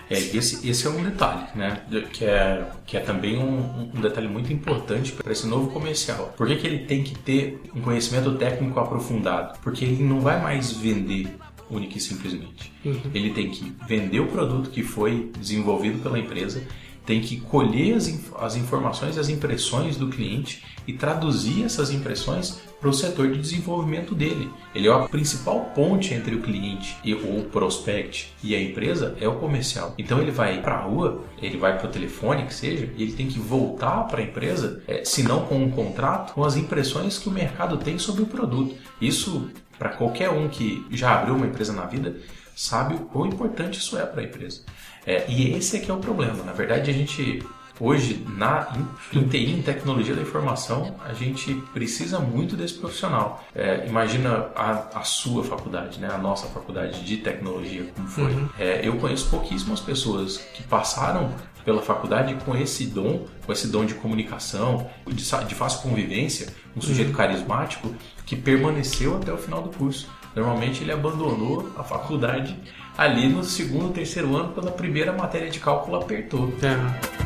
É, 0.10 0.18
esse, 0.18 0.66
esse 0.70 0.88
é 0.88 0.90
um 0.90 1.04
detalhe, 1.04 1.44
né? 1.56 1.82
Que 2.14 2.24
é, 2.24 2.64
que 2.86 2.96
é 2.96 3.02
também 3.02 3.38
um, 3.38 3.92
um 3.94 4.00
detalhe 4.00 4.30
muito 4.30 4.54
importante 4.54 5.12
para 5.12 5.34
esse 5.34 5.46
novo 5.46 5.72
comercial. 5.72 6.34
Por 6.38 6.48
que, 6.48 6.56
que 6.56 6.66
ele 6.66 6.80
tem 6.86 7.04
que 7.04 7.14
ter 7.14 7.62
um 7.76 7.82
conhecimento 7.82 8.36
técnico 8.36 8.80
aprofundado? 8.80 9.60
Porque 9.62 9.84
ele 9.84 10.02
não 10.02 10.22
vai 10.22 10.42
mais 10.42 10.72
vender 10.72 11.36
única 11.70 11.98
e 11.98 12.00
simplesmente. 12.00 12.72
Uhum. 12.86 13.12
Ele 13.14 13.32
tem 13.32 13.50
que 13.50 13.76
vender 13.86 14.22
o 14.22 14.28
produto 14.28 14.70
que 14.70 14.84
foi 14.84 15.30
desenvolvido 15.38 16.02
pela 16.02 16.18
empresa 16.18 16.64
tem 17.06 17.22
que 17.22 17.40
colher 17.40 17.96
as, 17.96 18.08
as 18.40 18.56
informações, 18.56 19.18
as 19.18 19.30
impressões 19.30 19.98
do 19.98 20.10
cliente 20.10 20.64
e 20.88 20.94
traduzir 20.94 21.64
essas 21.64 21.92
impressões 21.92 22.62
para 22.80 22.90
o 22.90 22.94
setor 22.94 23.32
de 23.32 23.40
desenvolvimento 23.40 24.14
dele. 24.14 24.50
Ele 24.76 24.88
é 24.88 24.92
a 24.92 25.08
principal 25.08 25.72
ponte 25.74 26.14
entre 26.14 26.36
o 26.36 26.42
cliente 26.42 26.98
e 27.04 27.14
o 27.14 27.44
prospect 27.46 28.34
e 28.44 28.54
a 28.54 28.62
empresa 28.62 29.16
é 29.22 29.28
o 29.28 29.36
comercial. 29.36 29.94
Então 29.98 30.22
ele 30.22 30.32
vai 30.32 30.62
para 30.62 30.76
a 30.76 30.82
rua, 30.82 31.24
ele 31.42 31.58
vai 31.58 31.78
para 31.78 31.88
o 31.88 31.92
telefone, 31.92 32.46
que 32.46 32.54
seja, 32.54 32.90
e 32.98 33.04
ele 33.04 33.14
tem 33.14 33.28
que 33.28 33.40
voltar 33.40 34.04
para 34.08 34.20
a 34.20 34.24
empresa, 34.24 34.84
é, 34.88 35.06
se 35.06 35.24
não 35.24 35.46
com 35.46 35.56
um 35.56 35.72
contrato, 35.72 36.34
com 36.34 36.44
as 36.44 36.58
impressões 36.58 37.18
que 37.18 37.30
o 37.30 37.32
mercado 37.32 37.78
tem 37.78 37.98
sobre 37.98 38.24
o 38.24 38.28
produto. 38.28 38.76
Isso 39.00 39.50
para 39.78 39.90
qualquer 39.90 40.30
um 40.30 40.48
que 40.50 40.86
já 40.92 41.20
abriu 41.20 41.36
uma 41.36 41.48
empresa 41.48 41.74
na 41.74 41.86
vida 41.86 42.18
sabe 42.56 42.96
o 42.96 43.00
quão 43.00 43.26
importante 43.26 43.80
isso 43.80 43.98
é 43.98 44.06
para 44.06 44.22
a 44.22 44.24
empresa. 44.26 44.62
É, 45.06 45.26
e 45.28 45.54
esse 45.54 45.78
é 45.78 45.80
que 45.80 45.92
é 45.92 45.94
o 45.94 45.98
problema. 45.98 46.44
Na 46.44 46.54
verdade, 46.54 46.90
a 46.90 46.94
gente 46.94 47.44
Hoje, 47.80 48.24
na, 48.38 48.72
em, 49.12 49.20
em 49.20 49.28
TI, 49.28 49.52
em 49.52 49.62
tecnologia 49.62 50.14
da 50.14 50.22
informação, 50.22 50.96
a 51.04 51.12
gente 51.14 51.56
precisa 51.74 52.20
muito 52.20 52.56
desse 52.56 52.76
profissional. 52.76 53.44
É, 53.54 53.88
imagina 53.88 54.48
a, 54.56 55.00
a, 55.00 55.04
sua 55.04 55.44
faculdade, 55.44 56.00
né? 56.00 56.08
a 56.12 56.18
nossa 56.18 56.46
faculdade 56.48 57.04
de 57.04 57.18
tecnologia, 57.18 57.92
como 57.96 58.08
foi. 58.08 58.32
Uhum. 58.32 58.50
É, 58.60 58.88
eu 58.88 58.96
conheço 58.98 59.28
pouquíssimas 59.30 59.80
pessoas 59.80 60.38
que 60.38 60.62
passaram 60.64 61.34
pela 61.66 61.82
faculdade 61.82 62.36
com 62.46 62.56
esse 62.56 62.86
dom, 62.86 63.26
com 63.46 63.52
esse 63.52 63.68
dom 63.68 63.86
de 63.86 63.96
comunicação, 63.96 64.90
de, 65.08 65.24
de 65.48 65.56
fácil 65.56 65.82
convivência, 65.82 66.54
um 66.76 66.82
sujeito 66.82 67.10
uhum. 67.10 67.16
carismático 67.16 67.94
que 68.26 68.36
permaneceu 68.36 69.18
até 69.18 69.34
o 69.34 69.38
final 69.38 69.64
do 69.64 69.76
curso. 69.76 70.08
Normalmente 70.36 70.84
ele 70.84 70.92
abandonou 70.92 71.72
a 71.78 71.84
faculdade 71.84 72.58
ali 72.98 73.28
no 73.28 73.44
segundo, 73.44 73.94
terceiro 73.94 74.36
ano, 74.36 74.54
quando 74.54 74.70
a 74.70 74.72
primeira 74.72 75.12
matéria 75.12 75.50
de 75.50 75.60
cálculo 75.60 75.98
apertou. 75.98 76.54
É. 76.62 77.24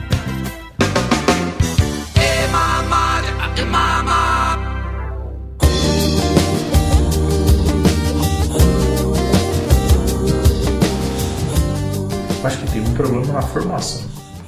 Acho 12.44 12.60
que 12.60 12.72
tem 12.72 12.82
um 12.82 12.94
problema 12.94 13.34
na 13.34 13.42
formação, 13.42 14.08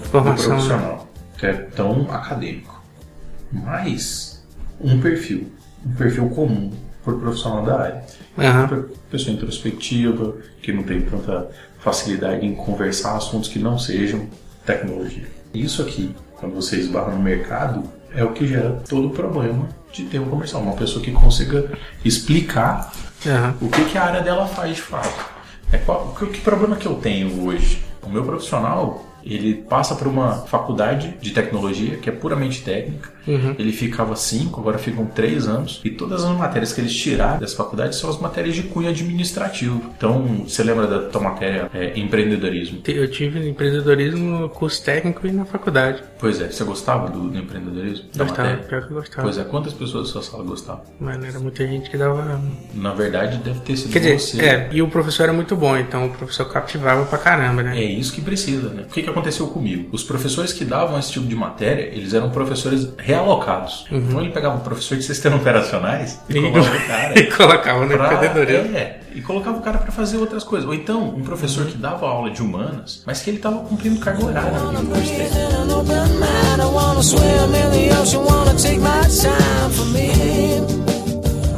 formação 0.10 0.22
do 0.22 0.54
profissional, 0.54 0.96
né? 0.96 1.24
que 1.38 1.46
é 1.48 1.54
tão 1.54 2.10
acadêmico. 2.10 2.82
Mas 3.52 4.48
um 4.80 5.02
perfil, 5.02 5.52
um 5.86 5.92
perfil 5.96 6.30
comum 6.30 6.72
por 7.10 7.20
profissional 7.20 7.64
da 7.64 7.80
área. 7.80 8.04
Uhum. 8.38 8.86
Pessoa 9.10 9.34
introspectiva, 9.34 10.36
que 10.62 10.72
não 10.72 10.84
tem 10.84 11.02
tanta 11.02 11.50
facilidade 11.80 12.46
em 12.46 12.54
conversar 12.54 13.16
assuntos 13.16 13.50
que 13.50 13.58
não 13.58 13.80
sejam 13.80 14.28
tecnologia. 14.66 15.28
Isso 15.54 15.82
aqui, 15.82 16.16
quando 16.36 16.54
você 16.54 16.78
esbarra 16.78 17.14
no 17.14 17.22
mercado, 17.22 17.84
é 18.14 18.24
o 18.24 18.32
que 18.32 18.48
gera 18.48 18.82
todo 18.88 19.08
o 19.08 19.12
problema 19.12 19.68
de 19.92 20.04
ter 20.06 20.20
um 20.20 20.30
comercial. 20.30 20.62
Uma 20.62 20.76
pessoa 20.76 21.04
que 21.04 21.12
consiga 21.12 21.72
explicar 22.06 22.92
uhum. 23.26 23.68
o 23.68 23.70
que, 23.70 23.86
que 23.86 23.98
a 23.98 24.04
área 24.04 24.22
dela 24.22 24.48
faz 24.48 24.76
de 24.76 24.82
fato. 24.82 25.40
É 25.72 25.78
qual, 25.78 26.14
que, 26.18 26.26
que 26.28 26.42
problema 26.42 26.76
que 26.76 26.88
eu 26.88 26.96
tenho 26.96 27.46
hoje? 27.46 27.82
O 28.02 28.10
meu 28.10 28.24
profissional, 28.24 29.06
ele 29.24 29.54
passa 29.54 29.96
por 29.96 30.08
uma 30.08 30.34
faculdade 30.48 31.16
de 31.22 31.32
tecnologia 31.32 31.98
que 31.98 32.10
é 32.10 32.12
puramente 32.12 32.64
técnica. 32.64 33.12
Uhum. 33.30 33.56
Ele 33.58 33.72
ficava 33.72 34.16
cinco, 34.16 34.60
agora 34.60 34.78
ficam 34.78 35.06
três 35.06 35.48
anos. 35.48 35.82
E 35.84 35.90
todas 35.90 36.24
as 36.24 36.36
matérias 36.36 36.74
que 36.74 36.82
eles 36.82 36.96
tiraram 36.96 37.40
dessa 37.40 37.56
faculdade 37.56 37.96
são 37.96 38.10
as 38.10 38.20
matérias 38.20 38.56
de 38.56 38.64
cunho 38.64 38.90
administrativo. 38.90 39.82
Então, 39.98 40.44
você 40.48 40.64
lembra 40.64 40.88
da 40.88 41.00
tua 41.10 41.22
matéria 41.22 41.70
é, 41.74 41.98
empreendedorismo? 42.00 42.82
Eu 42.88 43.10
tive 43.10 43.48
empreendedorismo 43.48 44.40
no 44.40 44.50
curso 44.50 44.84
técnico 44.84 45.26
e 45.28 45.32
na 45.32 45.46
faculdade. 45.46 46.04
Pois 46.18 46.42
é, 46.42 46.52
você 46.52 46.64
gostava 46.64 47.10
do, 47.10 47.30
do 47.30 47.38
empreendedorismo? 47.38 48.06
Gostava, 48.18 48.58
pior 48.58 48.86
que 48.86 48.92
eu 48.92 48.96
gostava. 48.96 49.22
Pois 49.22 49.38
é, 49.38 49.44
quantas 49.44 49.74
pessoas 49.74 50.08
da 50.08 50.14
sua 50.14 50.24
sala 50.24 50.44
gostavam? 50.44 50.84
Mano, 51.00 51.26
era 51.26 51.40
muita 51.40 51.66
gente 51.68 51.90
que 51.90 51.98
dava. 51.98 52.42
Na 52.74 52.94
verdade, 52.94 53.38
deve 53.38 53.60
ter 53.60 53.78
sido 53.78 53.92
Quer 53.92 54.00
dizer, 54.00 54.20
você. 54.20 54.42
É, 54.42 54.70
e 54.72 54.82
o 54.82 54.88
professor 54.88 55.24
era 55.24 55.34
muito 55.34 55.56
bom, 55.56 55.78
então 55.78 56.08
o 56.08 56.10
professor 56.10 56.46
captivava 56.46 57.06
pra 57.06 57.18
caramba, 57.18 57.64
né? 57.64 57.80
É 57.80 57.84
isso 57.84 58.14
que 58.14 58.22
precisa, 58.22 58.70
né? 58.70 58.84
O 58.84 58.94
que, 58.94 59.04
que 59.04 59.10
aconteceu 59.10 59.48
comigo? 59.48 59.90
Os 59.92 60.04
professores 60.04 60.54
que 60.54 60.66
davam 60.66 60.98
esse 60.98 61.12
tipo 61.12 61.28
de 61.28 61.36
matéria, 61.36 61.84
eles 61.94 62.14
eram 62.14 62.30
professores 62.30 62.90
realocados. 63.20 63.86
Uhum. 63.92 63.98
Então 63.98 64.22
ele 64.22 64.32
pegava 64.32 64.56
um 64.56 64.60
professor 64.60 64.98
de 64.98 65.04
sistemas 65.04 65.42
operacionais 65.42 66.20
e, 66.30 66.38
e 66.38 66.42
colocava 66.42 66.76
o 66.76 66.82
cara. 66.88 67.20
e 67.20 67.32
colocava 67.32 67.86
no 67.86 67.94
empreendedorismo. 67.94 68.78
É, 68.78 69.00
e 69.14 69.22
colocava 69.22 69.58
o 69.58 69.62
cara 69.62 69.78
para 69.78 69.92
fazer 69.92 70.18
outras 70.18 70.44
coisas. 70.44 70.68
Ou 70.68 70.74
então, 70.74 71.10
um 71.10 71.24
professor 71.24 71.66
uhum. 71.66 71.72
que 71.72 71.78
dava 71.78 72.08
aula 72.08 72.30
de 72.30 72.42
humanas, 72.42 73.04
mas 73.06 73.22
que 73.22 73.30
ele 73.30 73.38
estava 73.38 73.58
cumprindo 73.60 74.00
carga 74.00 74.26
horária 74.26 74.52
no 74.52 74.86
curso 74.88 75.12
dele. 75.12 75.30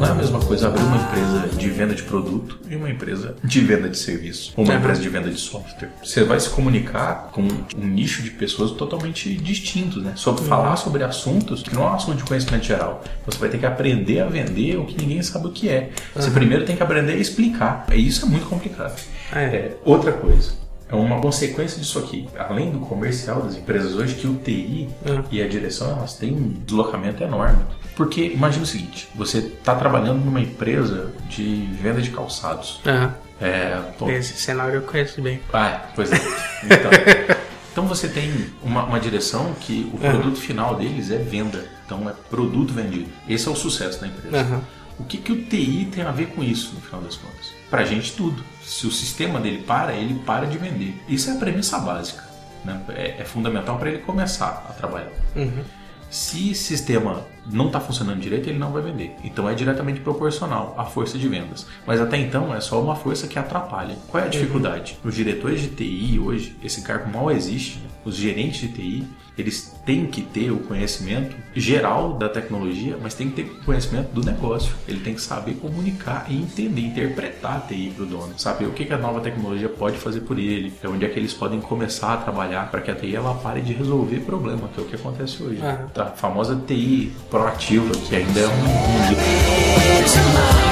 Não 0.02 0.08
é 0.08 0.12
a 0.14 0.16
mesma 0.16 0.40
coisa 0.40 0.68
abrir 0.68 0.82
uma 0.82 0.98
empresa 0.98 1.48
de 1.56 1.70
venda 1.70 1.94
de 1.94 2.02
produto 2.02 2.60
e 2.68 2.76
uma 2.76 2.90
empresa 2.90 3.36
de 3.44 3.60
venda 3.62 3.88
de 3.88 4.00
serviço, 4.00 4.52
ou 4.58 4.66
uma 4.66 4.74
empresa 4.74 5.00
de 5.00 5.08
venda 5.08 5.30
de 5.30 5.40
software. 5.40 5.92
Você 6.04 6.24
vai 6.24 6.40
se 6.40 6.50
comunicar 6.50 7.30
com 7.32 7.44
um 7.44 7.86
nicho 7.86 8.24
de 8.24 8.32
pessoas 8.32 8.72
totalmente 8.72 9.32
distintos, 9.36 10.02
né? 10.02 10.14
Sobre 10.16 10.44
falar 10.46 10.76
sobre 10.78 11.04
assuntos 11.04 11.62
que 11.62 11.76
não 11.76 11.84
é 11.84 11.86
um 11.86 11.94
assunto 11.94 12.18
de 12.18 12.24
conhecimento 12.24 12.66
geral. 12.66 13.04
Você 13.28 13.38
vai 13.38 13.50
ter 13.50 13.60
que 13.60 13.66
aprender 13.68 14.22
a 14.22 14.26
vender 14.26 14.76
o 14.78 14.86
que 14.86 14.98
ninguém 14.98 15.22
sabe 15.22 15.46
o 15.46 15.52
que 15.52 15.70
é. 15.70 15.92
Você 16.16 16.30
uhum. 16.30 16.34
primeiro 16.34 16.66
tem 16.66 16.76
que 16.76 16.82
aprender 16.82 17.12
a 17.12 17.18
explicar. 17.18 17.86
E 17.94 18.08
isso 18.08 18.26
é 18.26 18.28
muito 18.28 18.48
complicado. 18.48 19.00
É. 19.32 19.44
É, 19.44 19.78
outra 19.86 20.14
coisa 20.14 20.54
é 20.90 20.96
uma 20.96 21.22
consequência 21.22 21.80
disso 21.80 22.00
aqui. 22.00 22.28
Além 22.38 22.72
do 22.72 22.80
comercial 22.80 23.44
das 23.44 23.56
empresas 23.56 23.94
hoje, 23.94 24.16
que 24.16 24.26
o 24.26 24.34
TI 24.34 24.90
uhum. 25.08 25.24
e 25.32 25.44
a 25.44 25.48
direção 25.48 25.92
elas 25.92 26.16
têm 26.16 26.34
um 26.34 26.50
deslocamento 26.66 27.24
enorme. 27.24 27.64
Porque 27.96 28.26
imagina 28.26 28.64
o 28.64 28.68
seguinte: 28.68 29.08
você 29.16 29.40
está 29.40 29.76
trabalhando 29.76 30.24
numa 30.24 30.40
empresa 30.40 31.14
de 31.30 31.68
venda 31.82 32.02
de 32.02 32.12
calçados. 32.12 32.82
Uhum. 32.86 33.12
É, 33.42 33.82
Esse 34.10 34.38
cenário 34.38 34.76
eu 34.76 34.82
conheço 34.84 35.22
bem. 35.22 35.42
Ah, 35.52 35.88
pois 35.96 36.12
é. 36.12 36.16
Então, 36.64 36.92
então 37.72 37.88
você 37.88 38.08
tem 38.08 38.32
uma, 38.62 38.84
uma, 38.84 39.00
direção 39.00 39.56
que 39.60 39.90
o 39.92 39.98
produto 39.98 40.36
uhum. 40.36 40.42
final 40.42 40.76
deles 40.76 41.10
é 41.10 41.18
venda. 41.18 41.66
Então 41.86 42.08
é 42.08 42.14
produto 42.30 42.72
vendido. 42.72 43.10
Esse 43.28 43.48
é 43.48 43.52
o 43.52 43.56
sucesso 43.56 44.00
da 44.00 44.08
empresa. 44.08 44.38
Uhum. 44.38 44.62
O 45.00 45.04
que, 45.04 45.18
que 45.18 45.32
o 45.32 45.44
TI 45.46 45.90
tem 45.92 46.04
a 46.04 46.12
ver 46.12 46.28
com 46.28 46.44
isso, 46.44 46.76
no 46.76 46.82
final 46.82 47.02
das 47.02 47.16
contas? 47.16 47.52
Pra 47.70 47.84
gente, 47.84 48.14
tudo. 48.14 48.44
Se 48.62 48.86
o 48.86 48.92
sistema 48.92 49.40
dele 49.40 49.64
para, 49.64 49.94
ele 49.94 50.20
para 50.26 50.46
de 50.46 50.60
vender. 50.60 50.96
Isso 51.10 51.32
é 51.32 51.34
a 51.34 51.38
premissa 51.38 51.80
básica. 51.80 52.24
Né? 52.64 52.80
É, 52.90 53.22
é 53.22 53.26
fundamental 53.26 53.80
para 53.80 53.90
ele 53.90 54.00
começar 54.00 54.66
a 54.70 54.74
trabalhar. 54.74 55.10
Uhum. 55.36 55.64
Se 56.12 56.52
o 56.52 56.56
sistema 56.56 57.26
não 57.50 57.68
está 57.68 57.80
funcionando 57.80 58.20
direito, 58.20 58.50
ele 58.50 58.60
não 58.60 58.74
vai 58.74 58.82
vender. 58.82 59.16
Então 59.24 59.50
é 59.50 59.54
diretamente 59.56 60.02
proporcional 60.02 60.76
à 60.78 60.84
força 60.84 61.18
de 61.18 61.26
vendas. 61.26 61.66
Mas 61.88 62.02
até 62.02 62.18
então 62.18 62.54
é 62.54 62.60
só 62.60 62.82
uma 62.82 62.98
força 62.98 63.28
que 63.28 63.40
atrapalha. 63.40 63.96
Qual 64.10 64.20
é 64.20 64.24
a 64.24 64.26
uhum. 64.26 64.32
dificuldade? 64.32 65.00
Os 65.06 65.16
diretores 65.16 65.62
de 65.62 65.70
TI 65.70 66.20
hoje, 66.20 66.54
esse 66.62 66.82
cargo 66.82 67.10
mal 67.10 67.32
existe. 67.32 67.82
Os 68.04 68.18
gerentes 68.18 68.60
de 68.60 68.68
TI, 68.68 69.08
eles 69.42 69.74
têm 69.86 70.06
que 70.06 70.22
ter 70.22 70.52
o 70.52 70.60
conhecimento 70.60 71.36
geral 71.56 72.14
da 72.14 72.30
tecnologia, 72.30 72.98
mas 73.02 73.14
tem 73.14 73.30
que 73.30 73.44
ter 73.44 73.50
conhecimento 73.66 74.12
do 74.14 74.24
negócio. 74.24 74.74
Ele 74.88 75.00
tem 75.00 75.14
que 75.14 75.22
saber 75.22 75.56
comunicar 75.56 76.26
e 76.30 76.38
entender, 76.38 76.82
interpretar 76.82 77.58
a 77.58 77.60
TI 77.62 77.92
para 77.96 78.04
o 78.04 78.06
dono. 78.06 78.34
Saber 78.38 78.66
o 78.66 78.72
que 78.72 78.92
a 78.92 78.98
nova 78.98 79.20
tecnologia 79.20 79.70
pode 79.70 79.98
fazer 79.98 80.22
por 80.22 80.38
ele, 80.40 80.74
é 80.82 80.88
onde 80.88 81.06
é 81.06 81.10
que 81.10 81.20
eles 81.20 81.34
podem 81.34 81.60
começar 81.60 82.14
a 82.14 82.18
trabalhar 82.18 82.70
para 82.72 82.82
que 82.82 82.92
a 82.92 82.96
TI 82.96 83.16
ela 83.16 83.34
pare 83.36 83.62
de 83.62 83.74
resolver 83.74 84.20
problema, 84.22 84.68
que 84.74 84.80
é 84.80 84.84
o 84.84 84.86
que 84.86 84.96
acontece 84.96 85.42
hoje. 85.44 85.62
Uhum. 85.62 86.02
A 86.02 86.06
famosa 86.08 86.56
TI 86.68 87.12
proativa, 87.30 87.92
que 87.96 88.16
ainda 88.16 88.40
é 88.40 88.48
um, 88.48 88.52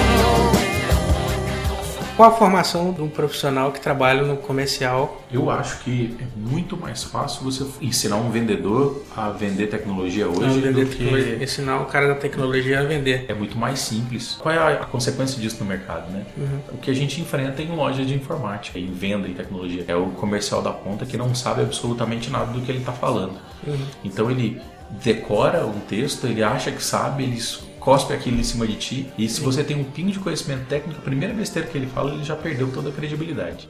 um 0.06 0.09
qual 2.20 2.32
a 2.32 2.34
formação 2.34 2.92
de 2.92 3.02
um 3.02 3.08
profissional 3.08 3.72
que 3.72 3.80
trabalha 3.80 4.24
no 4.24 4.36
comercial? 4.36 5.22
Eu 5.32 5.50
acho 5.50 5.80
que 5.86 6.18
é 6.20 6.26
muito 6.36 6.76
mais 6.76 7.02
fácil 7.02 7.46
você 7.46 7.66
ensinar 7.80 8.18
um 8.18 8.30
vendedor 8.30 9.06
a 9.16 9.30
vender 9.30 9.68
tecnologia 9.68 10.28
hoje 10.28 10.60
vender 10.60 10.84
do 10.84 10.92
que 10.92 11.42
ensinar 11.42 11.80
o 11.80 11.86
cara 11.86 12.10
da 12.10 12.16
tecnologia 12.16 12.82
a 12.82 12.84
vender. 12.84 13.24
É 13.30 13.34
muito 13.34 13.58
mais 13.58 13.80
simples. 13.80 14.38
Qual 14.38 14.54
é 14.54 14.58
a 14.58 14.86
consequência 14.86 15.40
disso 15.40 15.56
no 15.62 15.66
mercado, 15.66 16.12
né? 16.12 16.26
Uhum. 16.36 16.60
O 16.74 16.78
que 16.80 16.92
a 16.92 16.94
gente 16.94 17.22
enfrenta 17.22 17.62
em 17.62 17.74
lojas 17.74 18.06
de 18.06 18.14
informática, 18.14 18.78
em 18.78 18.92
venda 18.92 19.26
em 19.26 19.34
tecnologia, 19.34 19.86
é 19.88 19.96
o 19.96 20.08
comercial 20.08 20.62
da 20.62 20.74
ponta 20.74 21.06
que 21.06 21.16
não 21.16 21.34
sabe 21.34 21.62
absolutamente 21.62 22.30
nada 22.30 22.52
do 22.52 22.60
que 22.60 22.70
ele 22.70 22.80
está 22.80 22.92
falando. 22.92 23.36
Uhum. 23.66 23.78
Então 24.04 24.30
ele 24.30 24.62
decora 25.02 25.66
um 25.66 25.80
texto, 25.88 26.28
ele 26.28 26.44
acha 26.44 26.70
que 26.70 26.84
sabe, 26.84 27.24
ele 27.24 27.38
cospe 27.80 28.14
aquilo 28.14 28.38
em 28.40 28.44
cima 28.44 28.68
de 28.68 28.76
ti. 28.76 29.08
E 29.18 29.28
se 29.28 29.42
você 29.42 29.64
tem 29.64 29.78
um 29.78 29.84
pingo 29.84 30.12
de 30.12 30.20
conhecimento 30.20 30.68
técnico, 30.68 31.00
a 31.00 31.04
primeira 31.04 31.34
besteira 31.34 31.68
que 31.68 31.78
ele 31.78 31.88
fala, 31.88 32.14
ele 32.14 32.24
já 32.24 32.36
perdeu 32.36 32.72
toda 32.72 32.90
a 32.90 32.92
credibilidade. 32.92 33.70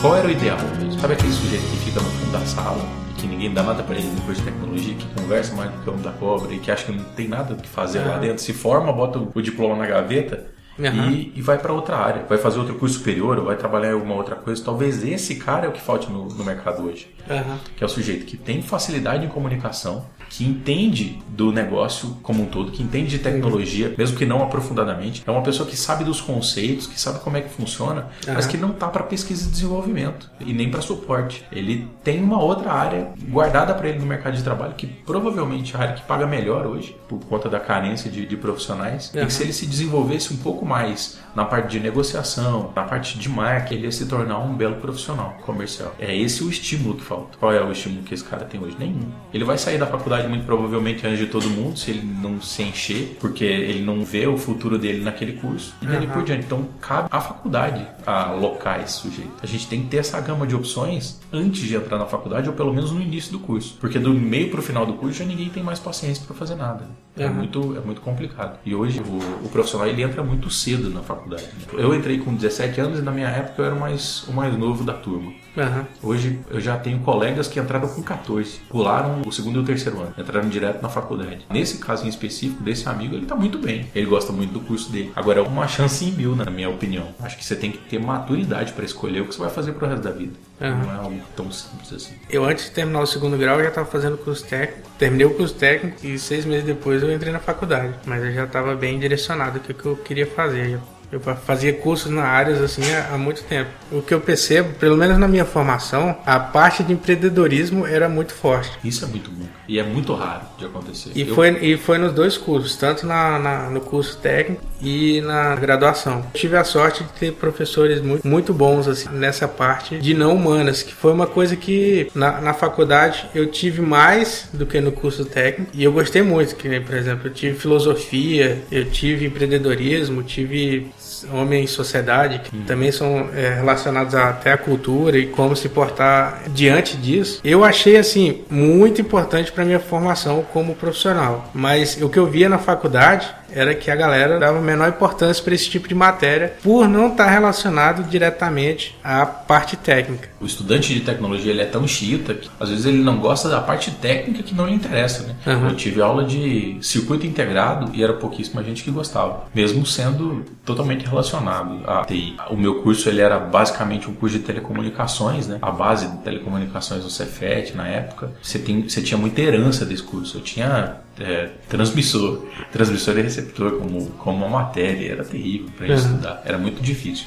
Qual 0.00 0.16
era 0.16 0.28
o 0.28 0.30
ideal? 0.30 0.58
Sabe 1.00 1.14
aquele 1.14 1.32
sujeito 1.32 1.64
que 1.64 1.76
fica 1.78 2.00
no 2.00 2.08
fundo 2.08 2.32
da 2.32 2.40
sala 2.46 2.84
e 3.10 3.20
que 3.20 3.26
ninguém 3.26 3.52
dá 3.52 3.62
nada 3.62 3.82
para 3.82 3.96
ele 3.96 4.08
depois 4.10 4.38
de 4.38 4.44
tecnologia, 4.44 4.94
que 4.94 5.06
conversa 5.20 5.54
mais 5.54 5.70
do 5.70 5.78
que 5.78 5.88
o 5.88 5.92
homem 5.92 6.04
da 6.04 6.12
cobra 6.12 6.54
e 6.54 6.58
que 6.58 6.70
acha 6.70 6.86
que 6.86 6.92
não 6.92 7.04
tem 7.04 7.28
nada 7.28 7.54
o 7.54 7.56
que 7.56 7.68
fazer 7.68 8.00
lá 8.00 8.16
dentro, 8.16 8.42
se 8.42 8.52
forma, 8.52 8.92
bota 8.92 9.18
o 9.18 9.42
diploma 9.42 9.76
na 9.76 9.86
gaveta 9.86 10.57
Uhum. 10.78 11.10
E, 11.10 11.32
e, 11.34 11.42
vai 11.42 11.58
para 11.58 11.72
outra 11.72 11.96
área, 11.96 12.24
vai 12.28 12.38
fazer 12.38 12.58
outro 12.58 12.76
curso 12.76 12.98
superior, 12.98 13.38
ou 13.38 13.46
vai 13.46 13.56
trabalhar 13.56 13.90
em 13.90 13.94
alguma 13.94 14.14
outra 14.14 14.36
coisa. 14.36 14.64
Talvez 14.64 15.02
esse 15.04 15.34
cara 15.34 15.66
é 15.66 15.68
o 15.68 15.72
que 15.72 15.80
falte 15.80 16.08
no, 16.10 16.26
no 16.26 16.44
mercado 16.44 16.86
hoje, 16.86 17.12
uhum. 17.28 17.58
que 17.76 17.82
é 17.82 17.86
o 17.86 17.90
sujeito 17.90 18.24
que 18.26 18.36
tem 18.36 18.62
facilidade 18.62 19.24
em 19.24 19.28
comunicação, 19.28 20.06
que 20.28 20.44
entende 20.44 21.18
do 21.28 21.52
negócio 21.52 22.16
como 22.22 22.42
um 22.42 22.46
todo, 22.46 22.72
que 22.72 22.82
entende 22.82 23.10
de 23.10 23.18
tecnologia, 23.18 23.94
mesmo 23.96 24.16
que 24.16 24.26
não 24.26 24.42
aprofundadamente. 24.42 25.22
É 25.26 25.30
uma 25.30 25.42
pessoa 25.42 25.68
que 25.68 25.76
sabe 25.76 26.04
dos 26.04 26.20
conceitos, 26.20 26.86
que 26.86 26.98
sabe 27.00 27.20
como 27.20 27.36
é 27.36 27.40
que 27.40 27.48
funciona, 27.48 28.08
mas 28.26 28.44
Aham. 28.44 28.48
que 28.48 28.56
não 28.56 28.70
tá 28.70 28.88
para 28.88 29.04
pesquisa 29.04 29.48
e 29.48 29.50
desenvolvimento 29.50 30.30
e 30.40 30.52
nem 30.52 30.70
para 30.70 30.80
suporte. 30.80 31.44
Ele 31.52 31.88
tem 32.02 32.22
uma 32.22 32.42
outra 32.42 32.72
área 32.72 33.08
guardada 33.28 33.74
para 33.74 33.88
ele 33.88 33.98
no 33.98 34.06
mercado 34.06 34.36
de 34.36 34.42
trabalho 34.42 34.74
que 34.74 34.86
provavelmente 34.86 35.74
é 35.74 35.78
a 35.78 35.82
área 35.82 35.94
que 35.94 36.02
paga 36.02 36.26
melhor 36.26 36.66
hoje 36.66 36.96
por 37.08 37.20
conta 37.20 37.48
da 37.48 37.60
carência 37.60 38.10
de, 38.10 38.26
de 38.26 38.36
profissionais. 38.36 39.10
E 39.14 39.18
Aham. 39.18 39.26
que 39.26 39.32
se 39.32 39.42
ele 39.42 39.52
se 39.52 39.66
desenvolvesse 39.66 40.32
um 40.32 40.36
pouco 40.36 40.64
mais 40.66 41.18
na 41.34 41.44
parte 41.44 41.68
de 41.70 41.80
negociação, 41.80 42.72
na 42.74 42.82
parte 42.82 43.18
de 43.18 43.28
marca, 43.28 43.72
ele 43.72 43.84
ia 43.84 43.92
se 43.92 44.06
tornar 44.06 44.38
um 44.38 44.54
belo 44.54 44.76
profissional 44.76 45.36
comercial. 45.42 45.94
É 45.98 46.14
esse 46.16 46.42
o 46.42 46.50
estímulo 46.50 46.96
que 46.96 47.04
falta. 47.04 47.38
Qual 47.38 47.52
é 47.52 47.62
o 47.62 47.70
estímulo 47.70 48.02
que 48.02 48.14
esse 48.14 48.24
cara 48.24 48.44
tem 48.44 48.60
hoje? 48.60 48.76
Nenhum. 48.78 49.08
Ele 49.32 49.44
vai 49.44 49.56
sair 49.56 49.78
da 49.78 49.86
faculdade 49.86 50.17
muito 50.26 50.44
provavelmente 50.46 51.06
antes 51.06 51.18
de 51.18 51.26
todo 51.26 51.48
mundo, 51.50 51.78
se 51.78 51.90
ele 51.90 52.02
não 52.22 52.40
se 52.40 52.62
encher, 52.62 53.16
porque 53.20 53.44
ele 53.44 53.82
não 53.84 54.04
vê 54.04 54.26
o 54.26 54.36
futuro 54.38 54.78
dele 54.78 55.04
naquele 55.04 55.34
curso. 55.34 55.74
E 55.82 55.86
daí 55.86 56.04
Aham. 56.06 56.12
por 56.14 56.24
diante. 56.24 56.46
Então 56.46 56.66
cabe 56.80 57.08
à 57.12 57.20
faculdade 57.20 57.86
alocar 58.06 58.80
esse 58.80 58.94
sujeito. 58.94 59.30
A 59.42 59.46
gente 59.46 59.66
tem 59.68 59.82
que 59.82 59.88
ter 59.88 59.98
essa 59.98 60.20
gama 60.20 60.46
de 60.46 60.54
opções 60.56 61.20
antes 61.32 61.62
de 61.62 61.74
entrar 61.76 61.98
na 61.98 62.06
faculdade, 62.06 62.48
ou 62.48 62.54
pelo 62.54 62.72
menos 62.72 62.90
no 62.90 63.00
início 63.00 63.30
do 63.32 63.38
curso. 63.38 63.76
Porque 63.80 63.98
do 63.98 64.12
meio 64.14 64.50
pro 64.50 64.62
final 64.62 64.86
do 64.86 64.94
curso 64.94 65.18
já 65.18 65.24
ninguém 65.24 65.48
tem 65.50 65.62
mais 65.62 65.78
paciência 65.78 66.24
para 66.26 66.34
fazer 66.34 66.54
nada. 66.54 66.84
É, 67.16 67.24
Aham. 67.24 67.34
muito, 67.34 67.76
é 67.76 67.80
muito 67.80 68.00
complicado. 68.00 68.58
E 68.64 68.74
hoje 68.74 69.00
o, 69.00 69.46
o 69.46 69.48
profissional 69.50 69.86
ele 69.88 70.02
entra 70.02 70.22
muito 70.22 70.50
cedo 70.50 70.88
na 70.90 71.00
faculdade. 71.02 71.42
né? 71.42 71.50
Eu 71.72 71.94
entrei 71.94 72.18
com 72.18 72.34
17 72.34 72.80
anos 72.80 72.98
e 73.00 73.02
na 73.02 73.10
minha 73.10 73.28
época 73.28 73.60
eu 73.62 73.66
era 73.66 73.74
o 73.74 73.80
mais, 73.80 74.24
o 74.28 74.32
mais 74.32 74.56
novo 74.56 74.84
da 74.84 74.94
turma. 74.94 75.32
Aham. 75.56 75.86
Hoje 76.02 76.38
eu 76.50 76.60
já 76.60 76.76
tenho 76.76 76.98
colegas 77.00 77.48
que 77.48 77.58
entraram 77.58 77.88
com 77.88 78.02
14, 78.02 78.60
pularam 78.68 79.22
o 79.26 79.32
segundo 79.32 79.58
e 79.58 79.62
o 79.62 79.64
terceiro 79.64 80.00
ano, 80.00 80.14
entraram 80.16 80.48
direto 80.48 80.82
na 80.82 80.88
faculdade. 80.88 81.46
Nesse 81.50 81.78
caso 81.78 82.04
em 82.04 82.08
específico, 82.08 82.62
desse 82.62 82.88
amigo, 82.88 83.14
ele 83.14 83.26
tá 83.26 83.34
muito 83.34 83.58
bem. 83.58 83.86
Ele 83.94 84.06
gosta 84.06 84.32
muito 84.32 84.52
do 84.52 84.60
curso 84.60 84.90
dele. 84.90 85.12
Agora 85.16 85.40
é 85.40 85.42
uma 85.42 85.66
chance 85.66 86.04
em 86.04 86.12
mil, 86.12 86.36
na 86.36 86.46
minha 86.50 86.68
opinião. 86.68 87.08
Acho 87.20 87.36
que 87.36 87.44
você 87.44 87.56
tem 87.56 87.72
que 87.72 87.78
ter 87.78 87.98
maturidade 87.98 88.72
para 88.72 88.84
escolher 88.84 89.22
o 89.22 89.26
que 89.26 89.34
você 89.34 89.40
vai 89.40 89.50
fazer 89.50 89.72
pro 89.72 89.86
resto 89.86 90.02
da 90.02 90.10
vida. 90.10 90.32
Aham. 90.60 90.82
Não 90.82 90.92
é 90.92 90.96
algo 90.96 91.20
tão 91.36 91.50
simples 91.50 91.92
assim. 91.92 92.14
Eu, 92.28 92.44
antes 92.44 92.66
de 92.66 92.70
terminar 92.72 93.00
o 93.00 93.06
segundo 93.06 93.36
grau, 93.36 93.56
eu 93.58 93.64
já 93.64 93.68
estava 93.70 93.86
fazendo 93.86 94.16
curso 94.18 94.44
técnico. 94.44 94.88
Terminei 94.98 95.26
o 95.26 95.34
curso 95.34 95.54
técnico 95.54 96.06
e 96.06 96.18
seis 96.18 96.44
meses 96.44 96.64
depois 96.64 97.02
eu 97.02 97.12
entrei 97.12 97.32
na 97.32 97.38
faculdade. 97.38 97.94
Mas 98.06 98.22
eu 98.22 98.32
já 98.32 98.44
estava 98.44 98.74
bem 98.74 98.98
direcionado 98.98 99.58
o 99.58 99.60
que 99.60 99.86
eu 99.86 99.96
queria 99.96 100.26
fazer. 100.26 100.78
Eu, 101.10 101.20
fazia 101.20 101.72
cursos 101.72 102.10
na 102.12 102.24
áreas 102.24 102.60
assim 102.60 102.82
há, 102.94 103.16
muito 103.16 103.42
tempo. 103.44 103.70
O 103.90 104.02
que 104.02 104.12
eu 104.12 104.20
percebo, 104.20 104.74
pelo 104.74 104.96
menos 104.96 105.16
na 105.18 105.26
minha 105.26 105.44
formação, 105.44 106.16
a 106.26 106.38
parte 106.38 106.82
de 106.82 106.92
empreendedorismo 106.92 107.86
era 107.86 108.08
muito 108.08 108.34
forte. 108.34 108.70
Isso 108.84 109.04
é 109.04 109.08
muito 109.08 109.30
bom. 109.30 109.46
E 109.66 109.78
é 109.78 109.82
muito 109.82 110.12
raro 110.14 110.42
de 110.58 110.66
acontecer. 110.66 111.10
E 111.14 111.22
Eu- 111.22 111.34
foi, 111.34 111.48
e 111.64 111.76
foi 111.78 111.96
nos 111.98 112.12
dois 112.12 112.36
cursos, 112.36 112.76
tanto 112.76 113.06
na, 113.06 113.38
na- 113.38 113.70
no 113.70 113.80
curso 113.80 114.18
técnico 114.18 114.62
e 114.82 115.20
na 115.22 115.54
graduação. 115.56 116.24
Tive 116.34 116.56
a 116.56 116.64
sorte 116.64 117.02
de 117.04 117.10
ter 117.12 117.32
professores 117.32 118.00
muito, 118.02 118.26
muito 118.26 118.52
bons 118.52 118.86
assim, 118.86 119.08
nessa 119.10 119.48
parte 119.48 119.98
de 119.98 120.12
não 120.14 120.34
humanas, 120.36 120.82
que 120.82 120.92
foi 120.94 121.12
uma 121.12 121.26
coisa 121.26 121.56
que 121.56 122.10
na, 122.14 122.40
na 122.40 122.52
faculdade 122.54 123.26
eu 123.34 123.46
tive 123.46 123.80
mais 123.80 124.48
do 124.52 124.66
que 124.66 124.80
no 124.80 124.92
curso 124.92 125.24
técnico 125.24 125.70
e 125.74 125.84
eu 125.84 125.92
gostei 125.92 126.22
muito, 126.22 126.54
que 126.54 126.80
por 126.80 126.94
exemplo, 126.94 127.28
eu 127.28 127.32
tive 127.32 127.58
filosofia, 127.58 128.62
eu 128.70 128.84
tive 128.90 129.26
empreendedorismo, 129.26 130.22
tive 130.22 130.86
homem 131.32 131.64
em 131.64 131.66
sociedade, 131.66 132.40
que 132.40 132.56
também 132.58 132.92
são 132.92 133.28
é, 133.34 133.54
relacionados 133.54 134.14
até 134.14 134.52
à 134.52 134.58
cultura 134.58 135.18
e 135.18 135.26
como 135.26 135.54
se 135.56 135.68
portar 135.68 136.42
diante 136.48 136.96
disso. 136.96 137.40
Eu 137.44 137.64
achei 137.64 137.96
assim 137.96 138.42
muito 138.50 139.00
importante 139.00 139.52
para 139.52 139.64
minha 139.64 139.80
formação 139.80 140.44
como 140.52 140.74
profissional. 140.74 141.50
Mas 141.54 142.00
o 142.00 142.08
que 142.08 142.18
eu 142.18 142.26
via 142.26 142.48
na 142.48 142.58
faculdade 142.58 143.37
era 143.52 143.74
que 143.74 143.90
a 143.90 143.96
galera 143.96 144.38
dava 144.38 144.60
menor 144.60 144.88
importância 144.88 145.42
para 145.42 145.54
esse 145.54 145.68
tipo 145.68 145.88
de 145.88 145.94
matéria 145.94 146.54
por 146.62 146.88
não 146.88 147.08
estar 147.08 147.26
relacionado 147.26 148.02
diretamente 148.08 148.96
à 149.02 149.24
parte 149.26 149.76
técnica. 149.76 150.28
O 150.40 150.46
estudante 150.46 150.92
de 150.94 151.00
tecnologia 151.00 151.50
ele 151.52 151.62
é 151.62 151.66
tão 151.66 151.86
xiita 151.86 152.34
que 152.34 152.48
às 152.60 152.68
vezes 152.68 152.86
ele 152.86 153.02
não 153.02 153.18
gosta 153.18 153.48
da 153.48 153.60
parte 153.60 153.90
técnica 153.90 154.42
que 154.42 154.54
não 154.54 154.66
lhe 154.66 154.74
interessa, 154.74 155.24
né? 155.24 155.34
Aham. 155.46 155.70
Eu 155.70 155.76
tive 155.76 156.00
aula 156.00 156.24
de 156.24 156.78
circuito 156.80 157.26
integrado 157.26 157.90
e 157.94 158.02
era 158.02 158.12
pouquíssima 158.12 158.62
gente 158.62 158.82
que 158.84 158.90
gostava, 158.90 159.44
mesmo 159.54 159.84
sendo 159.86 160.44
totalmente 160.64 161.06
relacionado 161.06 161.80
à 161.86 162.04
TI. 162.04 162.36
O 162.50 162.56
meu 162.56 162.82
curso 162.82 163.08
ele 163.08 163.20
era 163.20 163.38
basicamente 163.38 164.08
um 164.08 164.14
curso 164.14 164.38
de 164.38 164.44
telecomunicações, 164.44 165.46
né? 165.46 165.58
A 165.62 165.70
base 165.70 166.06
de 166.06 166.18
telecomunicações 166.18 167.02
do 167.02 167.10
Cefet 167.10 167.74
na 167.74 167.86
época. 167.86 168.32
Você, 168.42 168.58
tem, 168.58 168.88
você 168.88 169.00
tinha 169.00 169.18
muita 169.18 169.40
herança 169.40 169.84
desse 169.84 170.02
curso. 170.02 170.38
Eu 170.38 170.42
tinha 170.42 170.96
é, 171.20 171.50
transmissor, 171.68 172.44
transmissor 172.72 173.18
e 173.18 173.22
receptor 173.22 173.72
como, 173.78 174.06
como 174.12 174.44
uma 174.46 174.60
matéria. 174.60 175.12
Era 175.12 175.24
terrível 175.24 175.68
para 175.76 175.86
Uhum. 175.88 175.94
estudar. 175.94 176.42
Era 176.44 176.58
muito 176.58 176.82
difícil. 176.82 177.26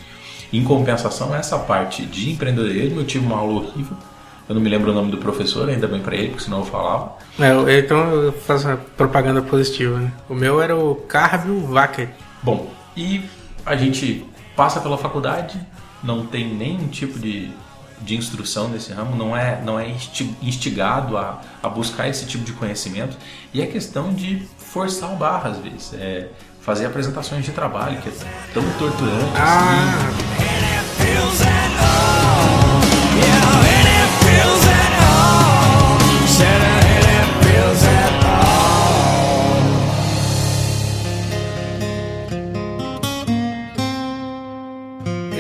Em 0.53 0.63
compensação, 0.63 1.33
essa 1.33 1.57
parte 1.59 2.05
de 2.05 2.31
empreendedorismo, 2.31 2.99
eu 2.99 3.05
tive 3.05 3.25
uma 3.25 3.37
aula 3.37 3.61
horrível. 3.61 3.95
Eu 4.49 4.55
não 4.55 4.61
me 4.61 4.69
lembro 4.69 4.91
o 4.91 4.93
nome 4.93 5.09
do 5.11 5.17
professor, 5.17 5.69
ainda 5.69 5.87
bem 5.87 6.01
para 6.01 6.13
ele, 6.15 6.29
porque 6.29 6.43
senão 6.43 6.59
eu 6.59 6.65
falava. 6.65 7.13
É, 7.39 7.79
então 7.79 7.97
eu 8.11 8.33
faço 8.33 8.67
uma 8.67 8.75
propaganda 8.75 9.41
positiva. 9.41 9.97
Né? 9.97 10.11
O 10.27 10.33
meu 10.33 10.61
era 10.61 10.75
o 10.75 10.95
Carvio 10.95 11.67
Wacker. 11.67 12.09
Bom, 12.43 12.69
e 12.97 13.21
a 13.65 13.77
gente 13.77 14.25
passa 14.55 14.81
pela 14.81 14.97
faculdade, 14.97 15.57
não 16.03 16.25
tem 16.25 16.53
nenhum 16.53 16.87
tipo 16.89 17.17
de, 17.17 17.49
de 18.01 18.15
instrução 18.15 18.67
nesse 18.67 18.91
ramo, 18.91 19.15
não 19.15 19.35
é, 19.35 19.61
não 19.63 19.79
é 19.79 19.89
insti- 19.89 20.35
instigado 20.41 21.17
a, 21.17 21.41
a 21.61 21.69
buscar 21.69 22.07
esse 22.07 22.25
tipo 22.25 22.43
de 22.43 22.53
conhecimento. 22.53 23.17
E 23.53 23.61
é 23.61 23.67
questão 23.67 24.13
de 24.13 24.47
forçar 24.57 25.11
a 25.11 25.15
barra 25.15 25.49
às 25.49 25.57
vezes. 25.59 25.93
É 25.93 26.27
fazer 26.61 26.85
apresentações 26.85 27.43
de 27.43 27.51
trabalho, 27.51 27.99
que 28.01 28.09
é 28.09 28.11
tão 28.53 28.63
torturante 28.77 29.23
assim. 29.23 29.39
Ah, 29.39 30.11
feels 30.97 31.60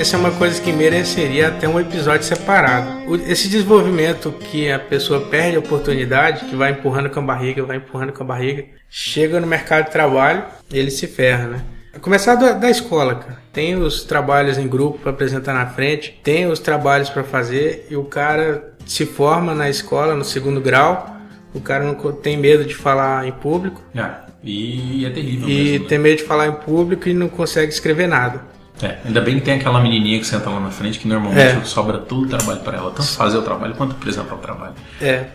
Essa 0.01 0.15
é 0.15 0.19
uma 0.19 0.31
coisa 0.31 0.59
que 0.59 0.73
mereceria 0.73 1.49
até 1.49 1.69
um 1.69 1.79
episódio 1.79 2.23
separado. 2.25 3.13
Esse 3.27 3.47
desenvolvimento 3.47 4.31
que 4.31 4.71
a 4.71 4.79
pessoa 4.79 5.21
perde 5.21 5.57
a 5.57 5.59
oportunidade, 5.59 6.45
que 6.45 6.55
vai 6.55 6.71
empurrando 6.71 7.11
com 7.11 7.19
a 7.19 7.21
barriga, 7.21 7.63
vai 7.63 7.77
empurrando 7.77 8.11
com 8.11 8.23
a 8.23 8.25
barriga, 8.25 8.65
chega 8.89 9.39
no 9.39 9.45
mercado 9.45 9.85
de 9.85 9.91
trabalho, 9.91 10.43
ele 10.73 10.89
se 10.89 11.05
ferra, 11.05 11.49
né? 11.49 11.61
Começar 12.01 12.33
da, 12.33 12.53
da 12.53 12.67
escola, 12.67 13.13
cara. 13.13 13.37
Tem 13.53 13.75
os 13.75 14.03
trabalhos 14.03 14.57
em 14.57 14.67
grupo 14.67 14.97
para 14.97 15.11
apresentar 15.11 15.53
na 15.53 15.67
frente, 15.67 16.19
tem 16.23 16.47
os 16.47 16.57
trabalhos 16.57 17.11
para 17.11 17.23
fazer 17.23 17.85
e 17.87 17.95
o 17.95 18.03
cara 18.05 18.73
se 18.87 19.05
forma 19.05 19.53
na 19.53 19.69
escola 19.69 20.15
no 20.15 20.23
segundo 20.25 20.59
grau. 20.59 21.15
O 21.53 21.61
cara 21.61 21.83
não 21.83 21.93
tem 22.13 22.37
medo 22.37 22.65
de 22.65 22.73
falar 22.73 23.27
em 23.27 23.31
público 23.31 23.83
Ah, 23.95 24.21
e 24.43 25.05
é 25.05 25.11
terrível 25.11 25.47
e 25.47 25.63
mesmo. 25.63 25.83
né? 25.83 25.89
tem 25.89 25.99
medo 25.99 26.17
de 26.17 26.23
falar 26.23 26.47
em 26.47 26.53
público 26.53 27.07
e 27.07 27.13
não 27.13 27.29
consegue 27.29 27.71
escrever 27.71 28.07
nada. 28.07 28.49
É, 28.81 28.97
ainda 29.05 29.21
bem 29.21 29.35
que 29.35 29.41
tem 29.45 29.55
aquela 29.55 29.79
menininha 29.81 30.19
que 30.19 30.25
senta 30.25 30.49
lá 30.49 30.59
na 30.59 30.71
frente 30.71 30.97
que 30.99 31.07
normalmente 31.07 31.61
É. 31.61 31.63
sobra 31.63 31.97
todo 31.99 32.23
o 32.23 32.27
trabalho 32.27 32.59
para 32.61 32.77
ela, 32.77 32.91
tanto 32.91 33.09
fazer 33.09 33.37
o 33.37 33.41
trabalho 33.41 33.75
quanto 33.75 33.91
apresentar 33.93 34.35
o 34.35 34.39
trabalho. 34.39 34.73
É. 35.01 35.25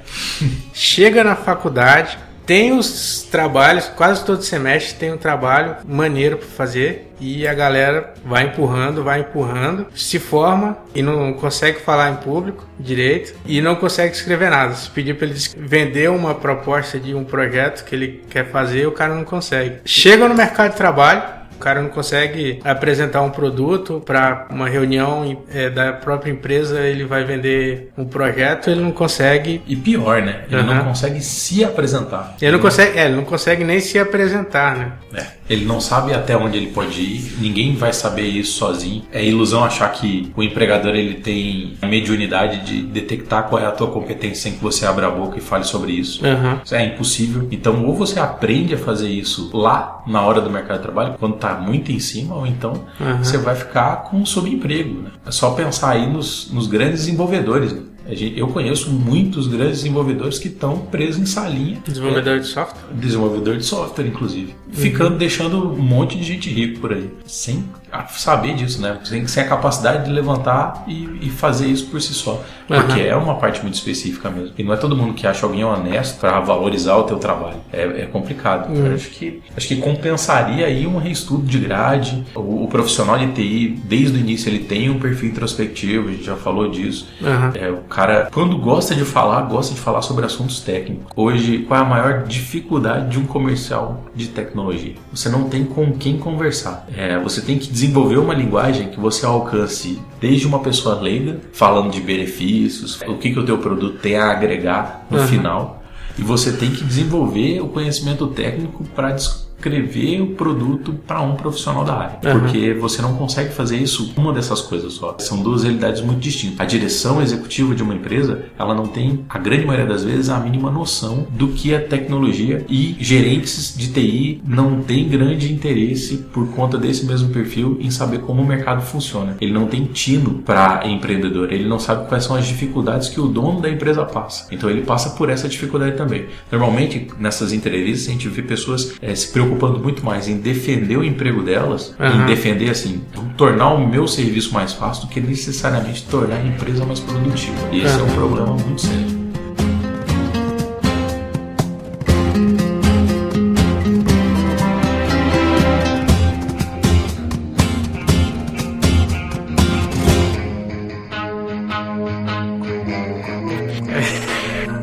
Chega 0.73 1.23
na 1.25 1.37
faculdade, 1.37 2.19
tem 2.45 2.77
os 2.77 3.23
trabalhos, 3.23 3.87
quase 3.97 4.25
todo 4.25 4.43
semestre 4.43 4.95
tem 4.95 5.13
um 5.13 5.17
trabalho 5.17 5.77
maneiro 5.85 6.37
para 6.39 6.47
fazer 6.47 7.13
e 7.21 7.47
a 7.47 7.53
galera 7.55 8.15
vai 8.25 8.45
empurrando, 8.45 9.03
vai 9.03 9.21
empurrando, 9.21 9.87
se 9.97 10.19
forma 10.19 10.77
e 10.95 11.03
não 11.03 11.33
consegue 11.33 11.81
falar 11.81 12.11
em 12.11 12.17
público 12.17 12.65
direito 12.79 13.35
e 13.47 13.61
não 13.61 13.75
consegue 13.75 14.15
escrever 14.15 14.51
nada. 14.51 14.75
Se 14.75 14.89
pedir 14.91 15.15
para 15.17 15.27
ele 15.27 15.39
vender 15.57 16.11
uma 16.11 16.35
proposta 16.35 17.01
de 17.01 17.15
um 17.15 17.25
projeto 17.25 17.85
que 17.85 17.95
ele 17.95 18.23
quer 18.31 18.49
fazer, 18.51 18.87
o 18.87 18.93
cara 18.93 19.15
não 19.15 19.25
consegue. 19.25 19.79
Chega 19.85 20.29
no 20.29 20.35
mercado 20.35 20.71
de 20.73 20.77
trabalho, 20.77 21.23
o 21.57 21.59
cara 21.59 21.81
não 21.81 21.89
consegue 21.89 22.61
apresentar 22.65 23.23
um 23.23 23.31
produto 23.31 24.03
para 24.05 24.47
uma 24.51 24.69
reunião 24.69 25.43
é, 25.53 25.71
da 25.71 25.93
própria 25.93 26.31
empresa, 26.31 26.81
ele 26.81 27.05
vai 27.05 27.25
vender 27.25 27.91
um 27.97 28.05
projeto, 28.05 28.71
ele 28.71 28.81
não 28.81 28.93
consegue. 28.93 29.63
E 29.67 29.75
pior, 29.75 30.23
né? 30.23 30.45
Ele 30.51 30.61
Aham. 30.61 30.75
não 30.75 30.85
consegue 30.85 31.21
se 31.21 31.65
apresentar. 31.65 32.37
Ele 32.41 32.53
não 32.53 32.59
consegue, 32.59 32.99
é, 32.99 33.07
ele 33.07 33.17
não 33.17 33.25
consegue 33.25 33.65
nem 33.65 33.81
se 33.81 33.99
apresentar, 33.99 34.77
né? 34.77 34.93
É, 35.15 35.27
ele 35.49 35.65
não 35.65 35.81
sabe 35.81 36.13
até 36.13 36.37
onde 36.37 36.57
ele 36.57 36.69
pode 36.69 37.01
ir, 37.01 37.37
ninguém 37.41 37.75
vai 37.75 37.93
saber 37.93 38.27
isso 38.27 38.59
sozinho. 38.59 39.05
É 39.13 39.25
ilusão 39.25 39.65
achar 39.65 39.91
que 39.93 40.33
o 40.37 40.43
empregador 40.43 40.95
ele 40.95 41.15
tem 41.15 41.75
a 41.81 41.87
mediunidade 41.87 42.65
de 42.65 42.83
detectar 42.83 43.45
qual 43.45 43.63
é 43.63 43.67
a 43.67 43.71
tua 43.71 43.89
competência 43.89 44.37
sem 44.37 44.53
que 44.53 44.63
você 44.63 44.85
abra 44.85 45.07
a 45.07 45.11
boca 45.11 45.39
e 45.39 45.41
fale 45.41 45.65
sobre 45.65 45.93
isso. 45.93 46.25
Aham. 46.25 46.61
Isso 46.65 46.75
é 46.75 46.85
impossível. 46.85 47.49
Então, 47.51 47.85
ou 47.87 47.95
você 47.95 48.21
aprende 48.21 48.75
a 48.75 48.79
fazer 48.79 49.09
isso 49.09 49.51
lá 49.57 50.03
na 50.07 50.23
hora 50.23 50.41
do 50.41 50.51
mercado 50.51 50.79
de 50.79 50.83
trabalho, 50.83 51.15
quando 51.19 51.37
tá 51.37 51.46
muito 51.55 51.91
em 51.93 51.99
cima, 51.99 52.35
ou 52.35 52.47
então 52.47 52.85
Aham. 53.01 53.19
você 53.25 53.39
vai 53.39 53.55
ficar 53.55 54.05
com 54.05 54.19
um 54.19 54.27
subemprego. 54.27 55.03
Né? 55.03 55.11
É 55.27 55.31
só 55.31 55.51
pensar 55.53 55.91
aí 55.91 56.11
nos, 56.11 56.51
nos 56.53 56.67
grandes 56.67 57.01
desenvolvedores. 57.01 57.73
né? 57.73 57.83
Eu 58.09 58.49
conheço 58.49 58.91
muitos 58.91 59.47
grandes 59.49 59.79
desenvolvedores 59.79 60.39
que 60.39 60.49
estão 60.49 60.79
presos 60.79 61.21
em 61.21 61.27
salinha. 61.27 61.79
Desenvolvedor 61.85 62.41
de 62.41 62.47
software? 62.47 62.83
Desenvolvedor 62.93 63.57
de 63.57 63.65
software, 63.65 64.07
inclusive. 64.07 64.55
Ficando, 64.73 65.17
deixando 65.17 65.73
um 65.73 65.83
monte 65.83 66.17
de 66.17 66.25
gente 66.25 66.51
rico 66.51 66.81
por 66.81 66.93
aí. 66.93 67.11
Sem 67.27 67.65
saber 68.11 68.55
disso, 68.55 68.81
né? 68.81 68.99
Sem, 69.05 69.27
sem 69.27 69.43
a 69.43 69.49
capacidade 69.49 70.05
de 70.05 70.13
levantar 70.13 70.85
e, 70.87 71.09
e 71.23 71.31
fazer 71.31 71.67
isso 71.67 71.87
por 71.87 72.01
si 72.01 72.15
só. 72.15 72.43
Porque 72.67 73.01
Aham. 73.01 73.09
é 73.09 73.17
uma 73.17 73.37
parte 73.37 73.63
muito 73.63 73.75
específica 73.75 74.29
mesmo. 74.31 74.53
E 74.59 74.63
não 74.63 74.75
é 74.75 74.77
todo 74.77 74.97
mundo 74.97 75.15
que 75.15 75.27
acha 75.27 75.47
alguém 75.47 75.65
honesto 75.65 76.19
para 76.19 76.41
valorizar 76.41 76.97
o 76.97 77.05
teu 77.05 77.19
trabalho. 77.19 77.59
É, 77.73 78.03
é 78.03 78.07
complicado. 78.07 78.75
Eu 78.75 78.95
acho, 78.95 79.11
que, 79.11 79.41
acho 79.57 79.69
que 79.69 79.77
compensaria 79.77 80.67
aí 80.67 80.87
um 80.87 80.99
reestudo 80.99 81.47
de 81.47 81.59
grade. 81.59 82.25
O, 82.35 82.65
o 82.65 82.69
profissional 82.69 83.19
de 83.19 83.33
TI, 83.33 83.81
desde 83.85 84.19
o 84.19 84.21
início, 84.21 84.49
ele 84.49 84.61
tem 84.61 84.91
um 84.91 84.99
perfil 84.99 85.31
introspectivo, 85.31 86.09
a 86.09 86.13
gente 86.13 86.25
já 86.25 86.37
falou 86.37 86.69
disso. 86.71 87.09
É, 87.55 87.71
o 87.71 87.79
cara, 87.97 88.29
quando 88.31 88.59
gosta 88.59 88.95
de 88.95 89.07
falar, 89.07 89.41
gosta 89.45 89.75
de 89.75 89.81
falar 89.81 90.03
sobre 90.03 90.27
assuntos 90.27 90.61
técnicos. 90.61 91.07
Hoje, 91.17 91.61
qual 91.61 91.81
é 91.81 91.83
a 91.83 91.87
maior 91.87 92.25
dificuldade 92.25 93.09
de 93.09 93.19
um 93.19 93.25
comercial 93.25 94.05
de 94.15 94.29
tecnologia? 94.29 94.93
Você 95.11 95.31
não 95.31 95.49
tem 95.49 95.65
com 95.65 95.93
quem 95.95 96.19
conversar. 96.19 96.87
É, 96.95 97.19
você 97.19 97.41
tem 97.41 97.59
que 97.59 97.73
desenvolver 97.73 98.19
uma 98.19 98.35
linguagem 98.35 98.91
que 98.91 99.01
você 99.01 99.25
alcance 99.25 99.99
desde 100.21 100.47
uma 100.47 100.59
pessoa 100.59 101.01
leiga, 101.01 101.41
falando 101.55 101.91
de 101.91 102.03
benefícios, 102.03 103.01
o 103.01 103.15
que, 103.17 103.33
que 103.33 103.39
o 103.39 103.47
teu 103.47 103.57
produto 103.57 103.99
tem 103.99 104.17
a 104.17 104.31
agregar 104.31 105.07
no 105.11 105.17
Aham. 105.17 105.27
final. 105.27 105.83
E 106.19 106.23
você 106.23 106.53
tem 106.53 106.71
que 106.71 106.85
desenvolver 106.85 107.61
o 107.63 107.69
conhecimento 107.69 108.27
técnico 108.27 108.85
para 108.95 109.17
descrever 109.57 110.21
o 110.21 110.29
produto 110.29 110.93
para 111.07 111.21
um 111.21 111.35
profissional 111.35 111.85
da 111.85 111.95
área. 111.95 112.19
Aham. 112.25 112.41
Porque 112.41 112.75
você 112.75 113.03
não 113.03 113.15
consegue 113.15 113.53
fazer 113.53 113.79
isso 113.79 114.13
uma 114.17 114.33
dessas 114.33 114.61
coisas 114.61 114.95
só. 114.95 115.17
São 115.19 115.43
duas 115.43 115.65
realidades 115.65 116.01
muito 116.03 116.21
distintas. 116.21 116.61
A 116.61 116.65
direção 116.65 117.21
executiva 117.21 117.75
de 117.75 117.83
uma 117.83 117.95
empresa, 117.95 118.45
ela 118.59 118.75
não 118.75 118.87
tem, 118.87 119.25
a 119.29 119.39
grande 119.39 119.67
maioria 119.67 119.87
das 119.87 120.05
vezes, 120.05 120.29
a 120.29 120.39
mínima 120.39 120.71
noção 120.71 121.27
do 121.31 121.49
que 121.49 121.73
é 121.73 121.79
tecnologia 121.79 122.65
e 122.69 122.97
gerentes 123.01 123.75
de 123.77 123.93
TI 123.93 124.43
não 124.47 124.83
têm 124.83 125.09
grande 125.09 125.53
interesse 125.53 126.19
por 126.33 126.49
conta 126.49 126.79
desse 126.79 127.05
mesmo 127.05 127.31
perfil 127.31 127.79
em 127.81 127.91
saber 127.91 128.21
como 128.21 128.43
o 128.43 128.47
mercado 128.47 128.83
funciona. 128.83 129.37
Ele 129.41 129.53
não 129.53 129.67
tem 129.67 129.85
tino 129.85 130.43
para 130.45 130.87
empreendedor, 130.87 131.53
ele 131.53 131.69
não 131.69 131.79
sabe 131.79 132.09
quais 132.09 132.25
são 132.25 132.37
as 132.37 132.47
dificuldades 132.47 133.09
que 133.09 133.21
o 133.21 133.27
dono 133.27 133.61
da 133.61 133.71
empresa 133.71 134.05
passa. 134.05 134.47
Então 134.51 134.69
ele 134.69 134.83
passa 134.83 135.11
por 135.11 135.31
essa 135.31 135.49
dificuldade 135.49 135.97
também. 135.97 136.27
Normalmente, 136.51 137.09
nessas 137.19 137.53
entrevistas, 137.53 138.09
a 138.09 138.13
gente 138.13 138.29
vê 138.29 138.43
pessoas 138.43 138.95
eh, 139.01 139.15
se 139.15 139.33
preocupando 139.33 139.46
muito 139.55 140.05
mais 140.05 140.29
em 140.29 140.39
defender 140.39 140.97
o 140.97 141.05
emprego 141.05 141.43
delas, 141.43 141.95
Aham. 141.99 142.23
em 142.25 142.27
defender 142.27 142.71
assim, 142.71 143.03
"Vamos 143.15 143.35
tornar 143.37 143.71
o 143.75 143.87
meu 143.89 144.07
serviço 144.09 144.53
mais 144.53 144.73
fácil 144.73 145.07
do 145.07 145.09
que 145.09 145.21
necessariamente 145.21 146.05
tornar 146.05 146.37
a 146.37 146.45
empresa 146.47 146.85
mais 146.85 147.01
produtiva. 147.01 147.57
E 147.73 147.81
esse 147.81 147.99
é 147.99 148.03
um 148.03 148.11
problema 148.11 148.53
muito 148.53 148.81
sério. 148.81 149.27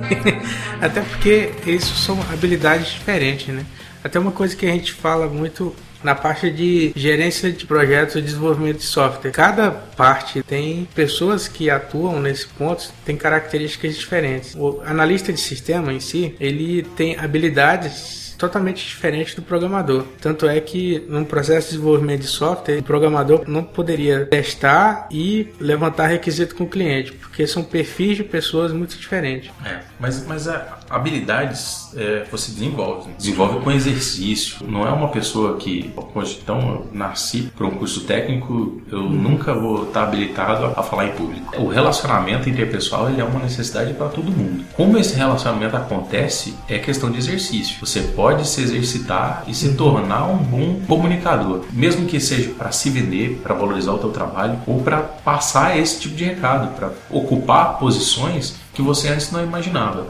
Até 0.82 1.02
porque 1.02 1.52
isso 1.66 1.96
são 1.96 2.20
habilidades 2.32 2.92
diferentes, 2.92 3.48
né? 3.48 3.66
Até 4.04 4.20
uma 4.20 4.32
coisa 4.32 4.56
que 4.56 4.66
a 4.66 4.70
gente 4.70 4.92
fala 4.92 5.28
muito 5.28 5.74
na 6.04 6.14
parte 6.14 6.52
de 6.52 6.92
gerência 6.96 7.52
de 7.52 7.66
projetos 7.66 8.16
e 8.16 8.22
desenvolvimento 8.22 8.78
de 8.78 8.84
software. 8.84 9.32
Cada 9.32 9.72
parte 9.72 10.44
tem 10.44 10.88
pessoas 10.94 11.48
que 11.48 11.70
atuam 11.70 12.20
nesse 12.20 12.48
ponto, 12.48 12.92
tem 13.06 13.16
características 13.16 13.98
diferentes. 13.98 14.54
O 14.56 14.82
analista 14.86 15.32
de 15.32 15.40
sistema 15.40 15.94
em 15.94 16.02
si, 16.02 16.36
ele 16.40 16.84
tem 16.84 17.18
habilidades 17.18 18.24
totalmente 18.38 18.86
diferentes 18.86 19.36
do 19.36 19.42
programador. 19.42 20.06
Tanto 20.20 20.48
é 20.48 20.60
que 20.60 21.02
num 21.08 21.24
processo 21.24 21.70
de 21.70 21.76
desenvolvimento 21.76 22.22
de 22.22 22.28
software, 22.28 22.80
o 22.80 22.84
programador 22.84 23.44
não 23.48 23.64
poderia 23.64 24.26
testar 24.26 25.08
e 25.10 25.48
levantar 25.60 26.08
requisito 26.08 26.54
com 26.56 26.66
o 26.66 26.70
cliente, 26.70 27.14
porque 27.34 27.48
são 27.48 27.64
perfis 27.64 28.18
de 28.18 28.24
pessoas 28.24 28.72
muito 28.72 28.96
diferentes. 28.96 29.50
É, 29.66 29.80
mas, 30.00 30.24
mas 30.28 30.48
a, 30.48 30.78
habilidades 30.88 31.92
é, 31.96 32.26
você 32.32 32.52
desenvolve. 32.52 33.10
né? 33.10 33.16
Desenvolve 33.18 33.60
com 33.62 33.72
exercício. 33.72 34.64
Não 34.68 34.88
é 34.88 34.92
uma 34.92 35.08
pessoa 35.08 35.58
que, 35.58 35.92
poxa, 36.14 36.38
então 36.42 36.60
eu 36.62 36.90
nasci 36.94 37.52
para 37.58 37.66
um 37.66 37.72
curso 37.72 38.02
técnico, 38.02 38.80
eu 38.92 39.02
nunca 39.02 39.52
vou 39.52 39.86
estar 39.86 40.04
habilitado 40.04 40.66
a, 40.66 40.80
a 40.80 40.84
falar 40.84 41.08
em 41.08 41.14
público. 41.14 41.60
O 41.60 41.68
relacionamento 41.68 42.48
interpessoal 42.48 43.10
ele 43.10 43.20
é 43.20 43.24
uma 43.24 43.40
necessidade 43.40 43.96
para 43.96 44.10
todo 44.10 44.32
mundo. 44.32 44.64
Como 44.76 44.96
esse 45.00 45.16
relacionamento 45.16 45.76
acontece 45.76 46.54
é 46.70 46.78
questão 46.78 47.10
de 47.10 47.18
exercício. 47.18 47.78
Você 47.80 48.02
pode 48.02 48.48
se 48.48 48.62
exercitar 48.62 49.44
e 49.48 49.56
se 49.56 49.74
tornar 49.74 50.26
um 50.26 50.38
bom 50.38 50.82
comunicador, 50.88 51.66
mesmo 51.74 52.06
que 52.06 52.20
seja 52.20 52.52
para 52.52 52.72
se 52.72 52.92
vender, 52.92 53.40
para 53.42 53.56
valorizar 53.56 53.94
o 53.94 53.98
teu 53.98 54.12
trabalho 54.12 54.60
ou 54.68 54.84
para 54.84 55.00
passar 55.00 55.76
esse 55.80 56.00
tipo 56.00 56.16
de 56.16 56.26
recado, 56.26 56.76
para 56.76 56.92
ocupar 57.24 57.80
posições 57.80 58.56
que 58.74 58.82
você 58.82 59.10
antes 59.10 59.32
não 59.32 59.44
imaginava. 59.44 60.08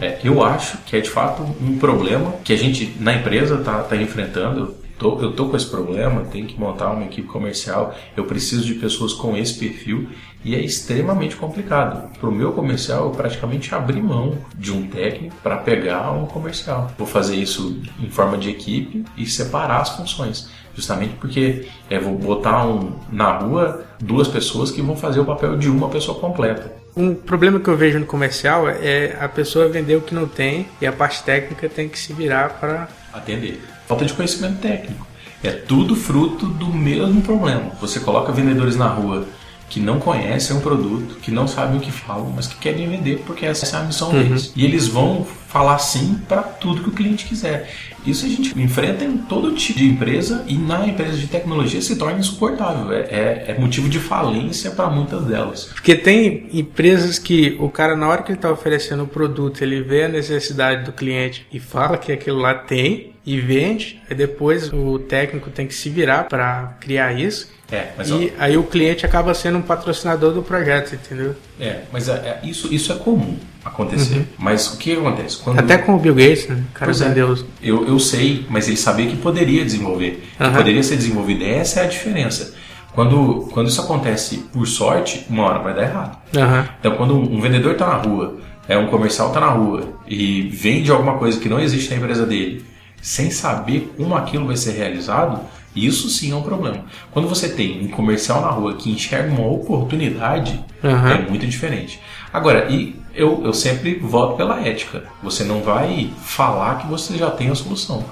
É, 0.00 0.18
eu 0.22 0.42
acho 0.42 0.78
que 0.78 0.96
é 0.96 1.00
de 1.00 1.10
fato 1.10 1.42
um 1.60 1.78
problema 1.78 2.34
que 2.44 2.52
a 2.52 2.56
gente 2.56 2.96
na 3.00 3.14
empresa 3.14 3.56
está 3.56 3.82
tá 3.82 3.96
enfrentando. 3.96 4.74
Tô, 4.98 5.18
eu 5.18 5.32
tô 5.32 5.48
com 5.48 5.56
esse 5.56 5.64
problema, 5.64 6.26
tenho 6.30 6.46
que 6.46 6.60
montar 6.60 6.90
uma 6.90 7.06
equipe 7.06 7.26
comercial, 7.26 7.94
eu 8.14 8.24
preciso 8.24 8.66
de 8.66 8.74
pessoas 8.74 9.14
com 9.14 9.34
esse 9.34 9.54
perfil 9.54 10.10
e 10.44 10.54
é 10.54 10.60
extremamente 10.60 11.36
complicado. 11.36 12.10
Para 12.18 12.28
o 12.28 12.32
meu 12.32 12.52
comercial, 12.52 13.04
eu 13.04 13.10
praticamente 13.10 13.74
abri 13.74 14.00
mão 14.02 14.36
de 14.54 14.70
um 14.70 14.86
técnico 14.86 15.34
para 15.42 15.56
pegar 15.56 16.12
um 16.12 16.26
comercial. 16.26 16.92
Vou 16.98 17.06
fazer 17.06 17.36
isso 17.36 17.80
em 17.98 18.10
forma 18.10 18.36
de 18.36 18.50
equipe 18.50 19.02
e 19.16 19.24
separar 19.24 19.80
as 19.80 19.96
funções. 19.96 20.50
Justamente 20.80 21.12
porque 21.20 21.68
é, 21.90 21.98
vou 21.98 22.16
botar 22.16 22.66
um, 22.66 22.92
na 23.12 23.36
rua 23.36 23.84
duas 24.00 24.26
pessoas 24.26 24.70
que 24.70 24.80
vão 24.80 24.96
fazer 24.96 25.20
o 25.20 25.26
papel 25.26 25.58
de 25.58 25.68
uma 25.68 25.90
pessoa 25.90 26.18
completa. 26.18 26.72
Um 26.96 27.14
problema 27.14 27.60
que 27.60 27.68
eu 27.68 27.76
vejo 27.76 27.98
no 27.98 28.06
comercial 28.06 28.66
é 28.66 29.14
a 29.20 29.28
pessoa 29.28 29.68
vender 29.68 29.96
o 29.96 30.00
que 30.00 30.14
não 30.14 30.26
tem 30.26 30.66
e 30.80 30.86
a 30.86 30.92
parte 30.92 31.22
técnica 31.22 31.68
tem 31.68 31.86
que 31.86 31.98
se 31.98 32.14
virar 32.14 32.58
para. 32.58 32.88
atender. 33.12 33.62
Falta 33.86 34.06
de 34.06 34.14
conhecimento 34.14 34.58
técnico. 34.62 35.06
É 35.44 35.50
tudo 35.50 35.94
fruto 35.94 36.46
do 36.46 36.72
mesmo 36.72 37.20
problema. 37.20 37.72
Você 37.78 38.00
coloca 38.00 38.32
vendedores 38.32 38.74
na 38.74 38.88
rua 38.88 39.26
que 39.68 39.80
não 39.80 40.00
conhecem 40.00 40.56
um 40.56 40.60
produto, 40.60 41.16
que 41.16 41.30
não 41.30 41.46
sabem 41.46 41.76
o 41.76 41.80
que 41.80 41.92
falam, 41.92 42.32
mas 42.34 42.46
que 42.46 42.56
querem 42.56 42.88
vender 42.88 43.22
porque 43.26 43.44
essa 43.44 43.76
é 43.76 43.80
a 43.80 43.84
missão 43.84 44.10
deles. 44.10 44.50
E 44.56 44.64
eles 44.64 44.88
vão 44.88 45.26
falar 45.50 45.78
sim 45.78 46.20
para 46.28 46.42
tudo 46.42 46.82
que 46.82 46.88
o 46.88 46.92
cliente 46.92 47.26
quiser. 47.26 47.68
Isso 48.06 48.24
a 48.24 48.28
gente 48.28 48.58
enfrenta 48.58 49.04
em 49.04 49.18
todo 49.18 49.52
tipo 49.54 49.78
de 49.78 49.84
empresa 49.86 50.44
e 50.46 50.54
na 50.56 50.86
empresa 50.86 51.16
de 51.18 51.26
tecnologia 51.26 51.82
se 51.82 51.96
torna 51.96 52.18
insuportável. 52.20 52.92
É, 52.92 53.00
é- 53.00 53.44
é 53.48 53.56
motivo 53.58 53.88
de 53.88 53.98
falência 53.98 54.70
para 54.70 54.88
muitas 54.88 55.24
delas. 55.26 55.64
Porque 55.64 55.94
tem 55.96 56.48
empresas 56.52 57.18
que 57.18 57.56
o 57.60 57.68
cara, 57.68 57.96
na 57.96 58.08
hora 58.08 58.22
que 58.22 58.30
ele 58.30 58.38
está 58.38 58.50
oferecendo 58.50 59.02
o 59.02 59.06
produto, 59.08 59.60
ele 59.62 59.82
vê 59.82 60.04
a 60.04 60.08
necessidade 60.08 60.84
do 60.84 60.92
cliente 60.92 61.46
e 61.52 61.58
fala 61.58 61.98
que 61.98 62.12
aquilo 62.12 62.38
lá 62.38 62.54
tem 62.54 63.12
e 63.26 63.38
vende, 63.38 64.00
e 64.08 64.14
depois 64.14 64.72
o 64.72 64.98
técnico 64.98 65.50
tem 65.50 65.66
que 65.66 65.74
se 65.74 65.90
virar 65.90 66.24
para 66.24 66.76
criar 66.80 67.12
isso. 67.12 67.50
É, 67.70 67.88
mas 67.98 68.10
ó, 68.10 68.18
E 68.18 68.32
aí 68.38 68.56
o 68.56 68.62
cliente 68.64 69.04
acaba 69.04 69.34
sendo 69.34 69.58
um 69.58 69.62
patrocinador 69.62 70.32
do 70.32 70.42
projeto, 70.42 70.94
entendeu? 70.94 71.34
é, 71.60 71.80
mas 71.92 72.08
é- 72.08 72.12
é- 72.12 72.40
isso, 72.48 72.72
isso 72.72 72.92
é 72.92 72.96
comum 72.96 73.36
acontecer. 73.64 74.26
Mas 74.38 74.72
o 74.74 74.76
que 74.78 74.92
acontece? 74.92 75.38
Quando 75.38 75.58
Até 75.58 75.78
com 75.78 75.94
o 75.94 75.98
Bill 75.98 76.14
Gates, 76.14 76.48
né? 76.48 76.62
O 76.70 76.72
cara 76.74 76.86
Pois 76.90 77.00
é. 77.00 77.08
vendeu. 77.08 77.38
Eu, 77.62 77.86
eu 77.86 77.98
sei, 77.98 78.46
mas 78.48 78.66
ele 78.68 78.76
sabia 78.76 79.06
que 79.06 79.16
poderia 79.16 79.64
desenvolver. 79.64 80.22
Que 80.36 80.42
Aham. 80.42 80.56
poderia 80.56 80.82
ser 80.82 80.96
desenvolvido. 80.96 81.44
Essa 81.44 81.80
é 81.80 81.84
a 81.84 81.88
diferença. 81.88 82.54
Quando, 82.92 83.48
quando 83.52 83.68
isso 83.68 83.80
acontece 83.80 84.38
por 84.52 84.66
sorte, 84.66 85.24
uma 85.30 85.44
hora 85.44 85.58
vai 85.60 85.74
dar 85.74 85.82
errado. 85.82 86.18
Aham. 86.36 86.68
Então, 86.80 86.96
quando 86.96 87.14
um, 87.14 87.36
um 87.36 87.40
vendedor 87.40 87.72
está 87.72 87.86
na 87.86 87.94
rua, 87.96 88.38
é 88.68 88.76
um 88.76 88.86
comercial 88.88 89.28
está 89.28 89.40
na 89.40 89.48
rua 89.50 89.84
e 90.08 90.42
vende 90.42 90.90
alguma 90.90 91.14
coisa 91.18 91.38
que 91.38 91.48
não 91.48 91.60
existe 91.60 91.90
na 91.90 91.96
empresa 91.96 92.26
dele, 92.26 92.64
sem 93.00 93.30
saber 93.30 93.92
como 93.96 94.14
aquilo 94.14 94.46
vai 94.46 94.56
ser 94.56 94.72
realizado, 94.72 95.40
isso 95.74 96.08
sim 96.08 96.32
é 96.32 96.34
um 96.34 96.42
problema. 96.42 96.84
Quando 97.12 97.28
você 97.28 97.48
tem 97.48 97.80
um 97.84 97.88
comercial 97.88 98.40
na 98.42 98.48
rua 98.48 98.74
que 98.74 98.90
enxerga 98.90 99.32
uma 99.32 99.46
oportunidade, 99.46 100.60
Aham. 100.82 101.10
é 101.12 101.18
muito 101.30 101.46
diferente. 101.46 102.00
Agora, 102.32 102.68
e 102.70 102.96
eu, 103.14 103.42
eu 103.44 103.52
sempre 103.52 103.94
voto 103.98 104.36
pela 104.36 104.60
ética. 104.60 105.04
Você 105.22 105.44
não 105.44 105.60
vai 105.62 106.10
falar 106.22 106.76
que 106.76 106.86
você 106.86 107.16
já 107.16 107.30
tem 107.30 107.48
a 107.50 107.54
solução. 107.54 108.04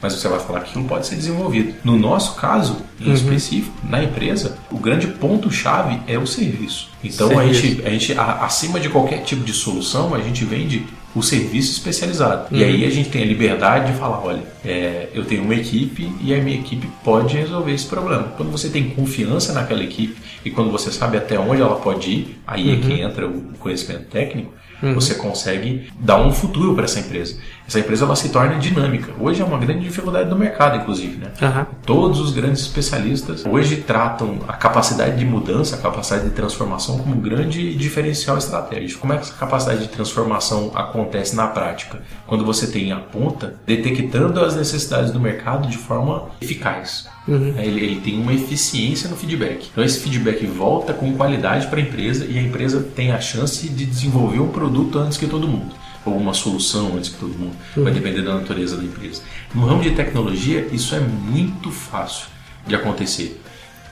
Mas 0.00 0.14
você 0.14 0.28
vai 0.28 0.40
falar 0.40 0.60
que 0.62 0.70
aquilo 0.70 0.84
pode 0.86 1.06
ser 1.06 1.14
desenvolvido. 1.14 1.74
No 1.84 1.96
nosso 1.96 2.34
caso, 2.34 2.78
em 3.00 3.12
específico, 3.12 3.72
na 3.88 4.02
empresa, 4.02 4.58
o 4.68 4.76
grande 4.76 5.06
ponto-chave 5.06 6.00
é 6.08 6.18
o 6.18 6.26
serviço. 6.26 6.88
Então, 7.04 7.28
a 7.30 7.34
Serviço. 7.44 7.60
gente, 7.62 7.86
a 7.86 7.90
gente, 7.90 8.12
a- 8.18 8.44
acima 8.44 8.80
de 8.80 8.88
qualquer 8.88 9.22
tipo 9.22 9.44
de 9.44 9.52
solução, 9.52 10.12
a 10.12 10.20
gente 10.20 10.44
vende 10.44 10.84
o 11.14 11.22
serviço 11.22 11.72
especializado. 11.72 12.46
E 12.50 12.64
aí 12.64 12.84
a 12.84 12.90
gente 12.90 13.10
tem 13.10 13.22
a 13.22 13.26
liberdade 13.26 13.92
de 13.92 13.98
falar, 13.98 14.24
olha, 14.24 14.42
é, 14.64 15.08
eu 15.12 15.24
tenho 15.24 15.42
uma 15.42 15.54
equipe 15.54 16.10
e 16.20 16.34
a 16.34 16.38
minha 16.38 16.58
equipe 16.58 16.88
pode 17.04 17.36
resolver 17.36 17.72
esse 17.72 17.86
problema. 17.86 18.32
Quando 18.36 18.50
você 18.50 18.68
tem 18.68 18.90
confiança 18.90 19.52
naquela 19.52 19.82
equipe 19.82 20.16
e 20.44 20.50
quando 20.50 20.70
você 20.70 20.90
sabe 20.90 21.16
até 21.16 21.38
onde 21.38 21.60
ela 21.60 21.76
pode 21.76 22.10
ir, 22.10 22.38
aí 22.46 22.72
é 22.72 22.76
que 22.76 22.92
entra 23.00 23.26
o 23.26 23.42
conhecimento 23.58 24.06
técnico, 24.06 24.52
você 24.94 25.14
consegue 25.14 25.88
dar 26.00 26.20
um 26.20 26.32
futuro 26.32 26.74
para 26.74 26.84
essa 26.84 26.98
empresa. 26.98 27.38
Essa 27.66 27.80
empresa 27.80 28.04
ela 28.04 28.16
se 28.16 28.28
torna 28.28 28.58
dinâmica. 28.58 29.12
Hoje 29.18 29.40
é 29.40 29.44
uma 29.44 29.58
grande 29.58 29.80
dificuldade 29.84 30.28
do 30.28 30.36
mercado, 30.36 30.76
inclusive. 30.76 31.18
Né? 31.18 31.30
Aham. 31.40 31.66
Todos 31.86 32.20
os 32.20 32.32
grandes 32.32 32.62
especialistas 32.62 33.44
hoje 33.46 33.76
tratam 33.76 34.38
a 34.46 34.52
capacidade 34.54 35.16
de 35.16 35.24
mudança, 35.24 35.76
a 35.76 35.78
capacidade 35.78 36.28
de 36.28 36.34
transformação 36.34 36.98
como 36.98 37.14
um 37.14 37.20
grande 37.20 37.74
diferencial 37.74 38.36
estratégico. 38.36 39.00
Como 39.00 39.12
é 39.12 39.16
que 39.16 39.22
essa 39.22 39.34
capacidade 39.34 39.80
de 39.80 39.88
transformação 39.88 40.70
acontece 40.74 41.34
na 41.34 41.46
prática? 41.46 42.02
Quando 42.26 42.44
você 42.44 42.66
tem 42.66 42.92
a 42.92 42.96
ponta 42.96 43.54
detectando 43.66 44.40
as 44.40 44.56
necessidades 44.56 45.10
do 45.10 45.20
mercado 45.20 45.68
de 45.68 45.78
forma 45.78 46.28
eficaz. 46.40 47.08
Ele, 47.28 47.80
ele 47.80 48.00
tem 48.00 48.20
uma 48.20 48.32
eficiência 48.32 49.08
no 49.08 49.16
feedback. 49.16 49.68
Então 49.70 49.84
esse 49.84 50.00
feedback 50.00 50.44
volta 50.44 50.92
com 50.92 51.14
qualidade 51.16 51.68
para 51.68 51.78
a 51.78 51.82
empresa 51.82 52.26
e 52.26 52.38
a 52.38 52.42
empresa 52.42 52.82
tem 52.94 53.12
a 53.12 53.20
chance 53.20 53.68
de 53.68 53.86
desenvolver 53.86 54.40
um 54.40 54.48
produto 54.48 54.98
antes 54.98 55.16
que 55.16 55.26
todo 55.26 55.46
mundo 55.46 55.81
ou 56.04 56.16
uma 56.16 56.34
solução 56.34 56.96
antes 56.96 57.10
que 57.10 57.18
todo 57.18 57.38
mundo. 57.38 57.56
Vai 57.76 57.92
depender 57.92 58.22
da 58.22 58.34
natureza 58.34 58.76
da 58.76 58.84
empresa. 58.84 59.22
No 59.54 59.66
ramo 59.66 59.82
de 59.82 59.92
tecnologia, 59.92 60.68
isso 60.72 60.94
é 60.94 61.00
muito 61.00 61.70
fácil 61.70 62.28
de 62.66 62.74
acontecer 62.74 63.40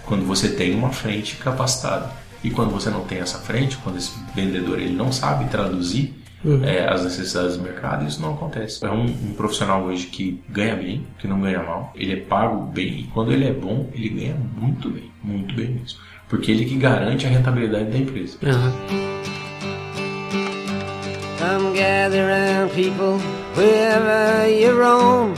quando 0.04 0.24
você 0.24 0.48
tem 0.48 0.74
uma 0.74 0.90
frente 0.90 1.36
capacitada. 1.36 2.10
E 2.42 2.50
quando 2.50 2.70
você 2.70 2.88
não 2.88 3.04
tem 3.04 3.18
essa 3.18 3.38
frente, 3.38 3.76
quando 3.78 3.98
esse 3.98 4.12
vendedor 4.34 4.78
ele 4.78 4.94
não 4.94 5.12
sabe 5.12 5.44
traduzir 5.50 6.14
é, 6.64 6.88
as 6.88 7.04
necessidades 7.04 7.56
do 7.56 7.62
mercado, 7.62 8.06
isso 8.06 8.20
não 8.20 8.34
acontece. 8.34 8.84
É 8.84 8.90
um, 8.90 9.04
um 9.04 9.34
profissional 9.34 9.82
hoje 9.84 10.06
que 10.06 10.42
ganha 10.48 10.74
bem, 10.74 11.06
que 11.18 11.28
não 11.28 11.40
ganha 11.40 11.62
mal, 11.62 11.92
ele 11.94 12.12
é 12.12 12.16
pago 12.16 12.64
bem 12.64 13.00
e 13.00 13.02
quando 13.04 13.32
ele 13.32 13.44
é 13.44 13.52
bom, 13.52 13.90
ele 13.92 14.08
ganha 14.08 14.36
muito 14.56 14.88
bem, 14.88 15.10
muito 15.22 15.54
bem 15.54 15.68
mesmo. 15.68 15.98
Porque 16.28 16.50
ele 16.50 16.64
que 16.64 16.76
garante 16.76 17.26
a 17.26 17.28
rentabilidade 17.28 17.90
da 17.90 17.98
empresa. 17.98 18.38
Aham. 18.42 19.39
Come 21.40 21.72
gather 21.74 22.26
round 22.26 22.70
people 22.74 23.18
wherever 23.56 24.46
you 24.46 24.76
roam. 24.78 25.32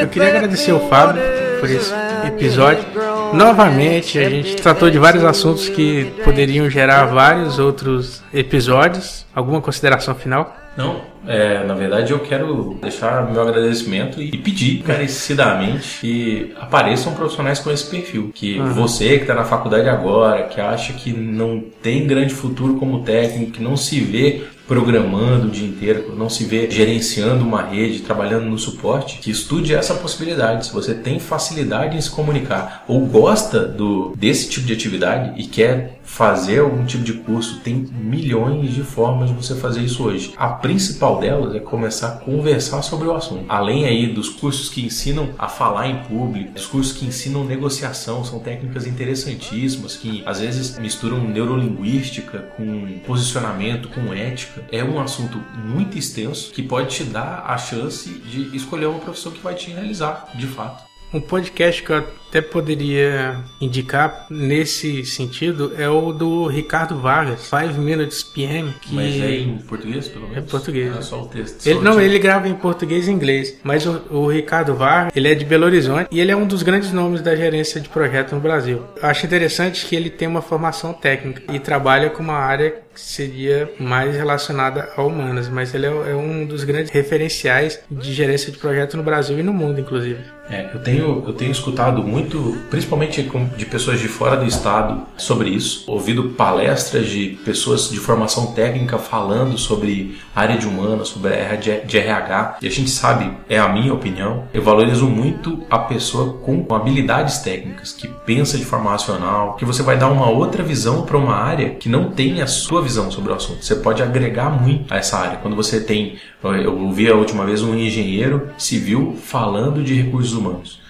Eu 0.00 0.08
queria 0.08 0.28
agradecer 0.30 0.72
ao 0.72 0.80
Fábio 0.88 1.22
por 1.60 1.70
esse 1.70 1.92
episódio. 2.26 2.84
Novamente, 3.32 4.18
a 4.18 4.28
gente 4.28 4.56
tratou 4.56 4.90
de 4.90 4.98
vários 4.98 5.22
assuntos 5.22 5.68
que 5.68 6.06
poderiam 6.24 6.68
gerar 6.68 7.04
vários 7.06 7.60
outros 7.60 8.20
episódios. 8.34 9.24
Alguma 9.32 9.60
consideração 9.60 10.14
final? 10.14 10.56
Não, 10.76 11.00
é, 11.26 11.64
na 11.64 11.74
verdade 11.74 12.12
eu 12.12 12.18
quero 12.20 12.78
deixar 12.80 13.30
meu 13.30 13.42
agradecimento 13.42 14.22
e 14.22 14.36
pedir 14.38 14.78
encarecidamente 14.78 15.98
que 16.00 16.54
apareçam 16.58 17.14
profissionais 17.14 17.58
com 17.58 17.70
esse 17.70 17.88
perfil. 17.90 18.30
Que 18.34 18.58
você 18.58 19.16
que 19.16 19.22
está 19.22 19.34
na 19.34 19.44
faculdade 19.44 19.88
agora, 19.88 20.44
que 20.44 20.60
acha 20.60 20.92
que 20.92 21.12
não 21.12 21.62
tem 21.82 22.06
grande 22.06 22.32
futuro 22.32 22.74
como 22.74 23.02
técnico, 23.02 23.52
que 23.52 23.62
não 23.62 23.76
se 23.76 24.00
vê 24.00 24.42
programando 24.70 25.48
o 25.48 25.50
dia 25.50 25.66
inteiro, 25.66 26.14
não 26.16 26.30
se 26.30 26.44
vê 26.44 26.70
gerenciando 26.70 27.44
uma 27.44 27.60
rede, 27.60 28.02
trabalhando 28.02 28.44
no 28.44 28.56
suporte, 28.56 29.18
que 29.18 29.28
estude 29.28 29.74
essa 29.74 29.94
possibilidade. 29.94 30.66
Se 30.66 30.72
você 30.72 30.94
tem 30.94 31.18
facilidade 31.18 31.96
em 31.96 32.00
se 32.00 32.08
comunicar 32.08 32.84
ou 32.86 33.04
gosta 33.04 33.66
do, 33.66 34.14
desse 34.16 34.48
tipo 34.48 34.64
de 34.64 34.72
atividade 34.72 35.32
e 35.40 35.44
quer 35.44 35.98
fazer 36.04 36.60
algum 36.60 36.84
tipo 36.84 37.02
de 37.02 37.14
curso, 37.14 37.58
tem 37.60 37.88
milhões 37.90 38.72
de 38.72 38.82
formas 38.82 39.30
de 39.30 39.34
você 39.34 39.56
fazer 39.56 39.80
isso 39.80 40.04
hoje. 40.04 40.34
A 40.36 40.48
principal 40.48 41.18
delas 41.18 41.52
é 41.54 41.58
começar 41.58 42.08
a 42.08 42.16
conversar 42.18 42.82
sobre 42.82 43.08
o 43.08 43.14
assunto. 43.14 43.46
Além 43.48 43.86
aí 43.86 44.06
dos 44.06 44.28
cursos 44.28 44.68
que 44.68 44.84
ensinam 44.84 45.30
a 45.36 45.48
falar 45.48 45.88
em 45.88 45.96
público, 46.04 46.52
dos 46.52 46.66
cursos 46.66 46.96
que 46.96 47.04
ensinam 47.04 47.44
negociação, 47.44 48.24
são 48.24 48.38
técnicas 48.38 48.86
interessantíssimas 48.86 49.96
que 49.96 50.22
às 50.24 50.40
vezes 50.40 50.78
misturam 50.78 51.18
neurolinguística 51.24 52.38
com 52.56 52.98
posicionamento, 53.04 53.88
com 53.88 54.12
ética. 54.12 54.59
É 54.70 54.82
um 54.84 55.00
assunto 55.00 55.38
muito 55.64 55.98
extenso 55.98 56.52
que 56.52 56.62
pode 56.62 56.94
te 56.94 57.04
dar 57.04 57.44
a 57.46 57.56
chance 57.56 58.08
de 58.08 58.54
escolher 58.56 58.86
uma 58.86 58.98
profissão 58.98 59.32
que 59.32 59.40
vai 59.40 59.54
te 59.54 59.70
realizar, 59.70 60.28
de 60.34 60.46
fato. 60.46 60.90
Um 61.12 61.20
podcast 61.20 61.82
que 61.82 61.90
eu 61.90 61.96
até 61.96 62.40
poderia 62.40 63.36
indicar 63.60 64.26
nesse 64.30 65.04
sentido 65.04 65.72
é 65.76 65.88
o 65.88 66.12
do 66.12 66.46
Ricardo 66.46 67.00
Vargas, 67.00 67.40
5 67.40 67.80
Minutes 67.80 68.22
PM, 68.22 68.72
que 68.80 68.94
Mas 68.94 69.20
é 69.20 69.34
em 69.38 69.58
português, 69.58 70.06
pelo 70.06 70.28
menos? 70.28 70.44
É 70.44 70.48
português. 70.48 70.96
É 70.96 71.02
só 71.02 71.22
o 71.22 71.26
texto. 71.26 71.66
Ele, 71.66 71.78
só 71.78 71.82
não, 71.82 71.96
o 71.96 72.00
ele 72.00 72.16
grava 72.20 72.48
em 72.48 72.54
português 72.54 73.08
e 73.08 73.10
inglês, 73.10 73.58
mas 73.64 73.84
o, 73.84 74.00
o 74.08 74.28
Ricardo 74.28 74.76
Vargas, 74.76 75.12
ele 75.16 75.26
é 75.26 75.34
de 75.34 75.44
Belo 75.44 75.64
Horizonte 75.64 76.06
e 76.12 76.20
ele 76.20 76.30
é 76.30 76.36
um 76.36 76.46
dos 76.46 76.62
grandes 76.62 76.92
nomes 76.92 77.20
da 77.20 77.34
gerência 77.34 77.80
de 77.80 77.88
projeto 77.88 78.36
no 78.36 78.40
Brasil. 78.40 78.84
Eu 79.02 79.08
acho 79.08 79.26
interessante 79.26 79.86
que 79.86 79.96
ele 79.96 80.10
tem 80.10 80.28
uma 80.28 80.42
formação 80.42 80.92
técnica 80.92 81.42
e 81.52 81.58
trabalha 81.58 82.08
com 82.10 82.22
uma 82.22 82.36
área 82.36 82.82
que 82.94 83.00
seria 83.00 83.72
mais 83.78 84.16
relacionada 84.16 84.90
a 84.96 85.02
humanas, 85.02 85.48
mas 85.48 85.74
ele 85.74 85.86
é, 85.86 85.88
é 85.88 86.14
um 86.14 86.44
dos 86.46 86.64
grandes 86.64 86.90
referenciais 86.90 87.80
de 87.90 88.12
gerência 88.12 88.50
de 88.50 88.58
projeto 88.58 88.96
no 88.96 89.02
Brasil 89.02 89.38
e 89.38 89.42
no 89.42 89.52
mundo, 89.52 89.80
inclusive. 89.80 90.20
É, 90.50 90.68
eu 90.74 90.80
tenho, 90.80 91.22
eu 91.24 91.32
tenho 91.32 91.52
escutado 91.52 92.02
muito, 92.02 92.58
principalmente 92.68 93.22
de 93.56 93.66
pessoas 93.66 94.00
de 94.00 94.08
fora 94.08 94.36
do 94.36 94.44
estado, 94.44 95.06
sobre 95.16 95.48
isso. 95.48 95.84
Ouvido 95.86 96.30
palestras 96.30 97.06
de 97.06 97.38
pessoas 97.44 97.88
de 97.88 97.98
formação 97.98 98.52
técnica 98.52 98.98
falando 98.98 99.56
sobre 99.56 100.18
área 100.34 100.58
de 100.58 100.66
humanas, 100.66 101.08
sobre 101.08 101.32
a 101.32 101.50
área 101.50 101.80
de 101.86 101.98
RH. 101.98 102.58
E 102.62 102.66
a 102.66 102.70
gente 102.70 102.90
sabe, 102.90 103.30
é 103.48 103.58
a 103.58 103.68
minha 103.68 103.94
opinião, 103.94 104.44
eu 104.52 104.60
valorizo 104.60 105.06
muito 105.06 105.64
a 105.70 105.78
pessoa 105.78 106.34
com, 106.38 106.64
com 106.64 106.74
habilidades 106.74 107.38
técnicas, 107.38 107.92
que 107.92 108.08
pensa 108.26 108.58
de 108.58 108.64
forma 108.64 108.90
racional, 108.90 109.54
que 109.54 109.64
você 109.64 109.84
vai 109.84 109.96
dar 109.96 110.08
uma 110.08 110.28
outra 110.28 110.64
visão 110.64 111.02
para 111.02 111.16
uma 111.16 111.36
área 111.36 111.70
que 111.70 111.88
não 111.88 112.10
tem 112.10 112.42
a 112.42 112.46
sua 112.48 112.79
visão 112.82 113.10
sobre 113.10 113.32
o 113.32 113.34
assunto. 113.34 113.64
Você 113.64 113.76
pode 113.76 114.02
agregar 114.02 114.50
muito 114.50 114.92
a 114.92 114.96
essa 114.96 115.18
área. 115.18 115.38
Quando 115.38 115.56
você 115.56 115.80
tem, 115.80 116.18
eu 116.42 116.78
ouvi 116.78 117.08
a 117.08 117.14
última 117.14 117.44
vez 117.44 117.62
um 117.62 117.74
engenheiro 117.74 118.50
civil 118.58 119.16
falando 119.22 119.82
de 119.82 119.94
recursos 119.94 120.32
humanos. 120.32 120.80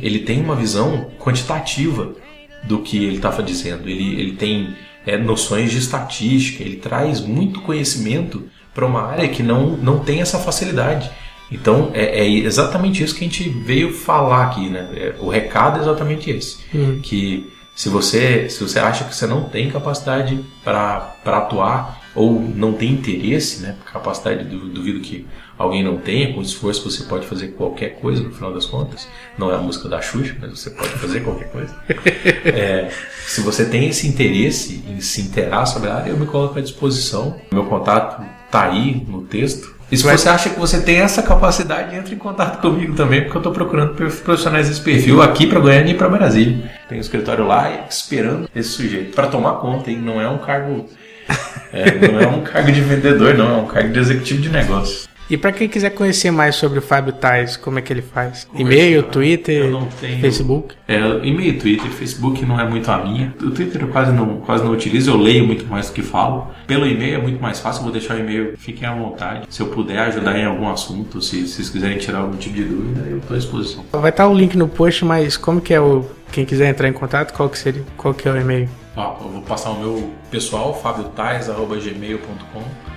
Ele 0.00 0.20
tem 0.20 0.40
uma 0.40 0.54
visão 0.54 1.10
quantitativa 1.18 2.12
do 2.64 2.78
que 2.80 3.04
ele 3.04 3.16
estava 3.16 3.42
dizendo. 3.42 3.88
Ele, 3.88 4.20
ele 4.20 4.32
tem 4.32 4.74
é, 5.06 5.16
noções 5.16 5.70
de 5.70 5.78
estatística, 5.78 6.62
ele 6.62 6.76
traz 6.76 7.20
muito 7.20 7.60
conhecimento 7.60 8.44
para 8.74 8.84
uma 8.84 9.02
área 9.02 9.28
que 9.28 9.42
não, 9.42 9.76
não 9.76 10.00
tem 10.00 10.20
essa 10.20 10.38
facilidade. 10.38 11.10
Então 11.50 11.90
é, 11.94 12.20
é 12.20 12.28
exatamente 12.28 13.02
isso 13.02 13.14
que 13.14 13.24
a 13.24 13.28
gente 13.28 13.48
veio 13.48 13.92
falar 13.92 14.46
aqui, 14.46 14.68
né? 14.68 14.88
É, 14.94 15.14
o 15.20 15.28
recado 15.28 15.78
é 15.78 15.82
exatamente 15.82 16.30
esse, 16.30 16.58
que 17.02 17.50
se 17.76 17.88
você 17.90 18.48
se 18.50 18.60
você 18.64 18.78
acha 18.80 19.04
que 19.04 19.14
você 19.14 19.26
não 19.26 19.44
tem 19.44 19.70
capacidade 19.70 20.42
para 20.64 21.14
atuar 21.26 22.00
ou 22.14 22.40
não 22.40 22.72
tem 22.72 22.92
interesse, 22.92 23.60
né? 23.60 23.76
Capacidade, 23.92 24.44
du- 24.44 24.68
duvido 24.70 25.00
que 25.00 25.26
alguém 25.58 25.84
não 25.84 25.98
tenha, 25.98 26.32
com 26.32 26.40
esforço 26.40 26.90
você 26.90 27.04
pode 27.04 27.26
fazer 27.26 27.48
qualquer 27.48 28.00
coisa 28.00 28.22
no 28.22 28.32
final 28.32 28.54
das 28.54 28.64
contas. 28.64 29.06
Não 29.38 29.50
é 29.52 29.54
a 29.54 29.58
música 29.58 29.86
da 29.88 30.00
Xuxa, 30.00 30.34
mas 30.40 30.58
você 30.58 30.70
pode 30.70 30.88
fazer 30.92 31.20
qualquer 31.20 31.50
coisa. 31.52 31.76
É, 32.46 32.88
se 33.26 33.40
você 33.42 33.66
tem 33.66 33.86
esse 33.88 34.06
interesse 34.08 34.82
em 34.88 35.00
se 35.00 35.20
inteirar 35.20 35.66
sobre 35.66 35.90
a 35.90 35.96
área, 35.96 36.10
eu 36.10 36.16
me 36.16 36.24
coloco 36.26 36.58
à 36.58 36.62
disposição. 36.62 37.38
Meu 37.52 37.64
contato 37.66 38.24
tá 38.50 38.70
aí 38.70 39.04
no 39.06 39.22
texto. 39.22 39.75
E 39.90 39.96
se 39.96 40.02
você 40.02 40.28
acha 40.28 40.50
que 40.50 40.58
você 40.58 40.80
tem 40.80 40.96
essa 40.96 41.22
capacidade, 41.22 41.94
entre 41.94 42.14
em 42.14 42.18
contato 42.18 42.60
comigo 42.60 42.94
também, 42.94 43.22
porque 43.22 43.36
eu 43.36 43.40
estou 43.40 43.52
procurando 43.52 43.94
profissionais 43.94 44.68
desse 44.68 44.80
perfil 44.80 45.22
aqui 45.22 45.46
para 45.46 45.60
Goiânia 45.60 45.92
e 45.92 45.94
para 45.94 46.08
Brasília. 46.08 46.70
Tem 46.88 46.98
um 46.98 47.00
escritório 47.00 47.46
lá 47.46 47.86
esperando 47.88 48.50
esse 48.54 48.70
sujeito 48.70 49.14
para 49.14 49.28
tomar 49.28 49.54
conta, 49.54 49.88
hein? 49.88 49.98
Não 49.98 50.20
é 50.20 50.28
um 50.28 50.38
cargo, 50.38 50.86
é, 51.72 52.08
não 52.08 52.20
é 52.20 52.26
um 52.26 52.42
cargo 52.42 52.72
de 52.72 52.80
vendedor, 52.80 53.34
não 53.34 53.48
é 53.48 53.56
um 53.58 53.66
cargo 53.66 53.92
de 53.92 53.98
executivo 54.00 54.42
de 54.42 54.48
negócio. 54.48 55.05
E 55.28 55.36
para 55.36 55.50
quem 55.50 55.68
quiser 55.68 55.90
conhecer 55.90 56.30
mais 56.30 56.54
sobre 56.54 56.78
o 56.78 56.82
Fábio 56.82 57.12
Tais, 57.12 57.56
como 57.56 57.80
é 57.80 57.82
que 57.82 57.92
ele 57.92 58.02
faz? 58.02 58.46
E-mail, 58.54 59.02
Twitter, 59.02 59.64
Eu 59.64 59.70
não 59.72 59.86
tenho- 60.00 60.20
Facebook? 60.20 60.76
É, 60.86 60.98
e-mail, 61.24 61.58
Twitter, 61.58 61.90
Facebook 61.90 62.46
não 62.46 62.60
é 62.60 62.68
muito 62.68 62.88
a 62.88 62.98
minha. 63.04 63.34
O 63.42 63.50
Twitter 63.50 63.82
eu 63.82 63.88
quase 63.88 64.12
não, 64.12 64.36
quase 64.36 64.62
não 64.62 64.70
utilizo, 64.70 65.10
eu 65.10 65.16
leio 65.16 65.44
muito 65.44 65.66
mais 65.66 65.88
do 65.88 65.94
que 65.94 66.02
falo. 66.02 66.46
Pelo 66.66 66.86
e-mail 66.86 67.16
é 67.16 67.18
muito 67.18 67.42
mais 67.42 67.58
fácil, 67.58 67.80
eu 67.80 67.84
vou 67.84 67.92
deixar 67.92 68.14
o 68.14 68.20
e-mail, 68.20 68.54
fiquem 68.56 68.86
à 68.88 68.94
vontade. 68.94 69.46
Se 69.48 69.60
eu 69.60 69.66
puder 69.66 69.98
ajudar 69.98 70.38
em 70.38 70.44
algum 70.44 70.68
assunto, 70.68 71.20
se, 71.20 71.44
vocês 71.46 71.68
quiserem 71.68 71.98
tirar 71.98 72.18
algum 72.20 72.36
tipo 72.36 72.54
de 72.54 72.62
dúvida, 72.64 73.04
eu 73.10 73.18
estou 73.18 73.34
à 73.34 73.38
disposição. 73.38 73.84
Vai 73.92 74.10
estar 74.10 74.28
o 74.28 74.34
link 74.34 74.56
no 74.56 74.68
post, 74.68 75.04
mas 75.04 75.36
como 75.36 75.60
que 75.60 75.74
é 75.74 75.80
o 75.80 76.04
quem 76.30 76.44
quiser 76.44 76.68
entrar 76.68 76.88
em 76.88 76.92
contato, 76.92 77.32
qual 77.32 77.48
que 77.48 77.58
seria, 77.58 77.82
qual 77.96 78.14
que 78.14 78.28
é 78.28 78.32
o 78.32 78.36
e-mail? 78.40 78.68
Ó, 78.96 79.16
eu 79.24 79.28
vou 79.30 79.42
passar 79.42 79.70
o 79.70 79.80
meu 79.80 80.10
pessoal, 80.30 80.72
fabiotais.gmail.com. 80.80 82.95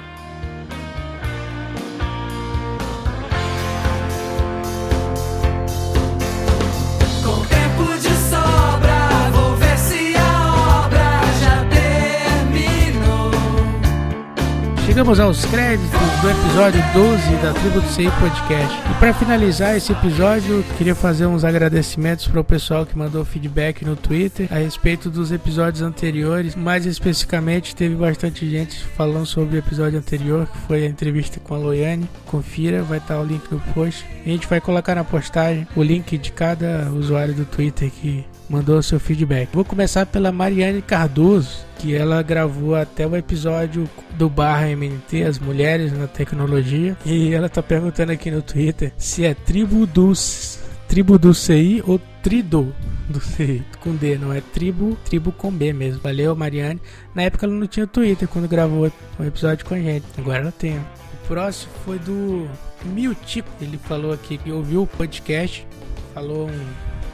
chegamos 15.00 15.20
aos 15.22 15.46
créditos 15.46 15.90
do 16.22 16.30
episódio 16.30 16.84
12 16.94 17.36
da 17.38 17.54
Tribo 17.54 17.80
do 17.80 17.88
CI 17.88 18.12
Podcast. 18.20 18.78
E 18.92 19.00
para 19.00 19.14
finalizar 19.14 19.78
esse 19.78 19.94
episódio, 19.94 20.62
queria 20.78 20.94
fazer 20.94 21.26
uns 21.26 21.46
agradecimentos 21.46 22.28
para 22.28 22.42
o 22.42 22.44
pessoal 22.44 22.86
que 22.86 22.98
mandou 22.98 23.24
feedback 23.24 23.86
no 23.86 23.96
Twitter 23.96 24.50
a 24.52 24.58
respeito 24.58 25.10
dos 25.10 25.32
episódios 25.32 25.82
anteriores. 25.82 26.54
Mais 26.54 26.86
especificamente, 26.86 27.74
teve 27.74 27.96
bastante 27.96 28.50
gente 28.50 28.84
falando 28.98 29.26
sobre 29.26 29.56
o 29.56 29.60
episódio 29.60 29.98
anterior, 29.98 30.46
que 30.46 30.58
foi 30.68 30.84
a 30.84 30.90
entrevista 30.90 31.40
com 31.40 31.56
a 31.56 31.58
Loiane. 31.58 32.10
Confira, 32.26 32.84
vai 32.84 32.98
estar 32.98 33.22
o 33.22 33.24
link 33.24 33.50
no 33.50 33.62
post. 33.74 34.06
A 34.26 34.28
gente 34.28 34.48
vai 34.48 34.60
colocar 34.60 34.96
na 34.96 35.06
postagem 35.06 35.66
o 35.78 35.82
link 35.82 36.18
de 36.18 36.34
cada 36.34 36.92
usuário 36.92 37.34
do 37.34 37.46
Twitter 37.46 37.90
que 37.90 38.26
mandou 38.50 38.82
seu 38.82 39.00
feedback. 39.00 39.50
Vou 39.54 39.64
começar 39.64 40.06
pela 40.06 40.32
Mariane 40.32 40.82
Cardoso, 40.82 41.66
que 41.78 41.96
ela 41.96 42.22
gravou 42.22 42.76
até 42.76 43.06
o 43.06 43.16
episódio 43.16 43.88
do 44.18 44.30
Barra 44.30 44.70
MNT, 44.70 45.24
as 45.24 45.40
mulheres 45.40 45.94
na 45.96 46.08
tecnologia, 46.08 46.98
e 47.06 47.34
ela 47.34 47.48
tá 47.48 47.62
perguntando 47.62 48.12
aqui 48.12 48.32
no 48.32 48.42
Twitter 48.42 48.92
se 48.98 49.26
é 49.26 49.34
tribo 49.34 49.86
dos 49.86 50.60
tribo 50.88 51.20
do 51.20 51.36
CI 51.36 51.84
ou 51.86 52.02
trido 52.24 52.74
do 53.08 53.22
CI 53.22 53.64
com 53.80 53.96
D, 53.96 54.18
não 54.18 54.34
é 54.34 54.42
tribo, 54.42 54.98
tribo 55.06 55.32
com 55.32 55.52
B 55.52 55.72
mesmo. 55.72 56.02
Valeu, 56.02 56.36
Mariane. 56.36 56.82
Na 57.14 57.22
época 57.22 57.46
ela 57.46 57.54
não 57.54 57.68
tinha 57.68 57.86
Twitter 57.86 58.28
quando 58.28 58.48
gravou 58.48 58.92
o 59.20 59.24
episódio 59.24 59.66
com 59.66 59.76
a 59.76 59.80
gente. 59.80 60.06
Agora 60.18 60.40
ela 60.40 60.52
tem. 60.52 60.78
O 60.78 61.28
próximo 61.28 61.72
foi 61.86 62.00
do 62.00 62.50
Miltico. 62.86 63.48
Ele 63.62 63.78
falou 63.78 64.12
aqui 64.12 64.40
que 64.40 64.52
ouviu 64.52 64.82
o 64.82 64.88
podcast, 64.88 65.66
falou 66.14 66.50
um 66.50 66.66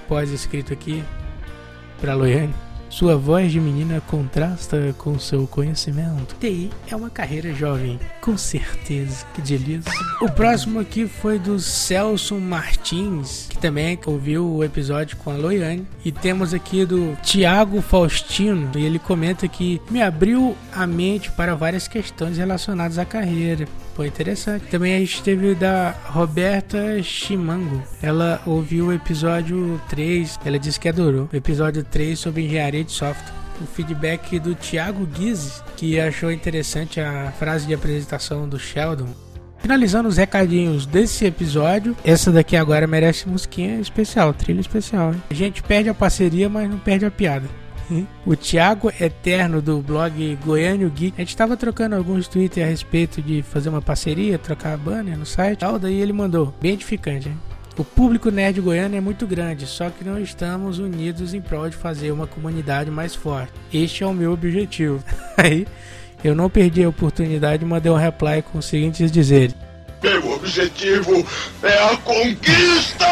pós-escrito 0.07 0.71
aqui 0.71 1.03
para 1.99 2.13
Loiane. 2.13 2.53
Sua 2.89 3.17
voz 3.17 3.51
de 3.51 3.59
menina 3.59 4.01
contrasta 4.07 4.95
com 4.97 5.19
seu 5.19 5.45
conhecimento. 5.47 6.35
TI 6.39 6.69
é 6.89 6.95
uma 6.95 7.09
carreira 7.09 7.53
jovem, 7.53 7.99
com 8.21 8.37
certeza. 8.37 9.25
Que 9.33 9.41
delícia. 9.41 9.91
O 10.21 10.31
próximo 10.31 10.79
aqui 10.79 11.05
foi 11.05 11.37
do 11.37 11.59
Celso 11.59 12.35
Martins, 12.35 13.47
que 13.49 13.57
também 13.57 13.99
ouviu 14.05 14.49
o 14.49 14.63
episódio 14.63 15.17
com 15.17 15.29
a 15.29 15.35
Loiane. 15.35 15.85
E 16.05 16.11
temos 16.11 16.53
aqui 16.53 16.85
do 16.85 17.17
Tiago 17.21 17.81
Faustino, 17.81 18.71
e 18.75 18.85
ele 18.85 18.99
comenta 18.99 19.45
que 19.45 19.81
me 19.89 20.01
abriu 20.01 20.55
a 20.71 20.87
mente 20.87 21.29
para 21.31 21.53
várias 21.53 21.89
questões 21.89 22.37
relacionadas 22.37 22.97
à 22.97 23.03
carreira. 23.03 23.67
Foi 23.95 24.07
interessante. 24.07 24.65
Também 24.65 24.93
a 24.93 24.99
gente 24.99 25.23
teve 25.23 25.55
da 25.55 25.95
Roberta 26.07 27.01
Chimango. 27.01 27.81
Ela 28.01 28.41
ouviu 28.45 28.87
o 28.87 28.93
episódio 28.93 29.81
3. 29.89 30.37
Ela 30.45 30.59
disse 30.59 30.77
que 30.77 30.89
adorou. 30.89 31.29
O 31.31 31.35
episódio 31.35 31.81
3 31.81 32.19
sobre 32.19 32.43
engenharia 32.45 32.83
de 32.83 32.91
software. 32.91 33.33
O 33.61 33.65
feedback 33.65 34.37
do 34.37 34.53
Thiago 34.53 35.05
Guise, 35.05 35.63
que 35.77 35.97
achou 35.97 36.29
interessante 36.29 36.99
a 36.99 37.31
frase 37.39 37.65
de 37.65 37.73
apresentação 37.73 38.49
do 38.49 38.59
Sheldon. 38.59 39.07
Finalizando 39.59 40.09
os 40.09 40.17
recadinhos 40.17 40.85
desse 40.85 41.25
episódio, 41.25 41.95
essa 42.03 42.33
daqui 42.33 42.57
agora 42.57 42.85
merece 42.85 43.29
musiquinha 43.29 43.79
especial, 43.79 44.33
trilha 44.33 44.59
especial. 44.59 45.13
Hein? 45.13 45.23
A 45.29 45.33
gente 45.33 45.63
perde 45.63 45.87
a 45.87 45.93
parceria, 45.93 46.49
mas 46.49 46.69
não 46.69 46.77
perde 46.77 47.05
a 47.05 47.09
piada. 47.09 47.47
O 48.25 48.35
Thiago 48.35 48.91
Eterno 48.99 49.61
do 49.61 49.79
blog 49.81 50.37
Goiânio 50.43 50.89
Geek, 50.89 51.13
a 51.17 51.21
gente 51.21 51.29
estava 51.29 51.55
trocando 51.55 51.95
alguns 51.95 52.27
tweets 52.27 52.63
a 52.63 52.65
respeito 52.65 53.21
de 53.21 53.43
fazer 53.43 53.69
uma 53.69 53.81
parceria, 53.81 54.39
trocar 54.39 54.77
banner 54.77 55.17
no 55.17 55.25
site, 55.25 55.59
tal, 55.59 55.77
daí 55.77 56.01
ele 56.01 56.13
mandou, 56.13 56.53
bem 56.59 56.73
edificante, 56.73 57.29
hein? 57.29 57.37
O 57.77 57.83
público 57.83 58.31
nerd 58.31 58.61
goiano 58.61 58.95
é 58.95 59.01
muito 59.01 59.27
grande, 59.27 59.67
só 59.67 59.89
que 59.89 60.03
não 60.03 60.17
estamos 60.17 60.79
unidos 60.79 61.33
em 61.33 61.41
prol 61.41 61.69
de 61.69 61.75
fazer 61.75 62.09
uma 62.11 62.25
comunidade 62.25 62.89
mais 62.89 63.13
forte. 63.13 63.51
Este 63.73 64.01
é 64.01 64.07
o 64.07 64.13
meu 64.13 64.31
objetivo. 64.31 65.03
Aí 65.35 65.67
eu 66.23 66.33
não 66.33 66.49
perdi 66.49 66.83
a 66.83 66.89
oportunidade 66.89 67.63
e 67.63 67.67
mandei 67.67 67.91
um 67.91 67.95
reply 67.95 68.41
com 68.41 68.59
os 68.59 68.65
seguintes 68.65 69.11
dizeres: 69.11 69.53
Meu 70.01 70.31
objetivo 70.31 71.25
é 71.61 71.83
a 71.83 71.97
conquista! 71.97 73.05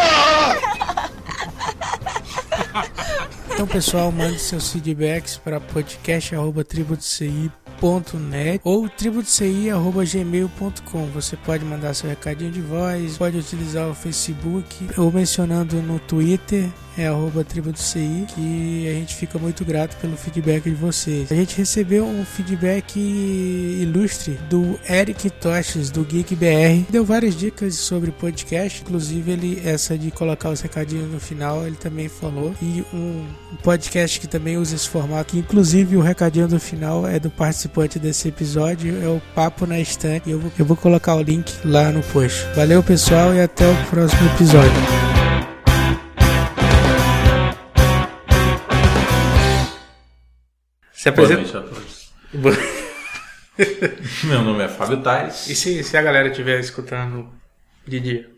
Então, 3.54 3.68
pessoal, 3.68 4.12
mande 4.12 4.40
seus 4.40 4.72
feedbacks 4.72 5.38
para 5.38 5.62
podcast.tributoci.net 5.62 8.60
ou 8.64 8.90
tributoci.gmail.com. 8.90 11.06
Você 11.14 11.38
pode 11.38 11.64
mandar 11.64 11.94
seu 11.94 12.10
recadinho 12.10 12.52
de 12.52 12.62
voz, 12.62 13.16
pode 13.18 13.38
utilizar 13.38 13.88
o 13.88 13.94
Facebook 13.94 14.88
ou 14.98 15.12
mencionando 15.12 15.76
no 15.84 16.00
Twitter 16.00 16.68
é 16.98 17.08
arroba 17.08 17.44
tribo 17.44 17.72
do 17.72 17.80
CI, 17.80 18.26
que 18.28 18.88
a 18.90 18.94
gente 18.94 19.16
fica 19.16 19.38
muito 19.40 19.66
grato 19.66 19.96
pelo 19.98 20.16
feedback 20.16 20.64
de 20.64 20.76
vocês. 20.76 21.32
A 21.32 21.36
gente 21.36 21.58
recebeu 21.58 22.06
um 22.06 22.26
feedback 22.26 22.98
ilustre 22.98 24.40
do 24.50 24.80
Eric 24.90 25.30
Toches, 25.30 25.90
do 25.90 26.04
Geek 26.04 26.36
BR. 26.36 26.86
Deu 26.90 27.04
várias 27.04 27.36
dicas 27.36 27.76
sobre 27.76 28.12
podcast, 28.12 28.82
inclusive 28.82 29.32
ele, 29.32 29.62
essa 29.66 29.98
de 29.98 30.12
colocar 30.12 30.50
os 30.50 30.62
recadinhos 30.62 31.12
no 31.12 31.20
final, 31.20 31.66
ele 31.66 31.76
também 31.76 32.08
falou. 32.08 32.54
E 32.62 32.84
um 32.94 33.26
podcast 33.64 34.20
que 34.20 34.28
também 34.28 34.58
usa 34.58 34.76
esse 34.76 34.88
formato, 34.88 35.32
que 35.32 35.40
inclusive 35.40 35.98
o 35.98 36.02
recadinho 36.02 36.48
do 36.48 36.60
final 36.60 37.08
é 37.08 37.20
do 37.20 37.30
participante 37.30 38.00
desse 38.00 38.28
episódio, 38.28 39.02
é 39.04 39.08
o 39.08 39.22
Papo 39.34 39.66
na 39.66 39.80
Estante. 39.80 40.30
Eu 40.30 40.40
vou, 40.40 40.52
eu 40.58 40.66
vou 40.66 40.78
colocar 40.78 41.16
o 41.16 41.22
link 41.22 41.54
lá 41.66 41.92
no 41.92 42.02
post. 42.04 42.46
Valeu, 42.56 42.84
pessoal, 42.84 43.34
e 43.34 43.42
até 43.42 43.70
o 43.70 43.76
próximo 43.90 44.30
episódio. 44.32 45.13
Se 51.04 51.12
Boa 51.12 51.26
apresenta. 51.28 51.42
noite 51.42 51.58
a 51.58 51.76
todos. 51.76 52.14
Meu 54.24 54.42
nome 54.42 54.64
é 54.64 54.70
Fábio 54.70 55.02
Tais. 55.02 55.50
E 55.50 55.56
se, 55.56 55.84
se 55.84 55.98
a 55.98 56.02
galera 56.02 56.30
estiver 56.30 56.62
escutando 56.62 57.30
de 57.86 58.00
dia? 58.00 58.32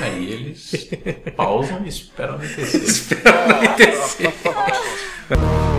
Aí 0.00 0.32
eles 0.32 0.88
pausam 1.36 1.84
e 1.84 1.88
esperam 1.88 2.36
anoitecer. 2.36 2.80
Espera 2.88 3.54
anoitecer. 3.54 4.32